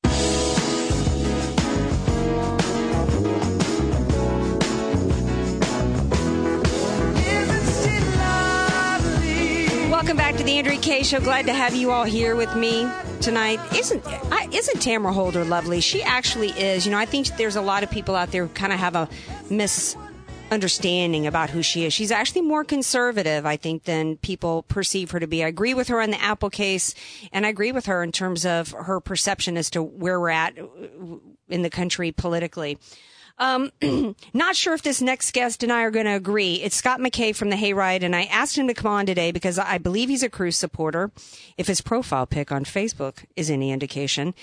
Kaye 10.51 11.03
show. 11.03 11.21
Glad 11.21 11.45
to 11.45 11.53
have 11.53 11.73
you 11.73 11.91
all 11.91 12.03
here 12.03 12.35
with 12.35 12.53
me 12.57 12.85
tonight. 13.21 13.57
Isn't 13.73 14.05
I, 14.05 14.49
isn't 14.51 14.81
Tamara 14.81 15.13
Holder 15.13 15.45
lovely? 15.45 15.79
She 15.79 16.03
actually 16.03 16.49
is. 16.49 16.85
You 16.85 16.91
know, 16.91 16.97
I 16.97 17.05
think 17.05 17.27
there's 17.37 17.55
a 17.55 17.61
lot 17.61 17.83
of 17.83 17.89
people 17.89 18.15
out 18.15 18.31
there 18.31 18.45
who 18.45 18.53
kind 18.53 18.73
of 18.73 18.79
have 18.79 18.95
a 18.95 19.07
misunderstanding 19.49 21.25
about 21.25 21.49
who 21.51 21.63
she 21.63 21.85
is. 21.85 21.93
She's 21.93 22.11
actually 22.11 22.41
more 22.41 22.65
conservative, 22.65 23.45
I 23.45 23.55
think, 23.55 23.85
than 23.85 24.17
people 24.17 24.63
perceive 24.63 25.11
her 25.11 25.21
to 25.21 25.27
be. 25.27 25.41
I 25.41 25.47
agree 25.47 25.73
with 25.73 25.87
her 25.87 26.01
on 26.01 26.11
the 26.11 26.21
Apple 26.21 26.49
case, 26.49 26.95
and 27.31 27.45
I 27.45 27.49
agree 27.49 27.71
with 27.71 27.85
her 27.85 28.03
in 28.03 28.11
terms 28.11 28.45
of 28.45 28.71
her 28.71 28.99
perception 28.99 29.55
as 29.55 29.69
to 29.69 29.81
where 29.81 30.19
we're 30.19 30.29
at 30.31 30.57
in 31.47 31.61
the 31.61 31.69
country 31.69 32.11
politically. 32.11 32.77
Um, 33.41 33.71
not 34.33 34.55
sure 34.55 34.75
if 34.75 34.83
this 34.83 35.01
next 35.01 35.33
guest 35.33 35.63
and 35.63 35.73
I 35.73 35.81
are 35.81 35.89
going 35.89 36.05
to 36.05 36.13
agree. 36.13 36.55
It's 36.55 36.75
Scott 36.75 36.99
McKay 36.99 37.35
from 37.35 37.49
the 37.49 37.55
Hayride, 37.55 38.03
and 38.03 38.15
I 38.15 38.25
asked 38.25 38.55
him 38.55 38.67
to 38.67 38.73
come 38.75 38.91
on 38.91 39.07
today 39.07 39.31
because 39.31 39.57
I 39.57 39.79
believe 39.79 40.09
he's 40.09 40.21
a 40.21 40.29
Cruz 40.29 40.55
supporter, 40.55 41.09
if 41.57 41.65
his 41.65 41.81
profile 41.81 42.27
pic 42.27 42.51
on 42.51 42.65
Facebook 42.65 43.25
is 43.35 43.49
any 43.49 43.71
indication. 43.71 44.35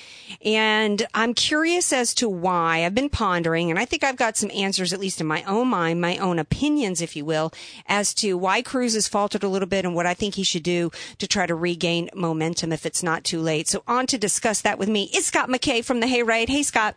And 0.45 1.07
I'm 1.15 1.33
curious 1.33 1.93
as 1.93 2.13
to 2.15 2.29
why. 2.29 2.85
I've 2.85 2.95
been 2.97 3.09
pondering, 3.09 3.71
and 3.71 3.79
I 3.79 3.85
think 3.85 4.03
I've 4.03 4.17
got 4.17 4.37
some 4.37 4.51
answers, 4.51 4.93
at 4.93 4.99
least 4.99 5.21
in 5.21 5.29
my 5.29 5.45
own 5.45 5.69
mind, 5.69 6.01
my 6.01 6.19
own 6.19 6.41
opinions, 6.41 7.01
if 7.01 7.15
you 7.15 7.25
will, 7.25 7.53
as 7.87 8.13
to 8.15 8.37
why 8.37 8.63
Cruz 8.63 8.95
has 8.95 9.07
faltered 9.07 9.45
a 9.45 9.49
little 9.49 9.69
bit 9.69 9.85
and 9.85 9.95
what 9.95 10.07
I 10.07 10.15
think 10.15 10.35
he 10.35 10.43
should 10.43 10.65
do 10.65 10.91
to 11.19 11.29
try 11.29 11.47
to 11.47 11.55
regain 11.55 12.11
momentum 12.17 12.73
if 12.73 12.85
it's 12.85 13.05
not 13.05 13.23
too 13.23 13.41
late. 13.41 13.69
So 13.69 13.85
on 13.87 14.09
to 14.09 14.19
discuss 14.19 14.61
that 14.63 14.77
with 14.77 14.89
me 14.89 15.09
is 15.15 15.27
Scott 15.27 15.49
McKay 15.49 15.85
from 15.85 16.01
the 16.01 16.09
Hayride. 16.09 16.49
Hey, 16.49 16.65
Scott. 16.65 16.97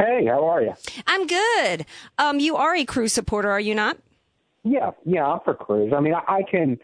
Hey, 0.00 0.24
how 0.24 0.46
are 0.48 0.62
you? 0.62 0.72
I'm 1.06 1.26
good. 1.26 1.84
Um, 2.16 2.40
you 2.40 2.56
are 2.56 2.74
a 2.74 2.86
Cruz 2.86 3.12
supporter, 3.12 3.50
are 3.50 3.60
you 3.60 3.74
not? 3.74 3.98
Yeah, 4.64 4.92
yeah, 5.04 5.26
I'm 5.26 5.40
for 5.44 5.52
Cruz. 5.52 5.92
I 5.94 6.00
mean, 6.00 6.14
I, 6.14 6.22
I 6.26 6.42
can, 6.50 6.78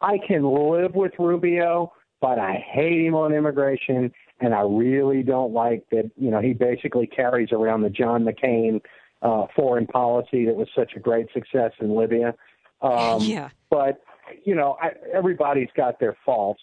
I 0.00 0.16
can 0.26 0.42
live 0.42 0.94
with 0.94 1.12
Rubio, 1.18 1.92
but 2.22 2.38
I 2.38 2.64
hate 2.72 3.04
him 3.04 3.14
on 3.14 3.34
immigration, 3.34 4.10
and 4.40 4.54
I 4.54 4.62
really 4.62 5.22
don't 5.22 5.52
like 5.52 5.84
that. 5.90 6.10
You 6.16 6.30
know, 6.30 6.40
he 6.40 6.54
basically 6.54 7.06
carries 7.06 7.52
around 7.52 7.82
the 7.82 7.90
John 7.90 8.24
McCain 8.24 8.80
uh, 9.20 9.48
foreign 9.54 9.86
policy 9.86 10.46
that 10.46 10.56
was 10.56 10.68
such 10.74 10.92
a 10.96 10.98
great 10.98 11.26
success 11.34 11.72
in 11.78 11.94
Libya. 11.94 12.34
Um, 12.80 13.18
yeah. 13.20 13.50
But 13.68 14.00
you 14.44 14.54
know, 14.54 14.78
I, 14.80 14.92
everybody's 15.12 15.68
got 15.76 16.00
their 16.00 16.16
faults, 16.24 16.62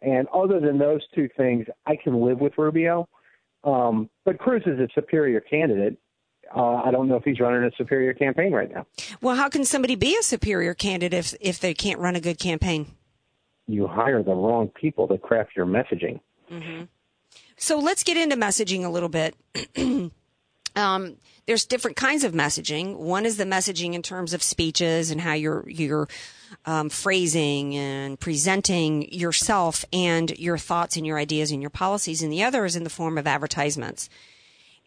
and 0.00 0.26
other 0.28 0.58
than 0.58 0.78
those 0.78 1.02
two 1.14 1.28
things, 1.36 1.66
I 1.84 1.96
can 2.02 2.22
live 2.22 2.40
with 2.40 2.54
Rubio. 2.56 3.10
Um, 3.64 4.08
but 4.24 4.38
Cruz 4.38 4.62
is 4.66 4.78
a 4.78 4.88
superior 4.94 5.40
candidate. 5.40 5.98
Uh, 6.54 6.76
I 6.76 6.90
don't 6.90 7.08
know 7.08 7.16
if 7.16 7.24
he's 7.24 7.38
running 7.38 7.62
a 7.62 7.70
superior 7.76 8.12
campaign 8.12 8.52
right 8.52 8.72
now. 8.72 8.86
Well, 9.20 9.36
how 9.36 9.48
can 9.48 9.64
somebody 9.64 9.94
be 9.94 10.16
a 10.18 10.22
superior 10.22 10.74
candidate 10.74 11.18
if, 11.18 11.34
if 11.40 11.60
they 11.60 11.74
can't 11.74 12.00
run 12.00 12.16
a 12.16 12.20
good 12.20 12.38
campaign? 12.38 12.86
You 13.68 13.86
hire 13.86 14.22
the 14.22 14.34
wrong 14.34 14.68
people 14.68 15.06
to 15.08 15.18
craft 15.18 15.50
your 15.56 15.66
messaging. 15.66 16.20
Mm-hmm. 16.50 16.84
So 17.56 17.78
let's 17.78 18.02
get 18.02 18.16
into 18.16 18.36
messaging 18.36 18.84
a 18.84 18.88
little 18.88 19.08
bit. 19.08 19.36
um, 20.76 21.16
there's 21.46 21.64
different 21.64 21.96
kinds 21.96 22.24
of 22.24 22.32
messaging. 22.32 22.96
One 22.96 23.26
is 23.26 23.36
the 23.36 23.44
messaging 23.44 23.94
in 23.94 24.02
terms 24.02 24.32
of 24.32 24.42
speeches 24.42 25.10
and 25.10 25.20
how 25.20 25.32
you're 25.32 25.68
you're 25.68 26.08
um, 26.66 26.90
phrasing 26.90 27.76
and 27.76 28.18
presenting 28.18 29.12
yourself 29.12 29.84
and 29.92 30.30
your 30.38 30.58
thoughts 30.58 30.96
and 30.96 31.06
your 31.06 31.18
ideas 31.18 31.50
and 31.50 31.60
your 31.60 31.70
policies, 31.70 32.22
and 32.22 32.32
the 32.32 32.42
other 32.42 32.64
is 32.64 32.76
in 32.76 32.84
the 32.84 32.90
form 32.90 33.18
of 33.18 33.26
advertisements. 33.26 34.08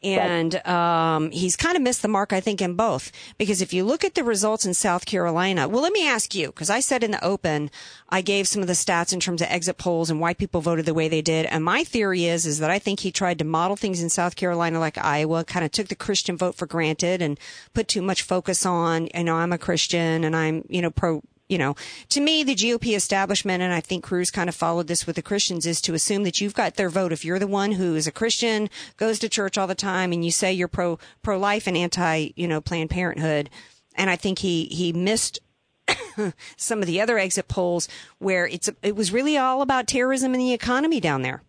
And 0.04 0.56
um, 0.68 1.32
he's 1.32 1.56
kind 1.56 1.76
of 1.76 1.82
missed 1.82 2.01
the 2.01 2.08
mark, 2.08 2.34
I 2.34 2.39
think, 2.39 2.62
in 2.62 2.76
both. 2.76 3.12
Because 3.38 3.62
if 3.62 3.74
you 3.74 3.84
look 3.84 4.04
at 4.04 4.16
the 4.16 4.24
results 4.24 4.66
in 4.66 4.74
South 4.74 5.06
Carolina, 5.06 5.68
well, 5.68 5.82
let 5.82 5.93
me 5.93 6.08
ask 6.08 6.36
you, 6.36 6.47
because 6.47 6.70
I 6.70 6.80
said 6.80 7.04
in 7.04 7.12
the 7.12 7.24
open, 7.24 7.72
I 8.10 8.22
gave 8.22 8.47
some 8.47 8.62
of 8.62 8.68
the 8.68 8.74
stats 8.74 9.14
in 9.14 9.20
terms 9.20 9.41
of 9.41 9.47
exit 9.49 9.78
polls 9.78 10.10
and 10.10 10.20
why 10.20 10.34
people 10.34 10.62
voted 10.62 10.86
the 10.86 10.93
way 10.93 11.08
they 11.08 11.22
did. 11.22 11.45
And 11.45 11.64
my 11.64 11.84
theory 11.84 12.26
is, 12.26 12.45
is 12.45 12.60
that 12.60 12.70
I 12.70 12.80
think 12.80 12.99
he 12.99 13.12
tried 13.12 13.39
to 13.39 13.45
model 13.45 13.76
things 13.76 14.01
in 14.01 14.10
South 14.10 14.36
Carolina 14.36 14.80
like 14.80 14.97
Iowa, 14.97 15.43
kind 15.43 15.66
of 15.66 15.72
took 15.72 15.88
the 15.88 15.95
Christian 15.95 16.38
vote 16.38 16.56
for 16.56 16.66
granted 16.66 17.22
and 17.22 17.39
put 17.74 17.88
too 17.88 18.01
much 18.01 18.22
focus 18.22 18.66
on, 18.66 19.08
you 19.16 19.24
know, 19.24 19.36
I'm 19.36 19.54
a 19.54 19.58
Christian 19.58 20.24
and 20.24 20.36
I'm, 20.36 20.66
you 20.70 20.82
know, 20.82 20.91
pro 20.91 21.22
you 21.54 21.60
know, 21.60 21.76
to 22.10 22.20
me, 22.20 22.43
the 22.43 22.56
GOP 22.56 22.95
establishment, 22.95 23.62
and 23.62 23.72
I 23.72 23.80
think 23.80 24.04
Cruz 24.04 24.32
kind 24.32 24.49
of 24.49 24.56
followed 24.56 24.88
this 24.88 25.06
with 25.06 25.16
the 25.16 25.22
Christians, 25.22 25.68
is 25.68 25.82
to 25.82 25.93
assume 25.93 26.24
that 26.24 26.41
you've 26.41 26.56
got 26.56 26.78
their 26.78 26.89
vote. 26.89 27.12
If 27.12 27.24
you're 27.24 27.38
the 27.38 27.45
one 27.45 27.74
who 27.74 27.93
is 27.93 28.08
a 28.08 28.12
Christian, 28.12 28.72
goes 28.97 29.20
to 29.20 29.30
church 29.30 29.56
all 29.56 29.68
the 29.68 29.76
time, 29.76 30.12
and 30.12 30.26
you 30.26 30.32
say 30.32 30.51
you're 30.51 30.68
pro 30.68 30.97
pro 31.22 31.38
life 31.38 31.68
and 31.68 31.78
anti, 31.78 32.32
you 32.36 32.47
know, 32.47 32.60
Planned 32.60 32.89
Parenthood, 32.89 33.51
and 33.93 34.10
I 34.10 34.16
think 34.16 34.39
he 34.39 34.66
he 34.66 34.93
missed 34.93 35.41
some 36.58 36.82
of 36.82 36.88
the 36.88 36.99
other 36.99 37.20
exit 37.20 37.47
polls 37.47 37.88
where 38.18 38.47
it's 38.47 38.68
it 38.82 38.95
was 38.95 39.14
really 39.14 39.38
all 39.38 39.62
about 39.62 39.86
terrorism 39.86 40.34
and 40.34 40.41
the 40.41 40.54
economy 40.54 40.99
down 40.99 41.22
there. 41.22 41.43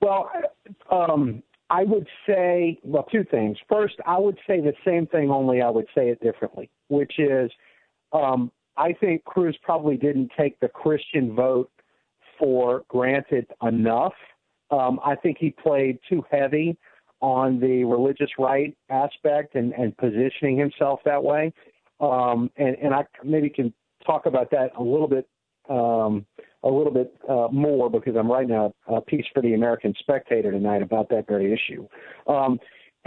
Well, 0.00 0.30
um, 0.90 1.42
I 1.68 1.84
would 1.84 2.06
say 2.26 2.78
well 2.82 3.06
two 3.12 3.24
things. 3.30 3.58
First, 3.68 3.96
I 4.06 4.18
would 4.18 4.38
say 4.46 4.62
the 4.62 4.72
same 4.82 5.06
thing, 5.06 5.30
only 5.30 5.60
I 5.60 5.68
would 5.68 5.88
say 5.94 6.08
it 6.08 6.22
differently, 6.22 6.70
which 6.88 7.18
is 7.18 7.50
um, 8.14 8.50
I 8.78 8.92
think 8.92 9.24
Cruz 9.24 9.58
probably 9.62 9.96
didn't 9.96 10.30
take 10.38 10.58
the 10.60 10.68
Christian 10.68 11.34
vote 11.34 11.70
for 12.38 12.84
granted 12.88 13.46
enough. 13.62 14.14
Um, 14.70 15.00
I 15.04 15.16
think 15.16 15.38
he 15.38 15.50
played 15.50 15.98
too 16.08 16.24
heavy 16.30 16.78
on 17.20 17.58
the 17.58 17.84
religious 17.84 18.30
right 18.38 18.76
aspect 18.90 19.56
and, 19.56 19.72
and 19.72 19.96
positioning 19.96 20.56
himself 20.56 21.00
that 21.04 21.22
way. 21.22 21.52
Um, 22.00 22.50
and, 22.56 22.76
and 22.80 22.94
I 22.94 23.04
maybe 23.24 23.50
can 23.50 23.74
talk 24.06 24.26
about 24.26 24.50
that 24.52 24.70
a 24.78 24.82
little 24.82 25.08
bit 25.08 25.28
um, 25.68 26.24
a 26.62 26.68
little 26.68 26.92
bit 26.92 27.14
uh, 27.28 27.48
more 27.52 27.90
because 27.90 28.16
I'm 28.16 28.30
writing 28.30 28.52
a, 28.52 28.70
a 28.92 29.00
piece 29.00 29.26
for 29.34 29.42
the 29.42 29.54
American 29.54 29.94
Spectator 29.98 30.50
tonight 30.50 30.82
about 30.82 31.08
that 31.10 31.26
very 31.26 31.52
issue. 31.52 31.86
Um, 32.26 32.58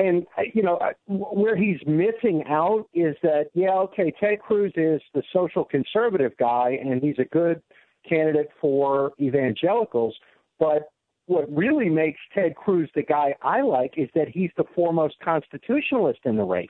and 0.02 0.26
you 0.54 0.64
know 0.64 0.80
where 1.08 1.56
he's 1.56 1.80
missing 1.86 2.43
out 2.47 2.88
is 2.93 3.16
that 3.24 3.45
yeah 3.54 3.74
okay 3.74 4.14
Ted 4.20 4.39
Cruz 4.39 4.74
is 4.76 5.02
the 5.14 5.24
social 5.34 5.64
conservative 5.64 6.32
guy 6.38 6.80
and 6.84 7.02
he's 7.02 7.20
a 7.20 7.26
good 7.26 7.62
candidate 8.08 8.49
for 8.60 9.14
evangelicals 9.20 10.16
but 10.60 10.91
what 11.28 11.45
really 11.56 11.89
makes 11.89 12.20
Ted 12.34 12.56
Cruz 12.56 12.89
the 12.95 13.04
guy 13.04 13.36
I 13.41 13.62
like 13.62 13.93
is 13.97 14.10
that 14.16 14.28
he's 14.28 14.52
the 14.58 14.66
foremost 14.76 15.16
constitutionalist 15.24 16.20
in 16.26 16.36
the 16.36 16.43
race. 16.43 16.70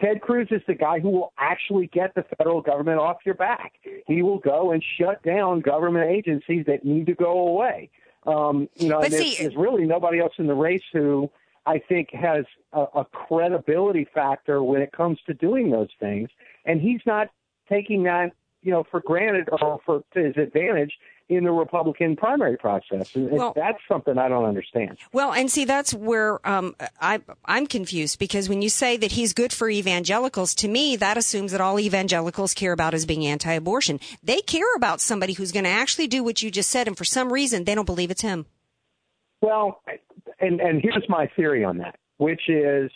Ted 0.00 0.20
Cruz 0.20 0.48
is 0.50 0.62
the 0.66 0.74
guy 0.74 0.98
who 0.98 1.10
will 1.10 1.32
actually 1.38 1.86
get 1.88 2.14
the 2.14 2.24
federal 2.36 2.60
government 2.62 2.98
off 2.98 3.18
your 3.24 3.34
back. 3.34 3.74
He 4.06 4.22
will 4.22 4.38
go 4.38 4.72
and 4.72 4.82
shut 4.98 5.22
down 5.22 5.60
government 5.60 6.10
agencies 6.10 6.64
that 6.66 6.84
need 6.84 7.06
to 7.06 7.14
go 7.14 7.46
away. 7.46 7.90
Um, 8.26 8.68
you 8.76 8.88
know, 8.88 9.00
and 9.00 9.12
see, 9.12 9.18
there's, 9.18 9.38
there's 9.38 9.56
really 9.56 9.84
nobody 9.84 10.18
else 10.18 10.32
in 10.38 10.46
the 10.46 10.54
race 10.54 10.82
who 10.92 11.30
I 11.66 11.78
think 11.78 12.10
has 12.12 12.44
a, 12.72 12.84
a 12.94 13.04
credibility 13.04 14.06
factor 14.12 14.62
when 14.62 14.82
it 14.82 14.92
comes 14.92 15.18
to 15.26 15.34
doing 15.34 15.70
those 15.70 15.90
things, 16.00 16.28
and 16.64 16.80
he's 16.80 17.00
not 17.06 17.28
taking 17.68 18.02
that 18.04 18.32
you 18.62 18.70
know 18.70 18.84
for 18.90 19.00
granted 19.00 19.48
or 19.50 19.80
for 19.84 20.02
to 20.14 20.24
his 20.24 20.36
advantage 20.36 20.92
in 21.28 21.44
the 21.44 21.50
Republican 21.50 22.16
primary 22.16 22.56
process. 22.56 23.14
And 23.14 23.30
well, 23.30 23.52
that's 23.54 23.78
something 23.88 24.18
I 24.18 24.28
don't 24.28 24.44
understand. 24.44 24.98
Well, 25.12 25.32
and 25.32 25.50
see, 25.50 25.64
that's 25.64 25.94
where 25.94 26.46
um, 26.46 26.74
I, 27.00 27.20
I'm 27.44 27.66
confused 27.66 28.18
because 28.18 28.48
when 28.48 28.60
you 28.60 28.68
say 28.68 28.96
that 28.98 29.12
he's 29.12 29.32
good 29.32 29.52
for 29.52 29.70
evangelicals, 29.70 30.54
to 30.56 30.68
me, 30.68 30.96
that 30.96 31.16
assumes 31.16 31.52
that 31.52 31.60
all 31.60 31.80
evangelicals 31.80 32.54
care 32.54 32.72
about 32.72 32.92
is 32.92 33.06
being 33.06 33.24
anti-abortion. 33.24 34.00
They 34.22 34.40
care 34.40 34.74
about 34.76 35.00
somebody 35.00 35.32
who's 35.32 35.52
going 35.52 35.64
to 35.64 35.70
actually 35.70 36.08
do 36.08 36.22
what 36.22 36.42
you 36.42 36.50
just 36.50 36.70
said, 36.70 36.86
and 36.86 36.98
for 36.98 37.04
some 37.04 37.32
reason, 37.32 37.64
they 37.64 37.74
don't 37.74 37.86
believe 37.86 38.10
it's 38.10 38.22
him. 38.22 38.46
Well, 39.40 39.80
and 40.40 40.60
and 40.60 40.80
here's 40.82 41.08
my 41.08 41.28
theory 41.36 41.64
on 41.64 41.78
that, 41.78 41.96
which 42.18 42.48
is, 42.48 42.90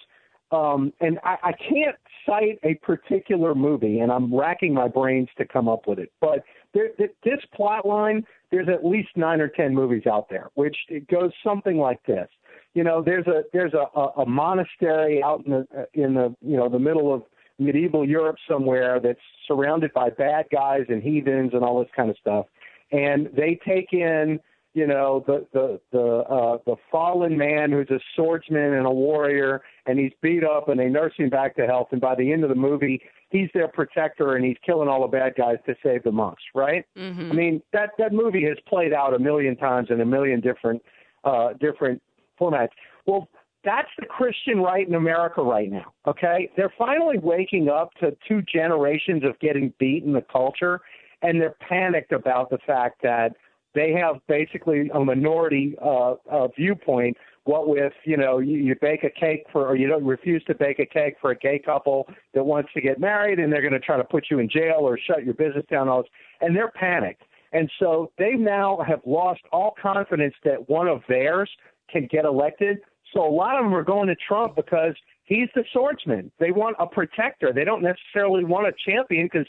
um, 0.50 0.92
and 1.00 1.18
I, 1.24 1.36
I 1.42 1.52
can't 1.52 1.96
cite 2.26 2.58
a 2.64 2.74
particular 2.84 3.54
movie, 3.54 4.00
and 4.00 4.10
I'm 4.10 4.34
racking 4.34 4.74
my 4.74 4.88
brains 4.88 5.28
to 5.38 5.46
come 5.46 5.68
up 5.68 5.86
with 5.86 5.98
it, 5.98 6.12
but 6.20 6.44
there, 6.76 6.90
this 6.98 7.40
plot 7.54 7.86
line, 7.86 8.24
there's 8.50 8.68
at 8.68 8.84
least 8.84 9.08
nine 9.16 9.40
or 9.40 9.48
ten 9.48 9.74
movies 9.74 10.06
out 10.06 10.28
there, 10.28 10.50
which 10.54 10.76
it 10.88 11.08
goes 11.08 11.30
something 11.42 11.78
like 11.78 12.04
this. 12.06 12.28
You 12.74 12.84
know, 12.84 13.02
there's 13.02 13.26
a 13.26 13.44
there's 13.52 13.72
a, 13.72 13.98
a, 13.98 14.22
a 14.22 14.26
monastery 14.26 15.22
out 15.22 15.44
in 15.46 15.52
the 15.52 15.86
in 15.94 16.14
the 16.14 16.34
you 16.42 16.56
know 16.56 16.68
the 16.68 16.78
middle 16.78 17.14
of 17.14 17.22
medieval 17.58 18.06
Europe 18.06 18.36
somewhere 18.48 19.00
that's 19.00 19.20
surrounded 19.48 19.92
by 19.94 20.10
bad 20.10 20.44
guys 20.52 20.84
and 20.88 21.02
heathens 21.02 21.52
and 21.54 21.64
all 21.64 21.80
this 21.80 21.88
kind 21.96 22.10
of 22.10 22.16
stuff, 22.18 22.46
and 22.92 23.30
they 23.34 23.58
take 23.66 23.92
in 23.92 24.38
you 24.76 24.86
know 24.86 25.24
the 25.26 25.46
the 25.54 25.80
the 25.90 26.06
uh 26.28 26.58
the 26.66 26.76
fallen 26.92 27.36
man 27.36 27.72
who's 27.72 27.88
a 27.88 27.98
swordsman 28.14 28.74
and 28.74 28.86
a 28.86 28.90
warrior 28.90 29.62
and 29.86 29.98
he's 29.98 30.12
beat 30.20 30.44
up 30.44 30.68
and 30.68 30.78
they 30.78 30.86
nurse 30.86 31.14
him 31.16 31.30
back 31.30 31.56
to 31.56 31.66
health 31.66 31.88
and 31.92 32.00
by 32.00 32.14
the 32.14 32.30
end 32.30 32.44
of 32.44 32.50
the 32.50 32.54
movie 32.54 33.00
he's 33.30 33.48
their 33.54 33.68
protector 33.68 34.36
and 34.36 34.44
he's 34.44 34.58
killing 34.64 34.86
all 34.86 35.00
the 35.00 35.08
bad 35.08 35.32
guys 35.34 35.56
to 35.64 35.74
save 35.82 36.02
the 36.04 36.12
monks 36.12 36.42
right 36.54 36.84
mm-hmm. 36.96 37.32
i 37.32 37.34
mean 37.34 37.62
that 37.72 37.90
that 37.98 38.12
movie 38.12 38.44
has 38.44 38.58
played 38.68 38.92
out 38.92 39.14
a 39.14 39.18
million 39.18 39.56
times 39.56 39.88
in 39.90 40.02
a 40.02 40.06
million 40.06 40.40
different 40.40 40.82
uh 41.24 41.54
different 41.54 42.00
formats 42.38 42.68
well 43.06 43.26
that's 43.64 43.88
the 43.98 44.06
Christian 44.06 44.60
right 44.60 44.86
in 44.86 44.94
America 44.94 45.42
right 45.42 45.68
now. 45.68 45.92
Okay, 46.06 46.48
they're 46.56 46.72
finally 46.78 47.18
waking 47.18 47.68
up 47.68 47.92
to 47.94 48.16
two 48.28 48.40
generations 48.42 49.24
of 49.24 49.36
getting 49.40 49.74
beat 49.80 50.04
in 50.04 50.12
the 50.12 50.24
culture, 50.32 50.82
and 51.22 51.40
they're 51.40 51.56
panicked 51.68 52.12
about 52.12 52.48
the 52.48 52.58
fact 52.64 53.02
that 53.02 53.34
they 53.76 53.92
have 53.92 54.16
basically 54.26 54.90
a 54.92 55.04
minority 55.04 55.76
uh, 55.84 56.14
uh, 56.30 56.48
viewpoint. 56.56 57.16
What 57.44 57.68
with 57.68 57.92
you 58.04 58.16
know 58.16 58.38
you, 58.38 58.56
you 58.56 58.74
bake 58.80 59.04
a 59.04 59.10
cake 59.10 59.44
for 59.52 59.68
or 59.68 59.76
you 59.76 59.86
don't 59.86 60.04
refuse 60.04 60.42
to 60.44 60.54
bake 60.54 60.80
a 60.80 60.86
cake 60.86 61.16
for 61.20 61.30
a 61.30 61.36
gay 61.36 61.60
couple 61.60 62.08
that 62.34 62.42
wants 62.42 62.70
to 62.72 62.80
get 62.80 62.98
married, 62.98 63.38
and 63.38 63.52
they're 63.52 63.60
going 63.60 63.74
to 63.74 63.78
try 63.78 63.98
to 63.98 64.04
put 64.04 64.24
you 64.30 64.40
in 64.40 64.48
jail 64.48 64.78
or 64.80 64.98
shut 64.98 65.24
your 65.24 65.34
business 65.34 65.64
down. 65.70 65.88
All 65.88 66.02
this, 66.02 66.10
and 66.40 66.56
they're 66.56 66.72
panicked, 66.72 67.22
and 67.52 67.70
so 67.78 68.10
they 68.18 68.32
now 68.32 68.82
have 68.88 69.00
lost 69.04 69.42
all 69.52 69.74
confidence 69.80 70.34
that 70.42 70.68
one 70.68 70.88
of 70.88 71.02
theirs 71.06 71.50
can 71.92 72.08
get 72.10 72.24
elected. 72.24 72.78
So 73.12 73.24
a 73.24 73.30
lot 73.30 73.56
of 73.56 73.64
them 73.64 73.74
are 73.74 73.84
going 73.84 74.08
to 74.08 74.16
Trump 74.26 74.56
because 74.56 74.94
he's 75.24 75.48
the 75.54 75.64
swordsman. 75.72 76.32
They 76.40 76.50
want 76.50 76.76
a 76.80 76.86
protector. 76.86 77.52
They 77.52 77.64
don't 77.64 77.82
necessarily 77.82 78.44
want 78.44 78.66
a 78.66 78.72
champion 78.84 79.28
because 79.30 79.46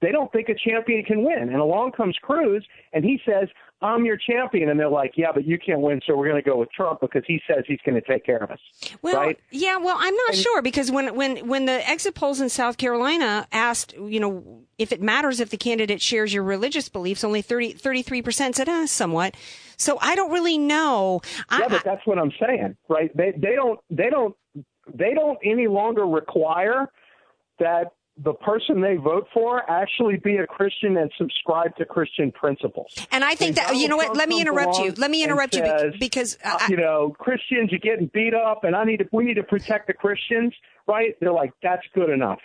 they 0.00 0.12
don't 0.12 0.30
think 0.32 0.48
a 0.48 0.54
champion 0.54 1.04
can 1.04 1.24
win. 1.24 1.48
And 1.50 1.56
along 1.56 1.92
comes 1.92 2.16
Cruz, 2.22 2.64
and 2.92 3.04
he 3.04 3.20
says, 3.26 3.48
I'm 3.80 4.04
your 4.04 4.16
champion. 4.16 4.68
And 4.70 4.78
they're 4.78 4.88
like, 4.88 5.12
yeah, 5.16 5.30
but 5.32 5.44
you 5.44 5.58
can't 5.58 5.80
win, 5.80 6.00
so 6.06 6.16
we're 6.16 6.28
going 6.28 6.42
to 6.42 6.48
go 6.48 6.56
with 6.56 6.70
Trump 6.72 7.00
because 7.00 7.22
he 7.26 7.40
says 7.46 7.64
he's 7.66 7.78
going 7.86 7.94
to 8.00 8.00
take 8.06 8.24
care 8.24 8.38
of 8.38 8.50
us. 8.50 8.58
Well, 9.02 9.16
right? 9.16 9.38
yeah, 9.50 9.76
well, 9.76 9.96
I'm 9.98 10.14
not 10.14 10.30
And- 10.30 10.38
sure 10.38 10.62
because 10.62 10.90
when, 10.90 11.14
when, 11.14 11.46
when 11.48 11.66
the 11.66 11.88
exit 11.88 12.14
polls 12.14 12.40
in 12.40 12.48
South 12.48 12.76
Carolina 12.76 13.46
asked, 13.52 13.92
you 13.94 14.18
know, 14.20 14.62
if 14.78 14.90
it 14.92 15.00
matters 15.00 15.38
if 15.40 15.50
the 15.50 15.56
candidate 15.56 16.00
shares 16.02 16.32
your 16.34 16.42
religious 16.42 16.88
beliefs, 16.88 17.22
only 17.22 17.42
30, 17.42 17.74
33% 17.74 18.54
said, 18.56 18.68
uh, 18.68 18.86
somewhat. 18.86 19.34
So 19.76 19.96
I 20.00 20.16
don't 20.16 20.32
really 20.32 20.58
know. 20.58 21.20
I, 21.48 21.60
yeah, 21.60 21.68
but 21.68 21.84
that's 21.84 22.04
what 22.04 22.18
I'm 22.18 22.32
saying, 22.40 22.76
right? 22.88 23.16
They 23.16 23.30
they 23.30 23.54
don't 23.54 23.78
they 23.90 24.10
don't 24.10 24.34
they 24.92 25.14
don't 25.14 25.38
any 25.44 25.68
longer 25.68 26.04
require 26.04 26.88
that 27.60 27.92
the 28.22 28.34
person 28.34 28.80
they 28.80 28.96
vote 28.96 29.28
for 29.32 29.68
actually 29.70 30.16
be 30.16 30.36
a 30.36 30.46
Christian 30.46 30.96
and 30.96 31.10
subscribe 31.16 31.76
to 31.76 31.84
Christian 31.84 32.32
principles. 32.32 32.94
And 33.12 33.22
I 33.22 33.34
think 33.34 33.56
that, 33.56 33.76
you 33.76 33.88
know 33.88 33.96
what, 33.96 34.16
let 34.16 34.28
me 34.28 34.40
interrupt 34.40 34.78
you. 34.78 34.92
Let 34.96 35.10
me 35.10 35.22
interrupt 35.22 35.54
you 35.54 35.64
says, 35.64 35.94
because, 36.00 36.36
uh, 36.44 36.58
you 36.68 36.76
know, 36.76 37.14
Christians 37.18 37.72
are 37.72 37.78
getting 37.78 38.10
beat 38.12 38.34
up 38.34 38.64
and 38.64 38.74
I 38.74 38.84
need 38.84 38.98
to, 38.98 39.08
we 39.12 39.24
need 39.24 39.34
to 39.34 39.44
protect 39.44 39.86
the 39.86 39.92
Christians, 39.92 40.52
right? 40.88 41.14
They're 41.20 41.32
like, 41.32 41.52
that's 41.62 41.86
good 41.94 42.10
enough. 42.10 42.40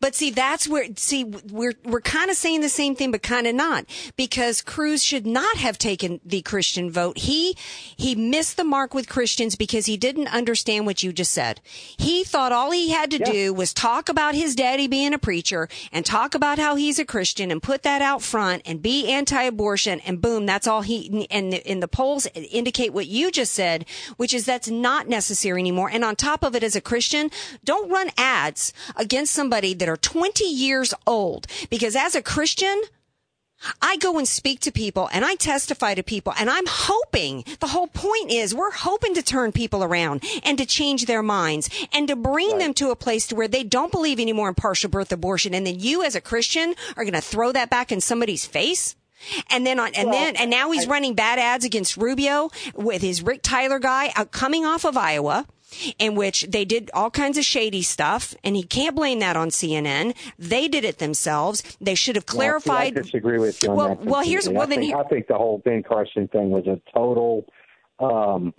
But 0.00 0.16
see, 0.16 0.30
that's 0.30 0.66
where, 0.66 0.86
see, 0.96 1.22
we're, 1.24 1.74
we're 1.84 2.00
kind 2.00 2.30
of 2.30 2.36
saying 2.36 2.62
the 2.62 2.68
same 2.68 2.96
thing, 2.96 3.12
but 3.12 3.22
kind 3.22 3.46
of 3.46 3.54
not 3.54 3.84
because 4.16 4.60
Cruz 4.60 5.04
should 5.04 5.24
not 5.24 5.56
have 5.56 5.78
taken 5.78 6.20
the 6.24 6.42
Christian 6.42 6.90
vote. 6.90 7.18
He, 7.18 7.56
he 7.96 8.16
missed 8.16 8.56
the 8.56 8.64
mark 8.64 8.92
with 8.92 9.08
Christians 9.08 9.54
because 9.54 9.86
he 9.86 9.96
didn't 9.96 10.34
understand 10.34 10.84
what 10.84 11.04
you 11.04 11.12
just 11.12 11.32
said. 11.32 11.60
He 11.96 12.24
thought 12.24 12.50
all 12.50 12.72
he 12.72 12.90
had 12.90 13.12
to 13.12 13.18
do 13.18 13.54
was 13.54 13.72
talk 13.72 14.08
about 14.08 14.34
his 14.34 14.56
daddy 14.56 14.88
being 14.88 15.14
a 15.14 15.18
preacher 15.18 15.68
and 15.92 16.04
talk 16.04 16.34
about 16.34 16.58
how 16.58 16.74
he's 16.74 16.98
a 16.98 17.04
Christian 17.04 17.52
and 17.52 17.62
put 17.62 17.84
that 17.84 18.02
out 18.02 18.20
front 18.20 18.62
and 18.66 18.82
be 18.82 19.08
anti-abortion 19.08 20.00
and 20.00 20.20
boom, 20.20 20.44
that's 20.44 20.66
all 20.66 20.82
he, 20.82 21.28
and 21.30 21.52
the, 21.52 21.74
the 21.74 21.86
polls 21.86 22.26
indicate 22.34 22.92
what 22.92 23.06
you 23.06 23.30
just 23.30 23.54
said, 23.54 23.84
which 24.16 24.34
is 24.34 24.44
that's 24.44 24.68
not 24.68 25.08
necessary 25.08 25.60
anymore. 25.60 25.88
And 25.88 26.04
on 26.04 26.16
top 26.16 26.42
of 26.42 26.56
it, 26.56 26.64
as 26.64 26.74
a 26.74 26.80
Christian, 26.80 27.30
don't 27.62 27.87
run 27.88 28.10
ads 28.16 28.72
against 28.96 29.32
somebody 29.32 29.74
that 29.74 29.88
are 29.88 29.96
20 29.96 30.44
years 30.44 30.94
old 31.06 31.46
because 31.70 31.96
as 31.96 32.14
a 32.14 32.22
Christian, 32.22 32.82
I 33.82 33.96
go 33.96 34.18
and 34.18 34.28
speak 34.28 34.60
to 34.60 34.72
people 34.72 35.08
and 35.12 35.24
I 35.24 35.34
testify 35.34 35.94
to 35.94 36.02
people 36.02 36.32
and 36.38 36.48
I'm 36.48 36.66
hoping 36.66 37.44
the 37.60 37.66
whole 37.68 37.88
point 37.88 38.30
is 38.30 38.54
we're 38.54 38.70
hoping 38.70 39.14
to 39.14 39.22
turn 39.22 39.52
people 39.52 39.82
around 39.82 40.24
and 40.44 40.56
to 40.58 40.66
change 40.66 41.06
their 41.06 41.22
minds 41.22 41.68
and 41.92 42.06
to 42.08 42.16
bring 42.16 42.58
them 42.58 42.72
to 42.74 42.90
a 42.90 42.96
place 42.96 43.26
to 43.28 43.34
where 43.34 43.48
they 43.48 43.64
don't 43.64 43.90
believe 43.90 44.20
anymore 44.20 44.48
in 44.48 44.54
partial 44.54 44.90
birth 44.90 45.12
abortion. 45.12 45.54
And 45.54 45.66
then 45.66 45.80
you 45.80 46.04
as 46.04 46.14
a 46.14 46.20
Christian 46.20 46.74
are 46.96 47.04
going 47.04 47.14
to 47.14 47.20
throw 47.20 47.50
that 47.52 47.70
back 47.70 47.90
in 47.90 48.00
somebody's 48.00 48.46
face. 48.46 48.94
And 49.50 49.66
then 49.66 49.80
on, 49.80 49.92
and 49.94 50.12
then, 50.12 50.36
and 50.36 50.48
now 50.48 50.70
he's 50.70 50.86
running 50.86 51.14
bad 51.14 51.40
ads 51.40 51.64
against 51.64 51.96
Rubio 51.96 52.50
with 52.76 53.02
his 53.02 53.20
Rick 53.20 53.40
Tyler 53.42 53.80
guy 53.80 54.12
uh, 54.14 54.24
coming 54.26 54.64
off 54.64 54.84
of 54.84 54.96
Iowa 54.96 55.44
in 55.98 56.14
which 56.14 56.42
they 56.48 56.64
did 56.64 56.90
all 56.94 57.10
kinds 57.10 57.38
of 57.38 57.44
shady 57.44 57.82
stuff, 57.82 58.34
and 58.42 58.56
he 58.56 58.62
can't 58.62 58.96
blame 58.96 59.18
that 59.20 59.36
on 59.36 59.48
CNN. 59.50 60.14
They 60.38 60.68
did 60.68 60.84
it 60.84 60.98
themselves. 60.98 61.62
They 61.80 61.94
should 61.94 62.16
have 62.16 62.26
clarified. 62.26 62.94
Well, 62.94 63.04
see, 63.04 63.08
I 63.08 63.20
disagree 63.20 63.38
with 63.38 63.62
you 63.62 63.70
on 63.70 63.76
Well- 63.76 63.88
that. 63.88 64.04
well, 64.04 64.22
here's- 64.22 64.48
well, 64.48 64.62
I 64.62 64.66
then 64.66 64.78
think, 64.80 64.92
here- 64.94 64.96
I 65.04 65.08
think 65.08 65.26
the 65.26 65.34
whole 65.36 65.58
Ben 65.64 65.82
Carson 65.82 66.28
thing 66.28 66.50
was 66.50 66.66
a 66.66 66.80
total, 66.92 67.46
um, 68.00 68.54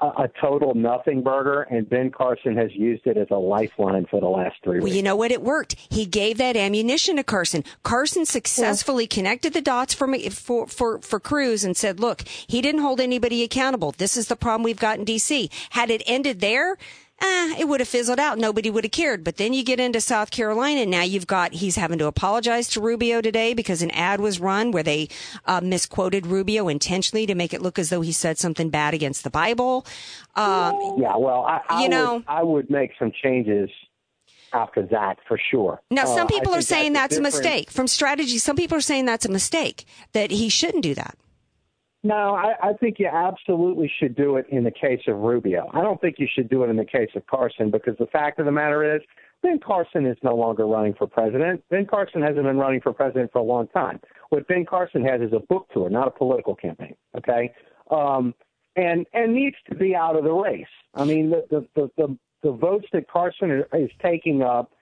a, 0.00 0.06
a 0.24 0.30
total 0.40 0.74
nothing 0.74 1.22
burger, 1.22 1.62
and 1.62 1.88
Ben 1.88 2.10
Carson 2.10 2.56
has 2.56 2.70
used 2.74 3.06
it 3.06 3.16
as 3.16 3.28
a 3.30 3.36
lifeline 3.36 4.06
for 4.10 4.20
the 4.20 4.26
last 4.28 4.56
three 4.64 4.78
Well, 4.78 4.84
weeks. 4.84 4.96
you 4.96 5.02
know 5.02 5.16
what? 5.16 5.30
It 5.30 5.42
worked. 5.42 5.76
He 5.90 6.04
gave 6.06 6.38
that 6.38 6.56
ammunition 6.56 7.16
to 7.16 7.24
Carson. 7.24 7.64
Carson 7.82 8.24
successfully 8.26 9.06
connected 9.06 9.52
the 9.52 9.60
dots 9.60 9.94
for 9.94 10.06
me, 10.06 10.28
for, 10.28 10.66
for, 10.66 11.00
for 11.00 11.20
Cruz 11.20 11.64
and 11.64 11.76
said, 11.76 12.00
look, 12.00 12.22
he 12.26 12.60
didn't 12.60 12.80
hold 12.80 13.00
anybody 13.00 13.42
accountable. 13.42 13.92
This 13.92 14.16
is 14.16 14.28
the 14.28 14.36
problem 14.36 14.62
we've 14.64 14.78
got 14.78 14.98
in 14.98 15.04
DC. 15.04 15.50
Had 15.70 15.90
it 15.90 16.02
ended 16.06 16.40
there, 16.40 16.76
eh, 17.20 17.54
it 17.58 17.68
would 17.68 17.80
have 17.80 17.88
fizzled 17.88 18.18
out. 18.20 18.38
Nobody 18.38 18.70
would 18.70 18.84
have 18.84 18.90
cared. 18.92 19.24
But 19.24 19.36
then 19.36 19.52
you 19.52 19.64
get 19.64 19.80
into 19.80 20.00
South 20.00 20.30
Carolina. 20.30 20.82
And 20.82 20.90
now 20.90 21.02
you've 21.02 21.26
got, 21.26 21.52
he's 21.54 21.76
having 21.76 21.98
to 21.98 22.06
apologize 22.06 22.68
to 22.70 22.80
Rubio 22.80 23.20
today 23.20 23.54
because 23.54 23.82
an 23.82 23.90
ad 23.92 24.20
was 24.20 24.40
run 24.40 24.70
where 24.70 24.82
they 24.82 25.08
uh, 25.46 25.60
misquoted 25.62 26.26
Rubio 26.26 26.68
intentionally 26.68 27.26
to 27.26 27.34
make 27.34 27.52
it 27.52 27.62
look 27.62 27.78
as 27.78 27.90
though 27.90 28.00
he 28.00 28.12
said 28.12 28.38
something 28.38 28.70
bad 28.70 28.94
against 28.94 29.24
the 29.24 29.30
Bible. 29.30 29.86
Um, 30.36 30.96
yeah, 30.98 31.16
well, 31.16 31.44
I, 31.44 31.60
I 31.68 31.82
you 31.82 31.88
know- 31.88 32.14
would, 32.14 32.24
I 32.28 32.42
would 32.42 32.70
make 32.70 32.92
some 32.98 33.12
changes 33.22 33.70
after 34.52 34.82
that 34.86 35.18
for 35.28 35.38
sure. 35.50 35.80
Now, 35.90 36.02
Uh, 36.04 36.06
some 36.06 36.26
I 36.26 36.30
people 36.30 36.54
are 36.54 36.62
saying 36.62 36.94
that's, 36.94 37.16
a 37.16 37.20
mistake 37.20 37.70
from 37.70 37.86
strategy. 37.86 38.38
Some 38.38 38.56
people 38.56 38.78
are 38.78 38.82
saying 38.82 39.04
that's 39.04 39.26
a 39.26 39.30
mistake 39.30 39.84
that 40.12 40.30
he 40.30 40.48
shouldn't 40.48 40.82
do 40.82 40.94
that. 40.94 41.16
No, 42.08 42.34
I, 42.34 42.70
I 42.70 42.72
think 42.72 42.98
you 42.98 43.06
absolutely 43.06 43.92
should 44.00 44.16
do 44.16 44.36
it 44.36 44.46
in 44.48 44.64
the 44.64 44.70
case 44.70 45.02
of 45.08 45.18
Rubio. 45.18 45.68
I 45.74 45.82
don't 45.82 46.00
think 46.00 46.14
you 46.18 46.26
should 46.34 46.48
do 46.48 46.64
it 46.64 46.70
in 46.70 46.76
the 46.76 46.84
case 46.86 47.10
of 47.14 47.26
Carson 47.26 47.70
because 47.70 47.98
the 47.98 48.06
fact 48.06 48.38
of 48.38 48.46
the 48.46 48.52
matter 48.52 48.96
is, 48.96 49.02
Ben 49.42 49.60
Carson 49.62 50.06
is 50.06 50.16
no 50.22 50.34
longer 50.34 50.64
running 50.66 50.94
for 50.94 51.06
president. 51.06 51.62
Ben 51.68 51.84
Carson 51.84 52.22
hasn't 52.22 52.44
been 52.44 52.56
running 52.56 52.80
for 52.80 52.94
president 52.94 53.30
for 53.30 53.40
a 53.40 53.42
long 53.42 53.68
time. 53.68 54.00
What 54.30 54.48
Ben 54.48 54.64
Carson 54.64 55.04
has 55.04 55.20
is 55.20 55.34
a 55.34 55.40
book 55.50 55.68
tour, 55.70 55.90
not 55.90 56.08
a 56.08 56.10
political 56.10 56.54
campaign. 56.54 56.94
Okay, 57.14 57.52
um, 57.90 58.34
and 58.74 59.06
and 59.12 59.34
needs 59.34 59.56
to 59.68 59.76
be 59.76 59.94
out 59.94 60.16
of 60.16 60.24
the 60.24 60.32
race. 60.32 60.64
I 60.94 61.04
mean, 61.04 61.28
the 61.28 61.44
the 61.50 61.68
the, 61.76 61.90
the, 61.98 62.18
the 62.42 62.52
votes 62.52 62.86
that 62.94 63.06
Carson 63.10 63.50
is, 63.50 63.64
is 63.74 63.90
taking 64.02 64.42
up 64.42 64.72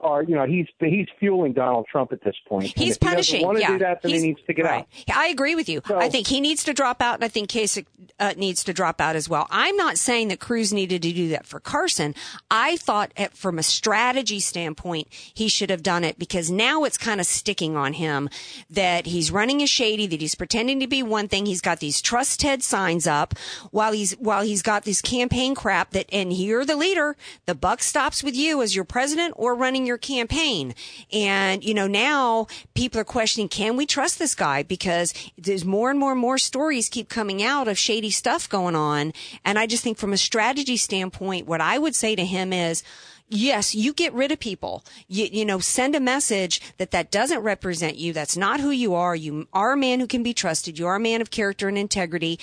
are, 0.00 0.22
you 0.22 0.34
know, 0.34 0.44
he's 0.44 0.66
he's 0.80 1.06
fueling 1.18 1.52
Donald 1.52 1.86
Trump 1.90 2.12
at 2.12 2.22
this 2.22 2.34
point. 2.46 2.72
He's 2.76 2.96
if 2.96 3.02
he 3.02 3.08
punishing. 3.08 3.42
want 3.42 3.56
to 3.56 3.62
yeah, 3.62 3.68
do 3.72 3.78
that, 3.78 4.02
then 4.02 4.10
He's- 4.10 4.22
he 4.22 4.28
needs 4.28 4.40
to 4.46 4.52
get 4.52 4.64
right. 4.64 4.86
out. 5.08 5.16
I 5.16 5.28
agree 5.28 5.54
with 5.54 5.68
you. 5.68 5.80
I 5.88 6.08
think 6.08 6.26
he 6.26 6.40
needs 6.40 6.64
to 6.64 6.74
drop 6.74 7.00
out, 7.00 7.14
and 7.14 7.24
I 7.24 7.28
think 7.28 7.48
Kasich 7.48 7.86
uh, 8.20 8.34
needs 8.36 8.64
to 8.64 8.72
drop 8.72 9.00
out 9.00 9.16
as 9.16 9.28
well. 9.28 9.46
I'm 9.50 9.76
not 9.76 9.96
saying 9.98 10.28
that 10.28 10.40
Cruz 10.40 10.72
needed 10.72 11.02
to 11.02 11.12
do 11.12 11.28
that 11.30 11.46
for 11.46 11.58
Carson. 11.60 12.14
I 12.50 12.76
thought, 12.76 13.12
at, 13.16 13.34
from 13.36 13.58
a 13.58 13.62
strategy 13.62 14.40
standpoint, 14.40 15.08
he 15.10 15.48
should 15.48 15.70
have 15.70 15.82
done 15.82 16.04
it 16.04 16.18
because 16.18 16.50
now 16.50 16.84
it's 16.84 16.98
kind 16.98 17.20
of 17.20 17.26
sticking 17.26 17.76
on 17.76 17.94
him 17.94 18.28
that 18.70 19.06
he's 19.06 19.30
running 19.30 19.62
a 19.62 19.66
shady, 19.66 20.06
that 20.08 20.20
he's 20.20 20.34
pretending 20.34 20.80
to 20.80 20.86
be 20.86 21.02
one 21.02 21.28
thing. 21.28 21.46
He's 21.46 21.60
got 21.60 21.80
these 21.80 22.02
trust 22.02 22.40
Ted 22.40 22.62
signs 22.62 23.06
up 23.06 23.34
while 23.70 23.92
he's 23.92 24.12
while 24.14 24.42
he's 24.42 24.62
got 24.62 24.84
this 24.84 25.00
campaign 25.00 25.54
crap 25.54 25.90
that, 25.90 26.06
and 26.12 26.32
you're 26.32 26.64
the 26.64 26.76
leader. 26.76 27.16
The 27.46 27.54
buck 27.54 27.82
stops 27.82 28.22
with 28.22 28.34
you 28.36 28.60
as 28.60 28.74
your 28.74 28.84
president 28.84 29.34
or 29.36 29.54
running 29.54 29.83
your 29.86 29.98
campaign. 29.98 30.74
And, 31.12 31.64
you 31.64 31.74
know, 31.74 31.86
now 31.86 32.46
people 32.74 33.00
are 33.00 33.04
questioning, 33.04 33.48
can 33.48 33.76
we 33.76 33.86
trust 33.86 34.18
this 34.18 34.34
guy? 34.34 34.62
Because 34.62 35.14
there's 35.36 35.64
more 35.64 35.90
and 35.90 35.98
more 35.98 36.12
and 36.12 36.20
more 36.20 36.38
stories 36.38 36.88
keep 36.88 37.08
coming 37.08 37.42
out 37.42 37.68
of 37.68 37.78
shady 37.78 38.10
stuff 38.10 38.48
going 38.48 38.76
on. 38.76 39.12
And 39.44 39.58
I 39.58 39.66
just 39.66 39.82
think 39.82 39.98
from 39.98 40.12
a 40.12 40.18
strategy 40.18 40.76
standpoint, 40.76 41.46
what 41.46 41.60
I 41.60 41.78
would 41.78 41.94
say 41.94 42.16
to 42.16 42.24
him 42.24 42.52
is, 42.52 42.82
Yes, 43.26 43.74
you 43.74 43.94
get 43.94 44.12
rid 44.12 44.32
of 44.32 44.38
people. 44.38 44.84
You, 45.08 45.24
you 45.32 45.44
know, 45.46 45.58
send 45.58 45.94
a 45.94 46.00
message 46.00 46.60
that 46.76 46.90
that 46.90 47.10
doesn't 47.10 47.40
represent 47.40 47.96
you. 47.96 48.12
That's 48.12 48.36
not 48.36 48.60
who 48.60 48.70
you 48.70 48.94
are. 48.94 49.16
You 49.16 49.48
are 49.52 49.72
a 49.72 49.78
man 49.78 49.98
who 49.98 50.06
can 50.06 50.22
be 50.22 50.34
trusted. 50.34 50.78
You 50.78 50.86
are 50.86 50.96
a 50.96 51.00
man 51.00 51.22
of 51.22 51.30
character 51.30 51.66
and 51.66 51.78
integrity 51.78 52.38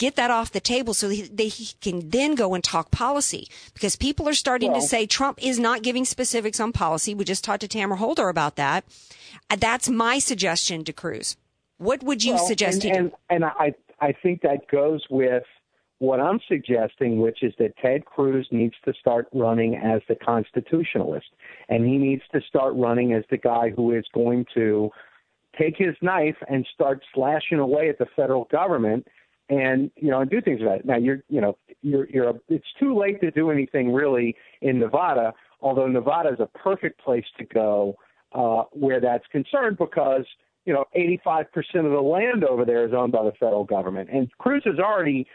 get 0.00 0.16
that 0.16 0.30
off 0.30 0.50
the 0.50 0.60
table 0.60 0.94
so 0.94 1.10
he, 1.10 1.22
they, 1.22 1.46
he 1.46 1.74
can 1.80 2.08
then 2.08 2.34
go 2.34 2.54
and 2.54 2.64
talk 2.64 2.90
policy 2.90 3.46
because 3.74 3.94
people 3.94 4.26
are 4.28 4.34
starting 4.34 4.72
to 4.72 4.80
say 4.80 5.06
Trump 5.06 5.38
is 5.42 5.58
not 5.58 5.82
giving 5.82 6.06
specifics 6.06 6.58
on 6.58 6.72
policy. 6.72 7.14
We 7.14 7.24
just 7.24 7.44
talked 7.44 7.60
to 7.60 7.68
Tamara 7.68 7.98
Holder 7.98 8.28
about 8.30 8.56
that. 8.56 8.84
Uh, 9.50 9.56
That's 9.60 9.88
my 9.88 10.18
suggestion 10.18 10.84
to 10.84 10.92
Cruz. 10.92 11.36
What 11.76 12.02
would 12.02 12.24
you 12.24 12.34
Well, 12.34 12.46
suggest 12.46 12.84
and, 12.84 12.96
and, 12.96 13.12
and 13.28 13.44
I, 13.44 13.74
I 14.00 14.12
think 14.12 14.40
that 14.42 14.66
goes 14.68 15.04
with 15.10 15.44
what 15.98 16.18
I'm 16.18 16.40
suggesting, 16.48 17.20
which 17.20 17.42
is 17.42 17.52
that 17.58 17.76
Ted 17.76 18.06
Cruz 18.06 18.48
needs 18.50 18.74
to 18.86 18.94
start 18.98 19.28
running 19.34 19.76
as 19.76 20.00
the 20.08 20.14
constitutionalist, 20.14 21.28
and 21.68 21.84
he 21.84 21.98
needs 21.98 22.22
to 22.32 22.40
start 22.48 22.72
running 22.74 23.12
as 23.12 23.24
the 23.30 23.36
guy 23.36 23.70
who 23.76 23.92
is 23.92 24.06
going 24.14 24.46
to 24.54 24.88
take 25.58 25.76
his 25.76 25.94
knife 26.00 26.36
and 26.48 26.66
start 26.74 27.02
slashing 27.14 27.58
away 27.58 27.90
at 27.90 27.98
the 27.98 28.06
federal 28.16 28.44
government 28.44 29.06
and 29.50 29.90
you 29.96 30.10
know 30.10 30.20
and 30.20 30.30
do 30.30 30.40
things 30.40 30.62
about 30.62 30.78
it. 30.80 30.84
Now 30.86 30.96
you're 30.96 31.22
you 31.28 31.40
know 31.42 31.56
you're 31.82 32.08
you're 32.08 32.34
it's 32.48 32.64
too 32.78 32.96
late 32.96 33.20
to 33.20 33.30
do 33.30 33.50
anything 33.50 33.92
really 33.92 34.36
in 34.62 34.78
Nevada, 34.78 35.34
although 35.60 35.86
Nevada 35.88 36.30
is 36.30 36.40
a 36.40 36.46
perfect 36.46 37.00
place 37.04 37.24
to 37.38 37.44
go 37.44 37.96
uh, 38.32 38.62
where 38.72 39.00
that's 39.00 39.26
concerned 39.32 39.76
because 39.76 40.24
you 40.64 40.72
know 40.72 40.84
85% 40.96 41.46
of 41.86 41.90
the 41.92 42.00
land 42.00 42.44
over 42.44 42.64
there 42.64 42.86
is 42.86 42.94
owned 42.94 43.12
by 43.12 43.24
the 43.24 43.32
federal 43.32 43.64
government, 43.64 44.08
and 44.12 44.30
Cruz 44.38 44.62
has 44.64 44.78
already 44.78 45.26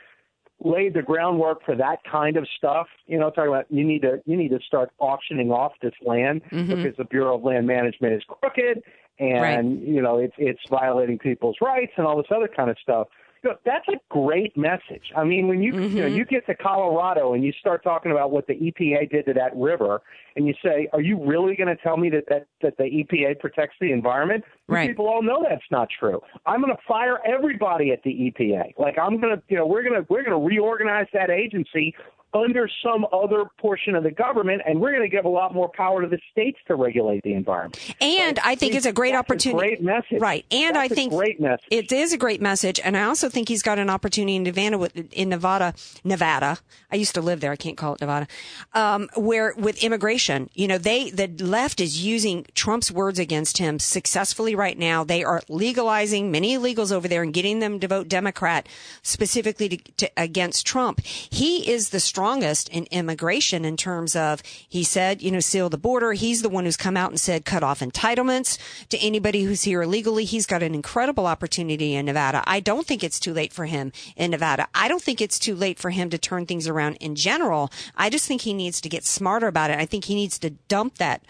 laid 0.64 0.94
the 0.94 1.02
groundwork 1.02 1.66
for 1.66 1.76
that 1.76 2.00
kind 2.10 2.38
of 2.38 2.48
stuff. 2.58 2.88
You 3.08 3.20
know, 3.20 3.30
talking 3.30 3.50
about 3.50 3.66
you 3.70 3.84
need 3.84 4.02
to 4.04 4.22
you 4.26 4.38
need 4.38 4.50
to 4.50 4.60
start 4.66 4.92
auctioning 5.00 5.52
off 5.52 5.74
this 5.82 5.94
land 6.02 6.42
Mhm. 6.52 6.68
because 6.78 6.96
the 6.98 7.04
Bureau 7.04 7.36
of 7.36 7.44
Land 7.44 7.68
Management 7.68 8.14
is 8.14 8.24
crooked 8.24 8.82
and 9.20 9.42
Right. 9.42 9.88
you 9.88 10.02
know 10.02 10.18
it's 10.20 10.36
it's 10.38 10.62
violating 10.70 11.20
people's 11.20 11.58
rights 11.62 11.92
and 11.98 12.08
all 12.08 12.16
this 12.18 12.32
other 12.34 12.48
kind 12.48 12.70
of 12.70 12.78
stuff. 12.80 13.08
Know, 13.46 13.56
that's 13.64 13.88
a 13.90 14.00
great 14.10 14.58
message. 14.58 15.12
I 15.16 15.24
mean, 15.24 15.48
when 15.48 15.62
you 15.62 15.74
you 15.74 16.02
know 16.02 16.08
Mhm. 16.08 16.16
you 16.16 16.26
get 16.26 16.48
to 16.48 16.56
Colorado 16.56 17.34
and 17.34 17.44
you 17.44 17.52
start 17.52 17.84
talking 17.84 18.12
about 18.12 18.32
what 18.32 18.48
the 18.48 18.56
EPA 18.56 19.06
did 19.06 19.28
to 19.28 19.34
that 19.34 19.56
river, 19.56 20.02
and 20.36 20.48
you 20.48 20.56
say, 20.64 20.90
"Are 20.94 21.02
you 21.02 21.24
really 21.24 21.56
going 21.56 21.68
to 21.68 21.76
tell 21.76 21.96
me 21.96 22.10
that 22.10 22.26
that 22.28 22.48
that 22.62 22.78
the 22.78 22.86
EPA 22.86 23.36
protects 23.36 23.76
the 23.80 23.92
environment?" 23.92 24.44
Right. 24.68 24.90
People 24.90 25.08
all 25.08 25.22
know 25.22 25.46
that's 25.48 25.70
not 25.70 25.90
true. 25.92 26.24
I'm 26.48 26.60
going 26.60 26.76
to 26.76 26.82
fire 26.88 27.20
everybody 27.24 27.92
at 27.92 28.02
the 28.02 28.10
EPA. 28.10 28.74
Like 28.80 28.98
I'm 28.98 29.22
going 29.22 29.38
to, 29.38 29.44
you 29.48 29.58
know, 29.58 29.68
we're 29.68 29.84
going 29.84 29.94
to 29.94 30.08
we're 30.10 30.24
going 30.24 30.40
to 30.40 30.44
reorganize 30.44 31.08
that 31.14 31.30
agency 31.30 31.94
under 32.36 32.70
some 32.84 33.08
other 33.14 33.46
portion 33.58 33.96
of 33.96 34.04
the 34.04 34.12
government, 34.12 34.62
and 34.68 34.80
we're 34.80 34.92
going 34.92 35.10
to 35.10 35.16
give 35.16 35.26
a 35.26 35.30
lot 35.30 35.54
more 35.54 35.70
power 35.70 36.02
to 36.02 36.08
the 36.08 36.20
states 36.32 36.58
to 36.68 36.76
regulate 36.76 37.24
the 37.24 37.34
environment. 37.34 37.80
And 38.02 38.38
I 38.40 38.56
think 38.56 38.76
it's 38.76 38.86
a 38.86 38.92
great 38.92 39.16
opportunity. 39.16 39.70
great 39.70 39.82
message. 39.82 40.20
Right. 40.20 40.46
And 40.52 40.76
That's 40.76 40.92
I 40.92 40.94
a 40.94 40.96
think 40.96 41.14
great 41.14 41.40
message. 41.40 41.66
it 41.72 41.92
is 41.92 42.14
a 42.14 42.18
great 42.18 42.42
message. 42.42 42.80
And 42.84 42.98
I 42.98 43.04
also 43.04 43.30
think 43.30 43.48
he's 43.48 43.64
got 43.64 43.80
an 43.80 43.90
opportunity 43.90 44.36
in 44.36 44.44
Nevada, 44.44 44.92
in 45.12 45.30
Nevada, 45.30 45.74
Nevada. 46.04 46.58
I 46.92 46.98
used 46.98 47.16
to 47.16 47.22
live 47.22 47.40
there. 47.40 47.52
I 47.52 47.56
can't 47.56 47.78
call 47.78 47.96
it 47.96 48.02
Nevada. 48.02 48.28
Um, 48.74 49.10
where 49.16 49.54
with 49.58 49.82
immigration, 49.84 50.50
you 50.54 50.68
know, 50.68 50.78
they, 50.78 51.10
the 51.10 51.28
left 51.28 51.80
is 51.80 52.06
using 52.06 52.46
Trump's 52.54 52.92
words 52.92 53.18
against 53.20 53.58
him 53.58 53.80
successfully 53.80 54.56
right 54.56 54.78
now. 54.78 55.04
They 55.04 55.24
are 55.24 55.42
legalizing 55.48 56.32
many 56.32 56.58
illegals 56.58 56.92
over 56.92 57.08
there 57.08 57.24
and 57.24 57.34
getting 57.34 57.60
them 57.60 57.80
to 57.80 57.88
vote 57.88 58.10
Democrat 58.10 58.68
specifically 59.02 59.70
to, 59.70 59.78
to, 59.98 60.12
against 60.18 60.66
Trump. 60.66 61.00
He 61.02 61.70
is 61.70 61.90
the 61.90 62.00
strongest 62.26 62.70
in 62.70 62.88
immigration 62.90 63.64
in 63.64 63.78
terms 63.78 64.16
of, 64.16 64.42
he 64.68 64.84
said, 64.84 65.22
you 65.22 65.30
know, 65.30 65.40
seal 65.40 65.70
the 65.70 65.78
border. 65.78 66.14
He's 66.14 66.42
the 66.42 66.50
one 66.50 66.66
who's 66.66 66.76
come 66.76 66.98
out 66.98 67.12
and 67.12 67.20
said 67.20 67.46
cut 67.46 67.62
off 67.62 67.82
entitlements 67.82 68.58
to 68.90 68.98
anybody 68.98 69.44
who's 69.44 69.62
here 69.62 69.84
illegally. 69.84 70.26
He's 70.26 70.48
got 70.48 70.64
an 70.64 70.74
incredible 70.74 71.28
opportunity 71.28 71.94
in 71.94 72.08
Nevada. 72.08 72.44
I 72.48 72.62
don't 72.62 72.88
think 72.88 73.04
it's 73.04 73.20
too 73.20 73.32
late 73.32 73.54
for 73.54 73.66
him 73.66 73.92
in 74.16 74.32
Nevada. 74.32 74.68
I 74.74 74.88
don't 74.88 75.04
think 75.04 75.22
it's 75.22 75.38
too 75.38 75.54
late 75.54 75.78
for 75.78 75.92
him 75.92 76.10
to 76.10 76.18
turn 76.18 76.48
things 76.48 76.68
around 76.68 76.96
in 76.96 77.14
general. 77.14 77.72
I 77.96 78.10
just 78.10 78.28
think 78.28 78.42
he 78.42 78.56
needs 78.56 78.82
to 78.82 78.90
get 78.90 79.06
smarter 79.06 79.46
about 79.46 79.70
it. 79.70 79.78
I 79.78 79.86
think 79.86 80.06
he 80.06 80.16
needs 80.16 80.40
to 80.40 80.50
dump 80.50 80.98
that 80.98 81.22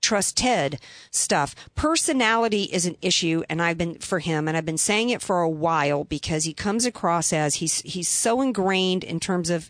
trust 0.00 0.36
Ted 0.36 0.78
stuff. 1.10 1.56
Personality 1.74 2.64
is 2.64 2.86
an 2.86 2.96
issue 3.02 3.42
and 3.50 3.60
I've 3.60 3.78
been 3.78 3.98
for 3.98 4.20
him 4.20 4.46
and 4.46 4.56
I've 4.56 4.64
been 4.64 4.78
saying 4.78 5.10
it 5.10 5.20
for 5.20 5.40
a 5.40 5.48
while 5.48 6.04
because 6.04 6.44
he 6.44 6.54
comes 6.54 6.84
across 6.86 7.32
as 7.32 7.56
he's 7.56 7.80
he's 7.80 8.08
so 8.08 8.40
ingrained 8.40 9.02
in 9.02 9.18
terms 9.18 9.50
of 9.50 9.68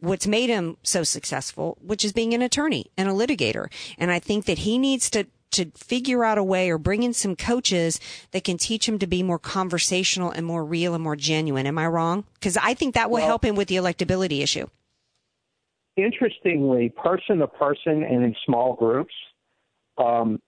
what's 0.00 0.26
made 0.26 0.50
him 0.50 0.76
so 0.82 1.02
successful, 1.02 1.78
which 1.80 2.04
is 2.04 2.12
being 2.12 2.34
an 2.34 2.42
attorney 2.42 2.90
and 2.96 3.08
a 3.08 3.12
litigator. 3.12 3.66
And 3.98 4.10
I 4.10 4.18
think 4.18 4.44
that 4.46 4.58
he 4.58 4.78
needs 4.78 5.10
to 5.10 5.26
to 5.50 5.66
figure 5.76 6.24
out 6.24 6.36
a 6.36 6.42
way 6.42 6.68
or 6.68 6.78
bring 6.78 7.04
in 7.04 7.12
some 7.12 7.36
coaches 7.36 8.00
that 8.32 8.42
can 8.42 8.58
teach 8.58 8.88
him 8.88 8.98
to 8.98 9.06
be 9.06 9.22
more 9.22 9.38
conversational 9.38 10.32
and 10.32 10.44
more 10.44 10.64
real 10.64 10.94
and 10.94 11.04
more 11.04 11.14
genuine. 11.14 11.64
Am 11.64 11.78
I 11.78 11.86
wrong? 11.86 12.24
Because 12.34 12.56
I 12.56 12.74
think 12.74 12.94
that 12.94 13.08
will 13.08 13.18
Well- 13.18 13.26
help 13.28 13.44
him 13.44 13.54
with 13.54 13.68
the 13.68 13.76
electability 13.76 14.42
issue. 14.42 14.66
Interestingly, 15.96 16.88
person 16.88 17.38
to 17.38 17.46
person 17.46 18.02
and 18.02 18.24
in 18.24 18.34
small 18.44 18.74
groups, 18.74 19.14
um, 19.96 20.40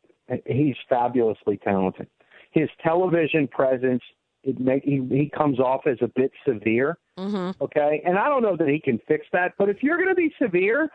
he's 0.44 0.74
fabulously 0.88 1.58
talented. 1.58 2.08
His 2.50 2.68
television 2.82 3.46
presence, 3.46 4.02
it 4.46 4.60
make, 4.60 4.84
he, 4.84 5.02
he 5.10 5.30
comes 5.36 5.58
off 5.58 5.86
as 5.86 5.98
a 6.00 6.08
bit 6.08 6.30
severe. 6.46 6.98
Mm-hmm. 7.18 7.62
Okay, 7.62 8.02
and 8.04 8.18
I 8.18 8.28
don't 8.28 8.42
know 8.42 8.56
that 8.56 8.68
he 8.68 8.80
can 8.80 9.00
fix 9.08 9.26
that. 9.32 9.54
But 9.58 9.68
if 9.68 9.82
you're 9.82 9.96
going 9.96 10.08
to 10.08 10.14
be 10.14 10.32
severe, 10.40 10.88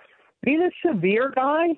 be 0.44 0.58
the 0.58 0.72
severe 0.86 1.32
guy 1.36 1.70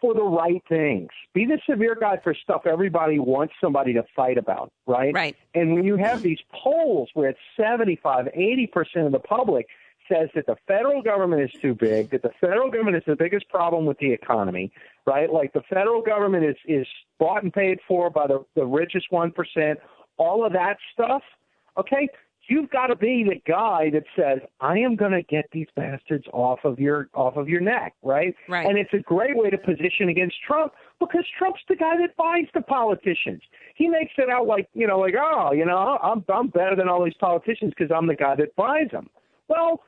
for 0.00 0.14
the 0.14 0.22
right 0.22 0.62
things. 0.68 1.08
Be 1.34 1.44
the 1.44 1.58
severe 1.68 1.96
guy 1.98 2.18
for 2.22 2.34
stuff 2.34 2.62
everybody 2.66 3.18
wants 3.18 3.54
somebody 3.60 3.92
to 3.94 4.04
fight 4.14 4.38
about, 4.38 4.72
right? 4.86 5.12
Right. 5.14 5.36
And 5.54 5.74
when 5.74 5.84
you 5.84 5.96
have 5.96 6.22
these 6.22 6.38
polls 6.52 7.10
where 7.14 7.30
it's 7.30 7.38
75, 7.56 8.26
80% 8.26 9.06
of 9.06 9.12
the 9.12 9.18
public 9.18 9.66
says 10.10 10.28
that 10.34 10.46
the 10.46 10.56
federal 10.66 11.02
government 11.02 11.42
is 11.42 11.60
too 11.60 11.74
big, 11.74 12.10
that 12.10 12.22
the 12.22 12.30
federal 12.40 12.70
government 12.70 12.96
is 12.96 13.02
the 13.06 13.16
biggest 13.16 13.48
problem 13.48 13.84
with 13.84 13.98
the 13.98 14.10
economy, 14.10 14.72
right? 15.06 15.30
Like 15.30 15.52
the 15.52 15.62
federal 15.68 16.02
government 16.02 16.44
is, 16.44 16.56
is 16.66 16.86
bought 17.18 17.42
and 17.42 17.52
paid 17.52 17.78
for 17.86 18.08
by 18.08 18.26
the, 18.26 18.44
the 18.54 18.64
richest 18.64 19.10
1%, 19.12 19.76
all 20.18 20.44
of 20.44 20.52
that 20.52 20.76
stuff, 20.92 21.22
okay? 21.76 22.08
You've 22.48 22.70
got 22.70 22.86
to 22.86 22.96
be 22.96 23.24
the 23.24 23.40
guy 23.46 23.90
that 23.90 24.04
says, 24.16 24.38
"I 24.60 24.78
am 24.78 24.96
going 24.96 25.12
to 25.12 25.22
get 25.22 25.44
these 25.52 25.66
bastards 25.76 26.24
off 26.32 26.60
of 26.64 26.80
your 26.80 27.08
off 27.12 27.36
of 27.36 27.46
your 27.46 27.60
neck," 27.60 27.94
right? 28.02 28.34
Right. 28.48 28.66
And 28.66 28.78
it's 28.78 28.92
a 28.94 29.00
great 29.00 29.36
way 29.36 29.50
to 29.50 29.58
position 29.58 30.08
against 30.08 30.36
Trump 30.46 30.72
because 30.98 31.24
Trump's 31.36 31.60
the 31.68 31.76
guy 31.76 31.98
that 31.98 32.16
buys 32.16 32.46
the 32.54 32.62
politicians. 32.62 33.42
He 33.74 33.86
makes 33.86 34.12
it 34.16 34.30
out 34.30 34.46
like 34.46 34.66
you 34.72 34.86
know, 34.86 34.98
like 34.98 35.14
oh, 35.20 35.52
you 35.52 35.66
know, 35.66 35.98
I'm 36.02 36.24
I'm 36.32 36.48
better 36.48 36.74
than 36.74 36.88
all 36.88 37.04
these 37.04 37.12
politicians 37.20 37.74
because 37.76 37.94
I'm 37.94 38.06
the 38.06 38.16
guy 38.16 38.34
that 38.36 38.56
buys 38.56 38.88
them. 38.92 39.10
Well, 39.48 39.82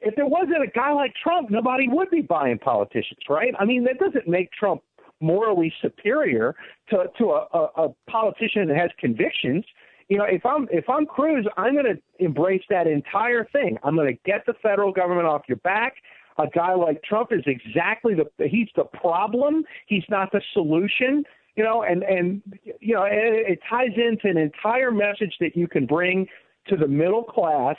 if 0.00 0.14
there 0.14 0.26
wasn't 0.26 0.62
a 0.62 0.68
guy 0.68 0.92
like 0.92 1.14
Trump, 1.20 1.50
nobody 1.50 1.88
would 1.88 2.10
be 2.10 2.20
buying 2.20 2.58
politicians, 2.58 3.20
right? 3.28 3.54
I 3.58 3.64
mean, 3.64 3.84
that 3.84 3.98
doesn't 3.98 4.28
make 4.28 4.52
Trump 4.52 4.82
morally 5.20 5.72
superior 5.82 6.54
to 6.90 7.04
to 7.18 7.30
a, 7.30 7.46
a, 7.52 7.84
a 7.84 7.88
politician 8.10 8.68
that 8.68 8.76
has 8.76 8.90
convictions. 8.98 9.64
You 10.08 10.18
know, 10.18 10.24
if 10.24 10.44
I'm 10.46 10.68
if 10.70 10.88
I'm 10.88 11.06
Cruz, 11.06 11.46
I'm 11.56 11.74
going 11.74 11.84
to 11.84 12.24
embrace 12.24 12.62
that 12.70 12.86
entire 12.86 13.44
thing. 13.52 13.78
I'm 13.82 13.94
going 13.94 14.08
to 14.08 14.18
get 14.24 14.46
the 14.46 14.54
federal 14.62 14.92
government 14.92 15.26
off 15.26 15.42
your 15.48 15.58
back. 15.58 15.94
A 16.38 16.46
guy 16.46 16.74
like 16.74 17.02
Trump 17.02 17.30
is 17.32 17.42
exactly 17.46 18.14
the 18.14 18.48
he's 18.48 18.68
the 18.76 18.84
problem. 18.84 19.64
He's 19.86 20.04
not 20.08 20.30
the 20.32 20.40
solution. 20.52 21.24
You 21.56 21.64
know, 21.64 21.82
and 21.82 22.02
and 22.04 22.42
you 22.80 22.94
know, 22.94 23.02
it, 23.02 23.52
it 23.52 23.58
ties 23.68 23.90
into 23.96 24.28
an 24.28 24.38
entire 24.38 24.92
message 24.92 25.34
that 25.40 25.56
you 25.56 25.66
can 25.66 25.86
bring 25.86 26.26
to 26.68 26.76
the 26.76 26.86
middle 26.86 27.24
class 27.24 27.76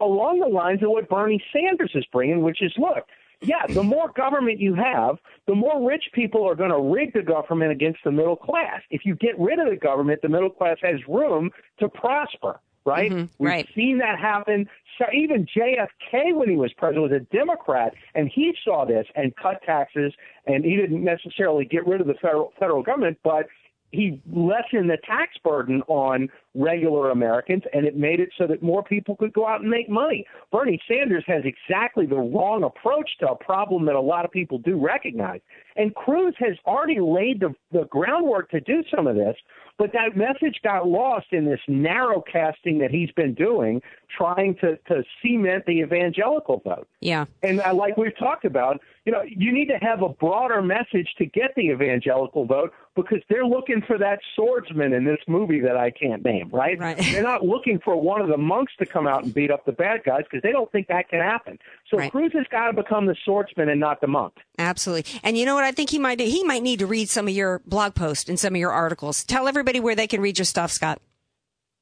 along 0.00 0.40
the 0.40 0.46
lines 0.46 0.82
of 0.82 0.90
what 0.90 1.08
Bernie 1.08 1.42
Sanders 1.52 1.90
is 1.94 2.04
bringing, 2.12 2.42
which 2.42 2.62
is 2.62 2.72
look, 2.78 3.04
yeah, 3.42 3.66
the 3.72 3.82
more 3.82 4.10
government 4.16 4.58
you 4.60 4.74
have, 4.74 5.16
the 5.46 5.54
more 5.54 5.86
rich 5.86 6.04
people 6.14 6.48
are 6.48 6.54
going 6.54 6.70
to 6.70 6.80
rig 6.80 7.12
the 7.12 7.22
government 7.22 7.70
against 7.70 8.00
the 8.04 8.10
middle 8.10 8.36
class. 8.36 8.80
If 8.90 9.04
you 9.04 9.14
get 9.14 9.38
rid 9.38 9.58
of 9.58 9.68
the 9.68 9.76
government, 9.76 10.20
the 10.22 10.28
middle 10.28 10.50
class 10.50 10.78
has 10.82 10.96
room 11.06 11.50
to 11.78 11.88
prosper, 11.88 12.60
right? 12.84 13.12
Mhm, 13.12 13.28
We've 13.38 13.50
right. 13.50 13.68
seen 13.74 13.98
that 13.98 14.18
happen. 14.18 14.68
So 14.98 15.04
even 15.12 15.46
JFK, 15.46 16.32
when 16.32 16.48
he 16.48 16.56
was 16.56 16.72
president, 16.72 17.10
was 17.10 17.12
a 17.12 17.36
Democrat, 17.36 17.92
and 18.14 18.28
he 18.28 18.54
saw 18.64 18.86
this 18.86 19.06
and 19.14 19.36
cut 19.36 19.62
taxes, 19.62 20.14
and 20.46 20.64
he 20.64 20.76
didn't 20.76 21.04
necessarily 21.04 21.66
get 21.66 21.86
rid 21.86 22.00
of 22.00 22.06
the 22.06 22.14
federal 22.14 22.52
federal 22.58 22.82
government, 22.82 23.18
but 23.22 23.46
he 23.92 24.20
lessened 24.30 24.90
the 24.90 24.98
tax 25.06 25.36
burden 25.42 25.82
on 25.88 26.28
regular 26.54 27.10
Americans, 27.10 27.62
and 27.72 27.86
it 27.86 27.96
made 27.96 28.20
it 28.20 28.30
so 28.36 28.46
that 28.46 28.62
more 28.62 28.82
people 28.82 29.16
could 29.16 29.32
go 29.32 29.46
out 29.46 29.60
and 29.60 29.70
make 29.70 29.88
money. 29.88 30.26
Bernie 30.50 30.80
Sanders 30.88 31.24
has 31.26 31.42
exactly 31.44 32.06
the 32.06 32.16
wrong 32.16 32.64
approach 32.64 33.10
to 33.20 33.28
a 33.30 33.36
problem 33.36 33.86
that 33.86 33.94
a 33.94 34.00
lot 34.00 34.24
of 34.24 34.30
people 34.30 34.58
do 34.58 34.76
recognize. 34.76 35.40
And 35.76 35.94
Cruz 35.94 36.34
has 36.38 36.56
already 36.66 37.00
laid 37.00 37.40
the, 37.40 37.54
the 37.72 37.84
groundwork 37.84 38.50
to 38.50 38.60
do 38.60 38.82
some 38.94 39.06
of 39.06 39.16
this, 39.16 39.36
but 39.78 39.92
that 39.92 40.16
message 40.16 40.60
got 40.64 40.88
lost 40.88 41.26
in 41.32 41.44
this 41.44 41.60
narrow 41.68 42.22
casting 42.22 42.78
that 42.78 42.90
he's 42.90 43.10
been 43.10 43.34
doing, 43.34 43.82
trying 44.16 44.54
to, 44.56 44.78
to 44.88 45.04
cement 45.22 45.66
the 45.66 45.80
evangelical 45.80 46.62
vote. 46.64 46.88
Yeah. 47.00 47.26
And 47.42 47.60
uh, 47.60 47.74
like 47.74 47.98
we've 47.98 48.16
talked 48.18 48.46
about, 48.46 48.80
you 49.04 49.12
know, 49.12 49.22
you 49.22 49.52
need 49.52 49.68
to 49.68 49.78
have 49.82 50.02
a 50.02 50.08
broader 50.08 50.62
message 50.62 51.14
to 51.18 51.26
get 51.26 51.54
the 51.56 51.68
evangelical 51.70 52.46
vote 52.46 52.72
because 52.96 53.18
they're 53.28 53.46
looking 53.46 53.82
for 53.86 53.98
that 53.98 54.18
swordsman 54.34 54.92
in 54.92 55.04
this 55.04 55.18
movie 55.28 55.60
that 55.60 55.76
I 55.76 55.90
can't 55.90 56.24
name, 56.24 56.48
right? 56.50 56.78
Right. 56.78 56.96
They're 56.96 57.22
not 57.22 57.44
looking 57.44 57.78
for 57.78 57.94
one 58.00 58.20
of 58.20 58.28
the 58.28 58.36
monks 58.38 58.72
to 58.78 58.86
come 58.86 59.06
out 59.06 59.22
and 59.22 59.32
beat 59.32 59.50
up 59.50 59.64
the 59.66 59.72
bad 59.72 60.02
guys 60.04 60.22
because 60.22 60.42
they 60.42 60.50
don't 60.50 60.70
think 60.72 60.88
that 60.88 61.08
can 61.08 61.20
happen. 61.20 61.58
So 61.90 61.98
Right. 61.98 62.10
Cruz 62.10 62.32
has 62.32 62.46
got 62.50 62.68
to 62.68 62.72
become 62.72 63.06
the 63.06 63.14
swordsman 63.24 63.68
and 63.68 63.78
not 63.78 64.00
the 64.00 64.06
monk. 64.06 64.34
Absolutely. 64.58 65.20
And 65.22 65.36
you 65.38 65.44
know 65.44 65.54
what 65.54 65.64
I 65.64 65.72
think 65.72 65.90
he 65.90 65.98
might 65.98 66.18
do? 66.18 66.24
He 66.24 66.42
might 66.42 66.62
need 66.62 66.78
to 66.80 66.86
read 66.86 67.08
some 67.08 67.28
of 67.28 67.34
your 67.34 67.60
blog 67.66 67.94
posts 67.94 68.28
and 68.28 68.40
some 68.40 68.54
of 68.54 68.60
your 68.60 68.72
articles. 68.72 69.22
Tell 69.24 69.46
everybody 69.46 69.78
where 69.78 69.94
they 69.94 70.06
can 70.06 70.20
read 70.20 70.38
your 70.38 70.46
stuff, 70.46 70.72
Scott. 70.72 71.00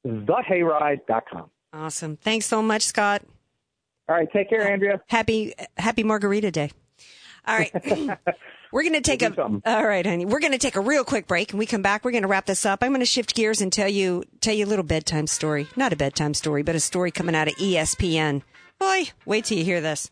TheHayride.com. 0.07 1.51
Awesome. 1.73 2.17
Thanks 2.17 2.47
so 2.47 2.63
much, 2.63 2.83
Scott. 2.83 3.23
All 4.09 4.15
right, 4.15 4.31
take 4.33 4.51
care, 4.51 4.69
Andrea. 4.71 5.01
Happy 5.09 5.55
Happy 5.79 6.03
Margarita 6.03 6.51
Day. 6.51 6.71
All 7.47 7.57
right. 7.57 7.73
We're 8.73 8.83
going 8.83 8.95
to 8.95 9.01
take 9.01 9.23
a 9.23 9.33
All 9.41 9.87
right, 9.87 10.05
honey. 10.05 10.25
We're 10.25 10.41
going 10.41 10.53
to 10.53 10.59
take 10.59 10.75
a 10.75 10.81
real 10.81 11.05
quick 11.05 11.29
break 11.29 11.53
and 11.53 11.61
we 11.61 11.67
come 11.67 11.81
back 11.81 12.05
we're 12.05 12.11
going 12.11 12.23
to 12.23 12.29
wrap 12.29 12.47
this 12.47 12.67
up. 12.67 12.83
I'm 12.83 12.91
going 12.91 13.03
to 13.03 13.07
shift 13.07 13.37
gears 13.37 13.61
and 13.61 13.73
tell 13.73 13.89
you 13.89 14.25
tell 14.41 14.53
you 14.53 14.65
a 14.65 14.67
little 14.67 14.85
bedtime 14.85 15.29
story. 15.29 15.69
Not 15.77 15.93
a 15.93 15.97
bedtime 15.97 16.35
story, 16.35 16.65
but 16.65 16.75
a 16.75 16.81
story 16.81 17.13
coming 17.13 17.37
out 17.37 17.47
of 17.47 17.55
ESPN. 17.55 18.43
Boy, 18.81 19.05
wait 19.27 19.45
till 19.45 19.59
you 19.59 19.65
hear 19.65 19.81
this. 19.81 20.11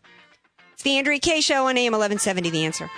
It's 0.71 0.83
the 0.83 0.97
Andrea 0.97 1.19
Kaye 1.19 1.41
show 1.41 1.67
on 1.67 1.77
AM 1.77 1.91
1170 1.91 2.51
The 2.51 2.63
Answer. 2.63 2.89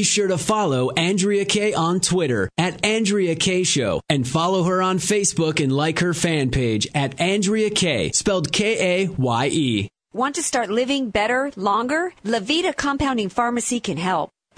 Be 0.00 0.04
sure 0.04 0.28
to 0.28 0.38
follow 0.38 0.90
Andrea 0.92 1.44
Kaye 1.44 1.74
on 1.74 2.00
Twitter 2.00 2.48
at 2.56 2.82
Andrea 2.86 3.34
Kaye 3.34 3.64
Show 3.64 4.00
and 4.08 4.26
follow 4.26 4.62
her 4.62 4.80
on 4.80 4.96
Facebook 4.96 5.62
and 5.62 5.70
like 5.70 5.98
her 5.98 6.14
fan 6.14 6.50
page 6.50 6.88
at 6.94 7.20
Andrea 7.20 7.68
Kaye, 7.68 8.10
spelled 8.12 8.50
K 8.50 9.02
A 9.04 9.08
Y 9.08 9.48
E. 9.52 9.88
Want 10.14 10.36
to 10.36 10.42
start 10.42 10.70
living 10.70 11.10
better, 11.10 11.52
longer? 11.54 12.14
Levita 12.24 12.74
Compounding 12.74 13.28
Pharmacy 13.28 13.78
can 13.78 13.98
help. 13.98 14.30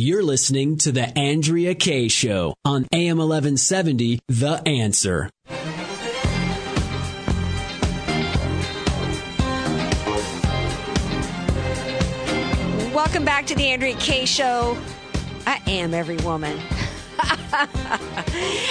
You're 0.00 0.22
listening 0.22 0.76
to 0.78 0.92
The 0.92 1.18
Andrea 1.18 1.74
Kaye 1.74 2.06
Show 2.06 2.54
on 2.64 2.86
AM 2.92 3.18
1170, 3.18 4.20
The 4.28 4.62
Answer. 4.64 5.28
Welcome 12.94 13.24
back 13.24 13.46
to 13.46 13.56
the 13.56 13.64
Andrea 13.64 13.96
Kaye 13.96 14.24
Show. 14.24 14.78
I 15.44 15.60
am 15.66 15.92
every 15.92 16.18
woman. 16.18 16.56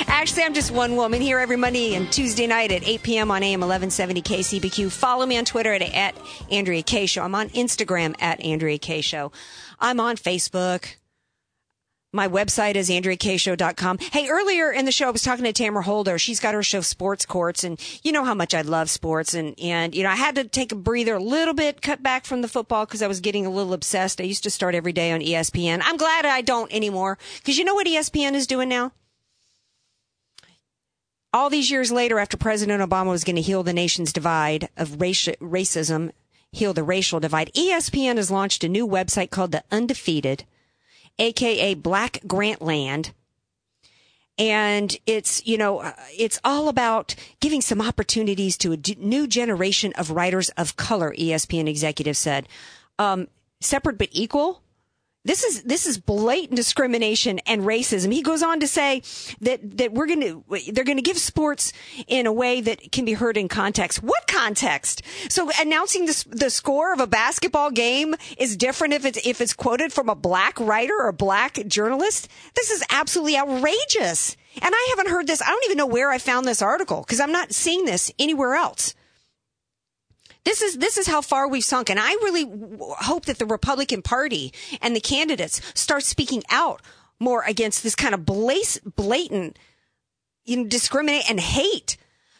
Actually, 0.07 0.43
I'm 0.43 0.53
just 0.53 0.71
one 0.71 0.95
woman 0.95 1.21
here 1.21 1.39
every 1.39 1.57
Monday 1.57 1.95
and 1.95 2.09
Tuesday 2.09 2.47
night 2.47 2.71
at 2.71 2.87
8 2.87 3.03
p.m. 3.03 3.31
on 3.31 3.43
AM 3.43 3.59
1170 3.59 4.21
KCBQ. 4.21 4.89
Follow 4.89 5.25
me 5.25 5.37
on 5.37 5.43
Twitter 5.43 5.73
at, 5.73 5.81
at 5.81 6.15
Andrea 6.49 6.83
Kaye 6.83 7.05
Show. 7.05 7.23
I'm 7.23 7.35
on 7.35 7.49
Instagram 7.49 8.15
at 8.21 8.39
Andrea 8.39 8.77
Kaye 8.77 9.01
Show. 9.01 9.33
I'm 9.77 9.99
on 9.99 10.15
Facebook. 10.15 10.95
My 12.17 12.27
website 12.27 12.73
is 12.73 12.89
AndreaKayeShow.com. 12.89 13.99
Hey, 14.11 14.27
earlier 14.27 14.71
in 14.71 14.85
the 14.85 14.91
show, 14.91 15.07
I 15.07 15.11
was 15.11 15.21
talking 15.21 15.45
to 15.45 15.53
Tamara 15.53 15.83
Holder. 15.83 16.17
She's 16.17 16.39
got 16.39 16.55
her 16.55 16.63
show 16.63 16.81
Sports 16.81 17.27
Courts, 17.27 17.63
and 17.63 17.79
you 18.03 18.11
know 18.11 18.25
how 18.25 18.33
much 18.33 18.55
I 18.55 18.61
love 18.61 18.89
sports. 18.89 19.35
And, 19.35 19.53
and, 19.59 19.93
you 19.93 20.01
know, 20.01 20.09
I 20.09 20.15
had 20.15 20.33
to 20.33 20.43
take 20.43 20.71
a 20.71 20.75
breather 20.75 21.13
a 21.13 21.21
little 21.21 21.53
bit, 21.53 21.83
cut 21.83 22.01
back 22.01 22.25
from 22.25 22.41
the 22.41 22.47
football 22.47 22.87
because 22.87 23.03
I 23.03 23.07
was 23.07 23.19
getting 23.19 23.45
a 23.45 23.51
little 23.51 23.71
obsessed. 23.71 24.19
I 24.19 24.23
used 24.23 24.41
to 24.45 24.49
start 24.49 24.73
every 24.73 24.93
day 24.93 25.11
on 25.11 25.19
ESPN. 25.19 25.83
I'm 25.83 25.95
glad 25.95 26.25
I 26.25 26.41
don't 26.41 26.73
anymore 26.73 27.19
because 27.37 27.59
you 27.59 27.63
know 27.63 27.75
what 27.75 27.85
ESPN 27.85 28.33
is 28.33 28.47
doing 28.47 28.67
now? 28.67 28.93
All 31.31 31.51
these 31.51 31.69
years 31.69 31.91
later, 31.91 32.17
after 32.17 32.35
President 32.35 32.81
Obama 32.81 33.11
was 33.11 33.25
going 33.25 33.35
to 33.35 33.43
heal 33.43 33.61
the 33.61 33.73
nation's 33.73 34.11
divide 34.11 34.69
of 34.75 34.97
raci- 34.97 35.37
racism, 35.37 36.13
heal 36.51 36.73
the 36.73 36.81
racial 36.81 37.19
divide, 37.19 37.53
ESPN 37.53 38.17
has 38.17 38.31
launched 38.31 38.63
a 38.63 38.67
new 38.67 38.87
website 38.87 39.29
called 39.29 39.51
The 39.51 39.63
Undefeated 39.69 40.45
aka 41.19 41.73
Black 41.73 42.21
Grantland. 42.25 43.11
And 44.39 44.95
it's, 45.07 45.45
you 45.47 45.57
know, 45.57 45.79
uh, 45.79 45.93
it's 46.15 46.39
all 46.43 46.69
about 46.69 47.15
giving 47.39 47.59
some 47.61 47.81
opportunities 47.81 48.55
to 48.59 48.71
a 48.71 48.77
new 48.99 49.25
generation 49.25 49.93
of 49.93 50.11
writers 50.11 50.49
of 50.49 50.75
color, 50.77 51.13
ESPN 51.17 51.67
executive 51.67 52.15
said. 52.15 52.47
Um, 52.99 53.29
separate 53.59 53.97
but 53.97 54.09
equal. 54.11 54.61
This 55.27 55.43
is 55.43 55.63
this 55.63 55.85
is 55.85 55.97
blatant 55.97 56.55
discrimination 56.55 57.39
and 57.39 57.63
racism. 57.63 58.13
He 58.13 58.21
goes 58.21 58.41
on 58.41 58.61
to 58.61 58.67
say 58.67 59.01
that 59.41 59.77
that 59.77 59.91
we're 59.91 60.07
going 60.07 60.21
to 60.21 60.71
they're 60.71 60.85
going 60.85 60.97
to 60.97 61.03
give 61.03 61.17
sports 61.17 61.73
in 62.07 62.25
a 62.27 62.31
way 62.31 62.61
that 62.61 62.93
can 62.93 63.03
be 63.03 63.11
heard 63.11 63.35
in 63.35 63.49
context. 63.49 64.01
What 64.01 64.25
context? 64.27 65.01
So 65.27 65.51
announcing 65.59 66.05
the 66.05 66.25
the 66.29 66.49
score 66.49 66.93
of 66.93 67.01
a 67.01 67.07
basketball 67.07 67.71
game 67.71 68.15
is 68.37 68.55
different 68.55 68.93
if 68.93 69.03
it's 69.03 69.27
if 69.27 69.41
it's 69.41 69.53
quoted 69.53 69.91
from 69.91 70.07
a 70.07 70.15
black 70.15 70.57
writer 70.61 70.95
or 70.97 71.09
a 71.09 71.13
black 71.13 71.55
journalist. 71.67 72.29
This 72.55 72.71
is 72.71 72.81
absolutely 72.89 73.37
outrageous. 73.37 74.37
And 74.61 74.73
I 74.73 74.87
haven't 74.91 75.11
heard 75.11 75.27
this. 75.27 75.41
I 75.41 75.47
don't 75.47 75.65
even 75.65 75.77
know 75.77 75.87
where 75.87 76.09
I 76.09 76.19
found 76.19 76.47
this 76.47 76.61
article 76.61 77.01
because 77.01 77.19
I'm 77.19 77.33
not 77.33 77.53
seeing 77.53 77.83
this 77.83 78.13
anywhere 78.17 78.55
else. 78.55 78.95
This 80.43 80.61
is 80.61 80.77
this 80.77 80.97
is 80.97 81.07
how 81.07 81.21
far 81.21 81.47
we've 81.47 81.63
sunk, 81.63 81.89
and 81.89 81.99
I 81.99 82.11
really 82.13 82.45
w- 82.45 82.93
hope 82.99 83.25
that 83.25 83.37
the 83.37 83.45
Republican 83.45 84.01
Party 84.01 84.53
and 84.81 84.95
the 84.95 85.01
candidates 85.01 85.61
start 85.73 86.03
speaking 86.03 86.43
out 86.49 86.81
more 87.19 87.43
against 87.43 87.83
this 87.83 87.95
kind 87.95 88.13
of 88.13 88.25
blatant, 88.25 89.57
you 90.45 90.57
know, 90.57 90.63
discriminate 90.65 91.29
and 91.29 91.39
hate 91.39 91.97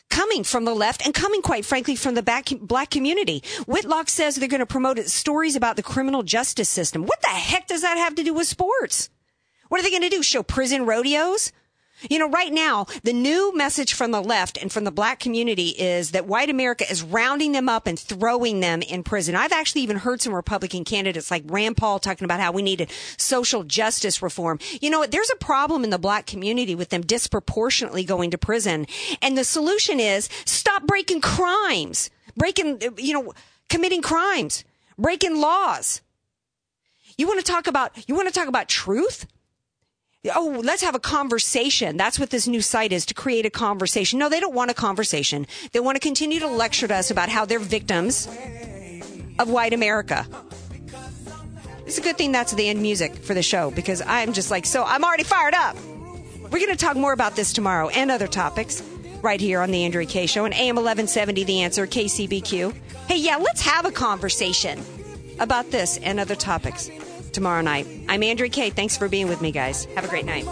coming 0.10 0.43
from 0.43 0.66
the 0.66 0.74
left 0.74 1.06
and 1.06 1.14
coming, 1.14 1.41
quite 1.41 1.66
frankly, 1.66 1.95
from 1.95 2.16
the 2.16 2.24
back, 2.24 2.50
black 2.62 2.89
community. 2.89 3.43
Whitlock 3.68 4.10
says 4.10 4.36
they're 4.36 4.48
going 4.48 4.60
to 4.60 4.66
promote 4.66 5.00
stories 5.00 5.56
about 5.56 5.76
the 5.76 5.84
criminal 5.84 6.24
justice 6.24 6.70
system. 6.70 7.06
What 7.06 7.22
the 7.22 7.28
heck 7.28 7.68
does 7.68 7.82
that 7.82 7.98
have 7.98 8.16
to 8.16 8.24
do 8.24 8.34
with 8.34 8.48
sports? 8.48 9.10
What 9.70 9.80
are 9.80 9.84
they 9.84 9.89
going 9.89 10.04
to 10.04 10.10
do? 10.10 10.24
Show 10.24 10.43
prison 10.43 10.86
rodeos? 10.86 11.52
You 12.02 12.20
know, 12.20 12.30
right 12.30 12.54
now, 12.54 12.86
the 13.04 13.14
new 13.14 13.56
message 13.56 13.93
from 13.93 14.12
the 14.12 14.22
left 14.22 14.58
and 14.62 14.72
from 14.72 14.84
the 14.84 14.91
black 14.91 15.20
community 15.20 15.70
is 15.70 16.12
that 16.12 16.28
white 16.28 16.50
America 16.50 16.86
is 16.89 17.02
rounding 17.02 17.54
them 17.54 17.68
up 17.68 17.88
and 17.88 17.98
throwing 18.00 18.60
them 18.60 18.84
in 18.84 19.02
prison. 19.02 19.36
I've 19.36 19.52
actually 19.52 19.82
even 19.82 19.98
heard 19.98 20.22
some 20.22 20.34
Republican 20.34 20.84
candidates 20.84 21.32
like 21.32 21.43
Rand 21.48 21.76
Paul 21.78 21.98
talking 21.98 22.26
about 22.26 22.39
how 22.39 22.52
we 22.52 22.62
needed 22.62 22.91
social 23.18 23.64
justice 23.64 24.22
reform. 24.22 24.60
You 24.80 24.91
know? 24.91 25.08
There's 25.08 25.32
a 25.32 25.38
problem 25.38 25.84
in 25.84 25.89
the 25.89 25.98
black 25.98 26.28
community 26.28 26.76
with 26.76 26.89
them 26.89 27.02
disproportionately 27.02 28.04
going 28.04 28.30
to 28.32 28.38
prison. 28.38 28.86
And 29.22 29.36
the 29.36 29.43
solution 29.43 30.00
is 30.00 30.30
stop 30.45 30.86
breaking 30.86 31.22
crimes, 31.22 32.12
breaking, 32.36 32.82
you 32.98 33.14
know, 33.14 33.34
committing 33.70 34.04
crimes, 34.04 34.64
breaking 35.00 35.41
laws. 35.41 36.02
You 37.18 37.28
want 37.28 37.43
to 37.43 37.52
talk 37.52 37.66
about, 37.66 38.08
you 38.08 38.14
want 38.14 38.28
to 38.28 38.34
talk 38.34 38.48
about 38.48 38.68
truth? 38.68 39.26
Oh, 40.36 40.61
let's 40.63 40.82
have 40.82 40.95
a 40.95 40.99
conversation. 40.99 41.95
That's 41.95 42.20
what 42.20 42.32
this 42.32 42.47
new 42.47 42.61
site 42.61 42.91
is 42.91 43.05
to 43.05 43.13
create 43.13 43.45
a 43.45 43.49
conversation. 43.49 44.20
No, 44.20 44.30
they 44.30 44.39
don't 44.39 44.55
want 44.55 44.72
a 44.72 44.74
conversation. 44.74 45.47
They 45.72 45.80
want 45.80 45.95
to 45.95 45.99
continue 45.99 46.39
to 46.39 46.47
lecture 46.47 46.88
to 46.88 46.95
us 46.95 47.11
about 47.11 47.30
how 47.30 47.45
they're 47.45 47.59
victims 47.59 48.28
of 49.39 49.49
white 49.49 49.74
America. 49.74 50.26
It's 51.86 51.97
a 51.97 52.01
good 52.01 52.18
thing 52.18 52.32
that's 52.32 52.51
the 52.51 52.68
end 52.68 52.82
music 52.82 53.15
for 53.15 53.34
the 53.34 53.43
show 53.43 53.72
because 53.72 54.01
I'm 54.01 54.34
just 54.34 54.51
like, 54.51 54.65
so 54.65 54.84
I'm 54.84 55.03
already 55.05 55.24
fired 55.24 55.53
up. 55.53 55.78
We're 56.51 56.59
going 56.59 56.70
to 56.70 56.76
talk 56.76 56.97
more 56.97 57.13
about 57.13 57.36
this 57.36 57.53
tomorrow 57.53 57.89
and 57.89 58.11
other 58.11 58.28
topics 58.28 58.82
right 59.22 59.39
here 59.39 59.61
on 59.61 59.72
the 59.72 59.86
Andrea 59.86 60.05
Kaye 60.05 60.26
Show 60.26 60.45
and 60.45 60.53
AM 60.53 60.76
1170 60.76 61.43
The 61.43 61.61
Answer, 61.61 61.88
KCBQ. 61.88 62.74
Hey, 63.07 63.18
yeah, 63.18 63.38
let's 63.38 63.61
have 63.61 63.86
a 63.86 63.91
conversation 63.91 64.84
about 65.39 65.72
this 65.72 65.97
and 65.97 66.20
other 66.20 66.36
topics 66.36 66.89
tomorrow 67.38 67.61
night. 67.61 67.85
I'm 68.09 68.23
Andrea 68.23 68.49
Kaye. 68.49 68.71
Thanks 68.71 68.97
for 68.97 69.07
being 69.07 69.29
with 69.29 69.41
me, 69.41 69.51
guys. 69.51 69.85
Have 69.93 70.05
a 70.05 70.07
great 70.07 70.25
night. 70.25 70.43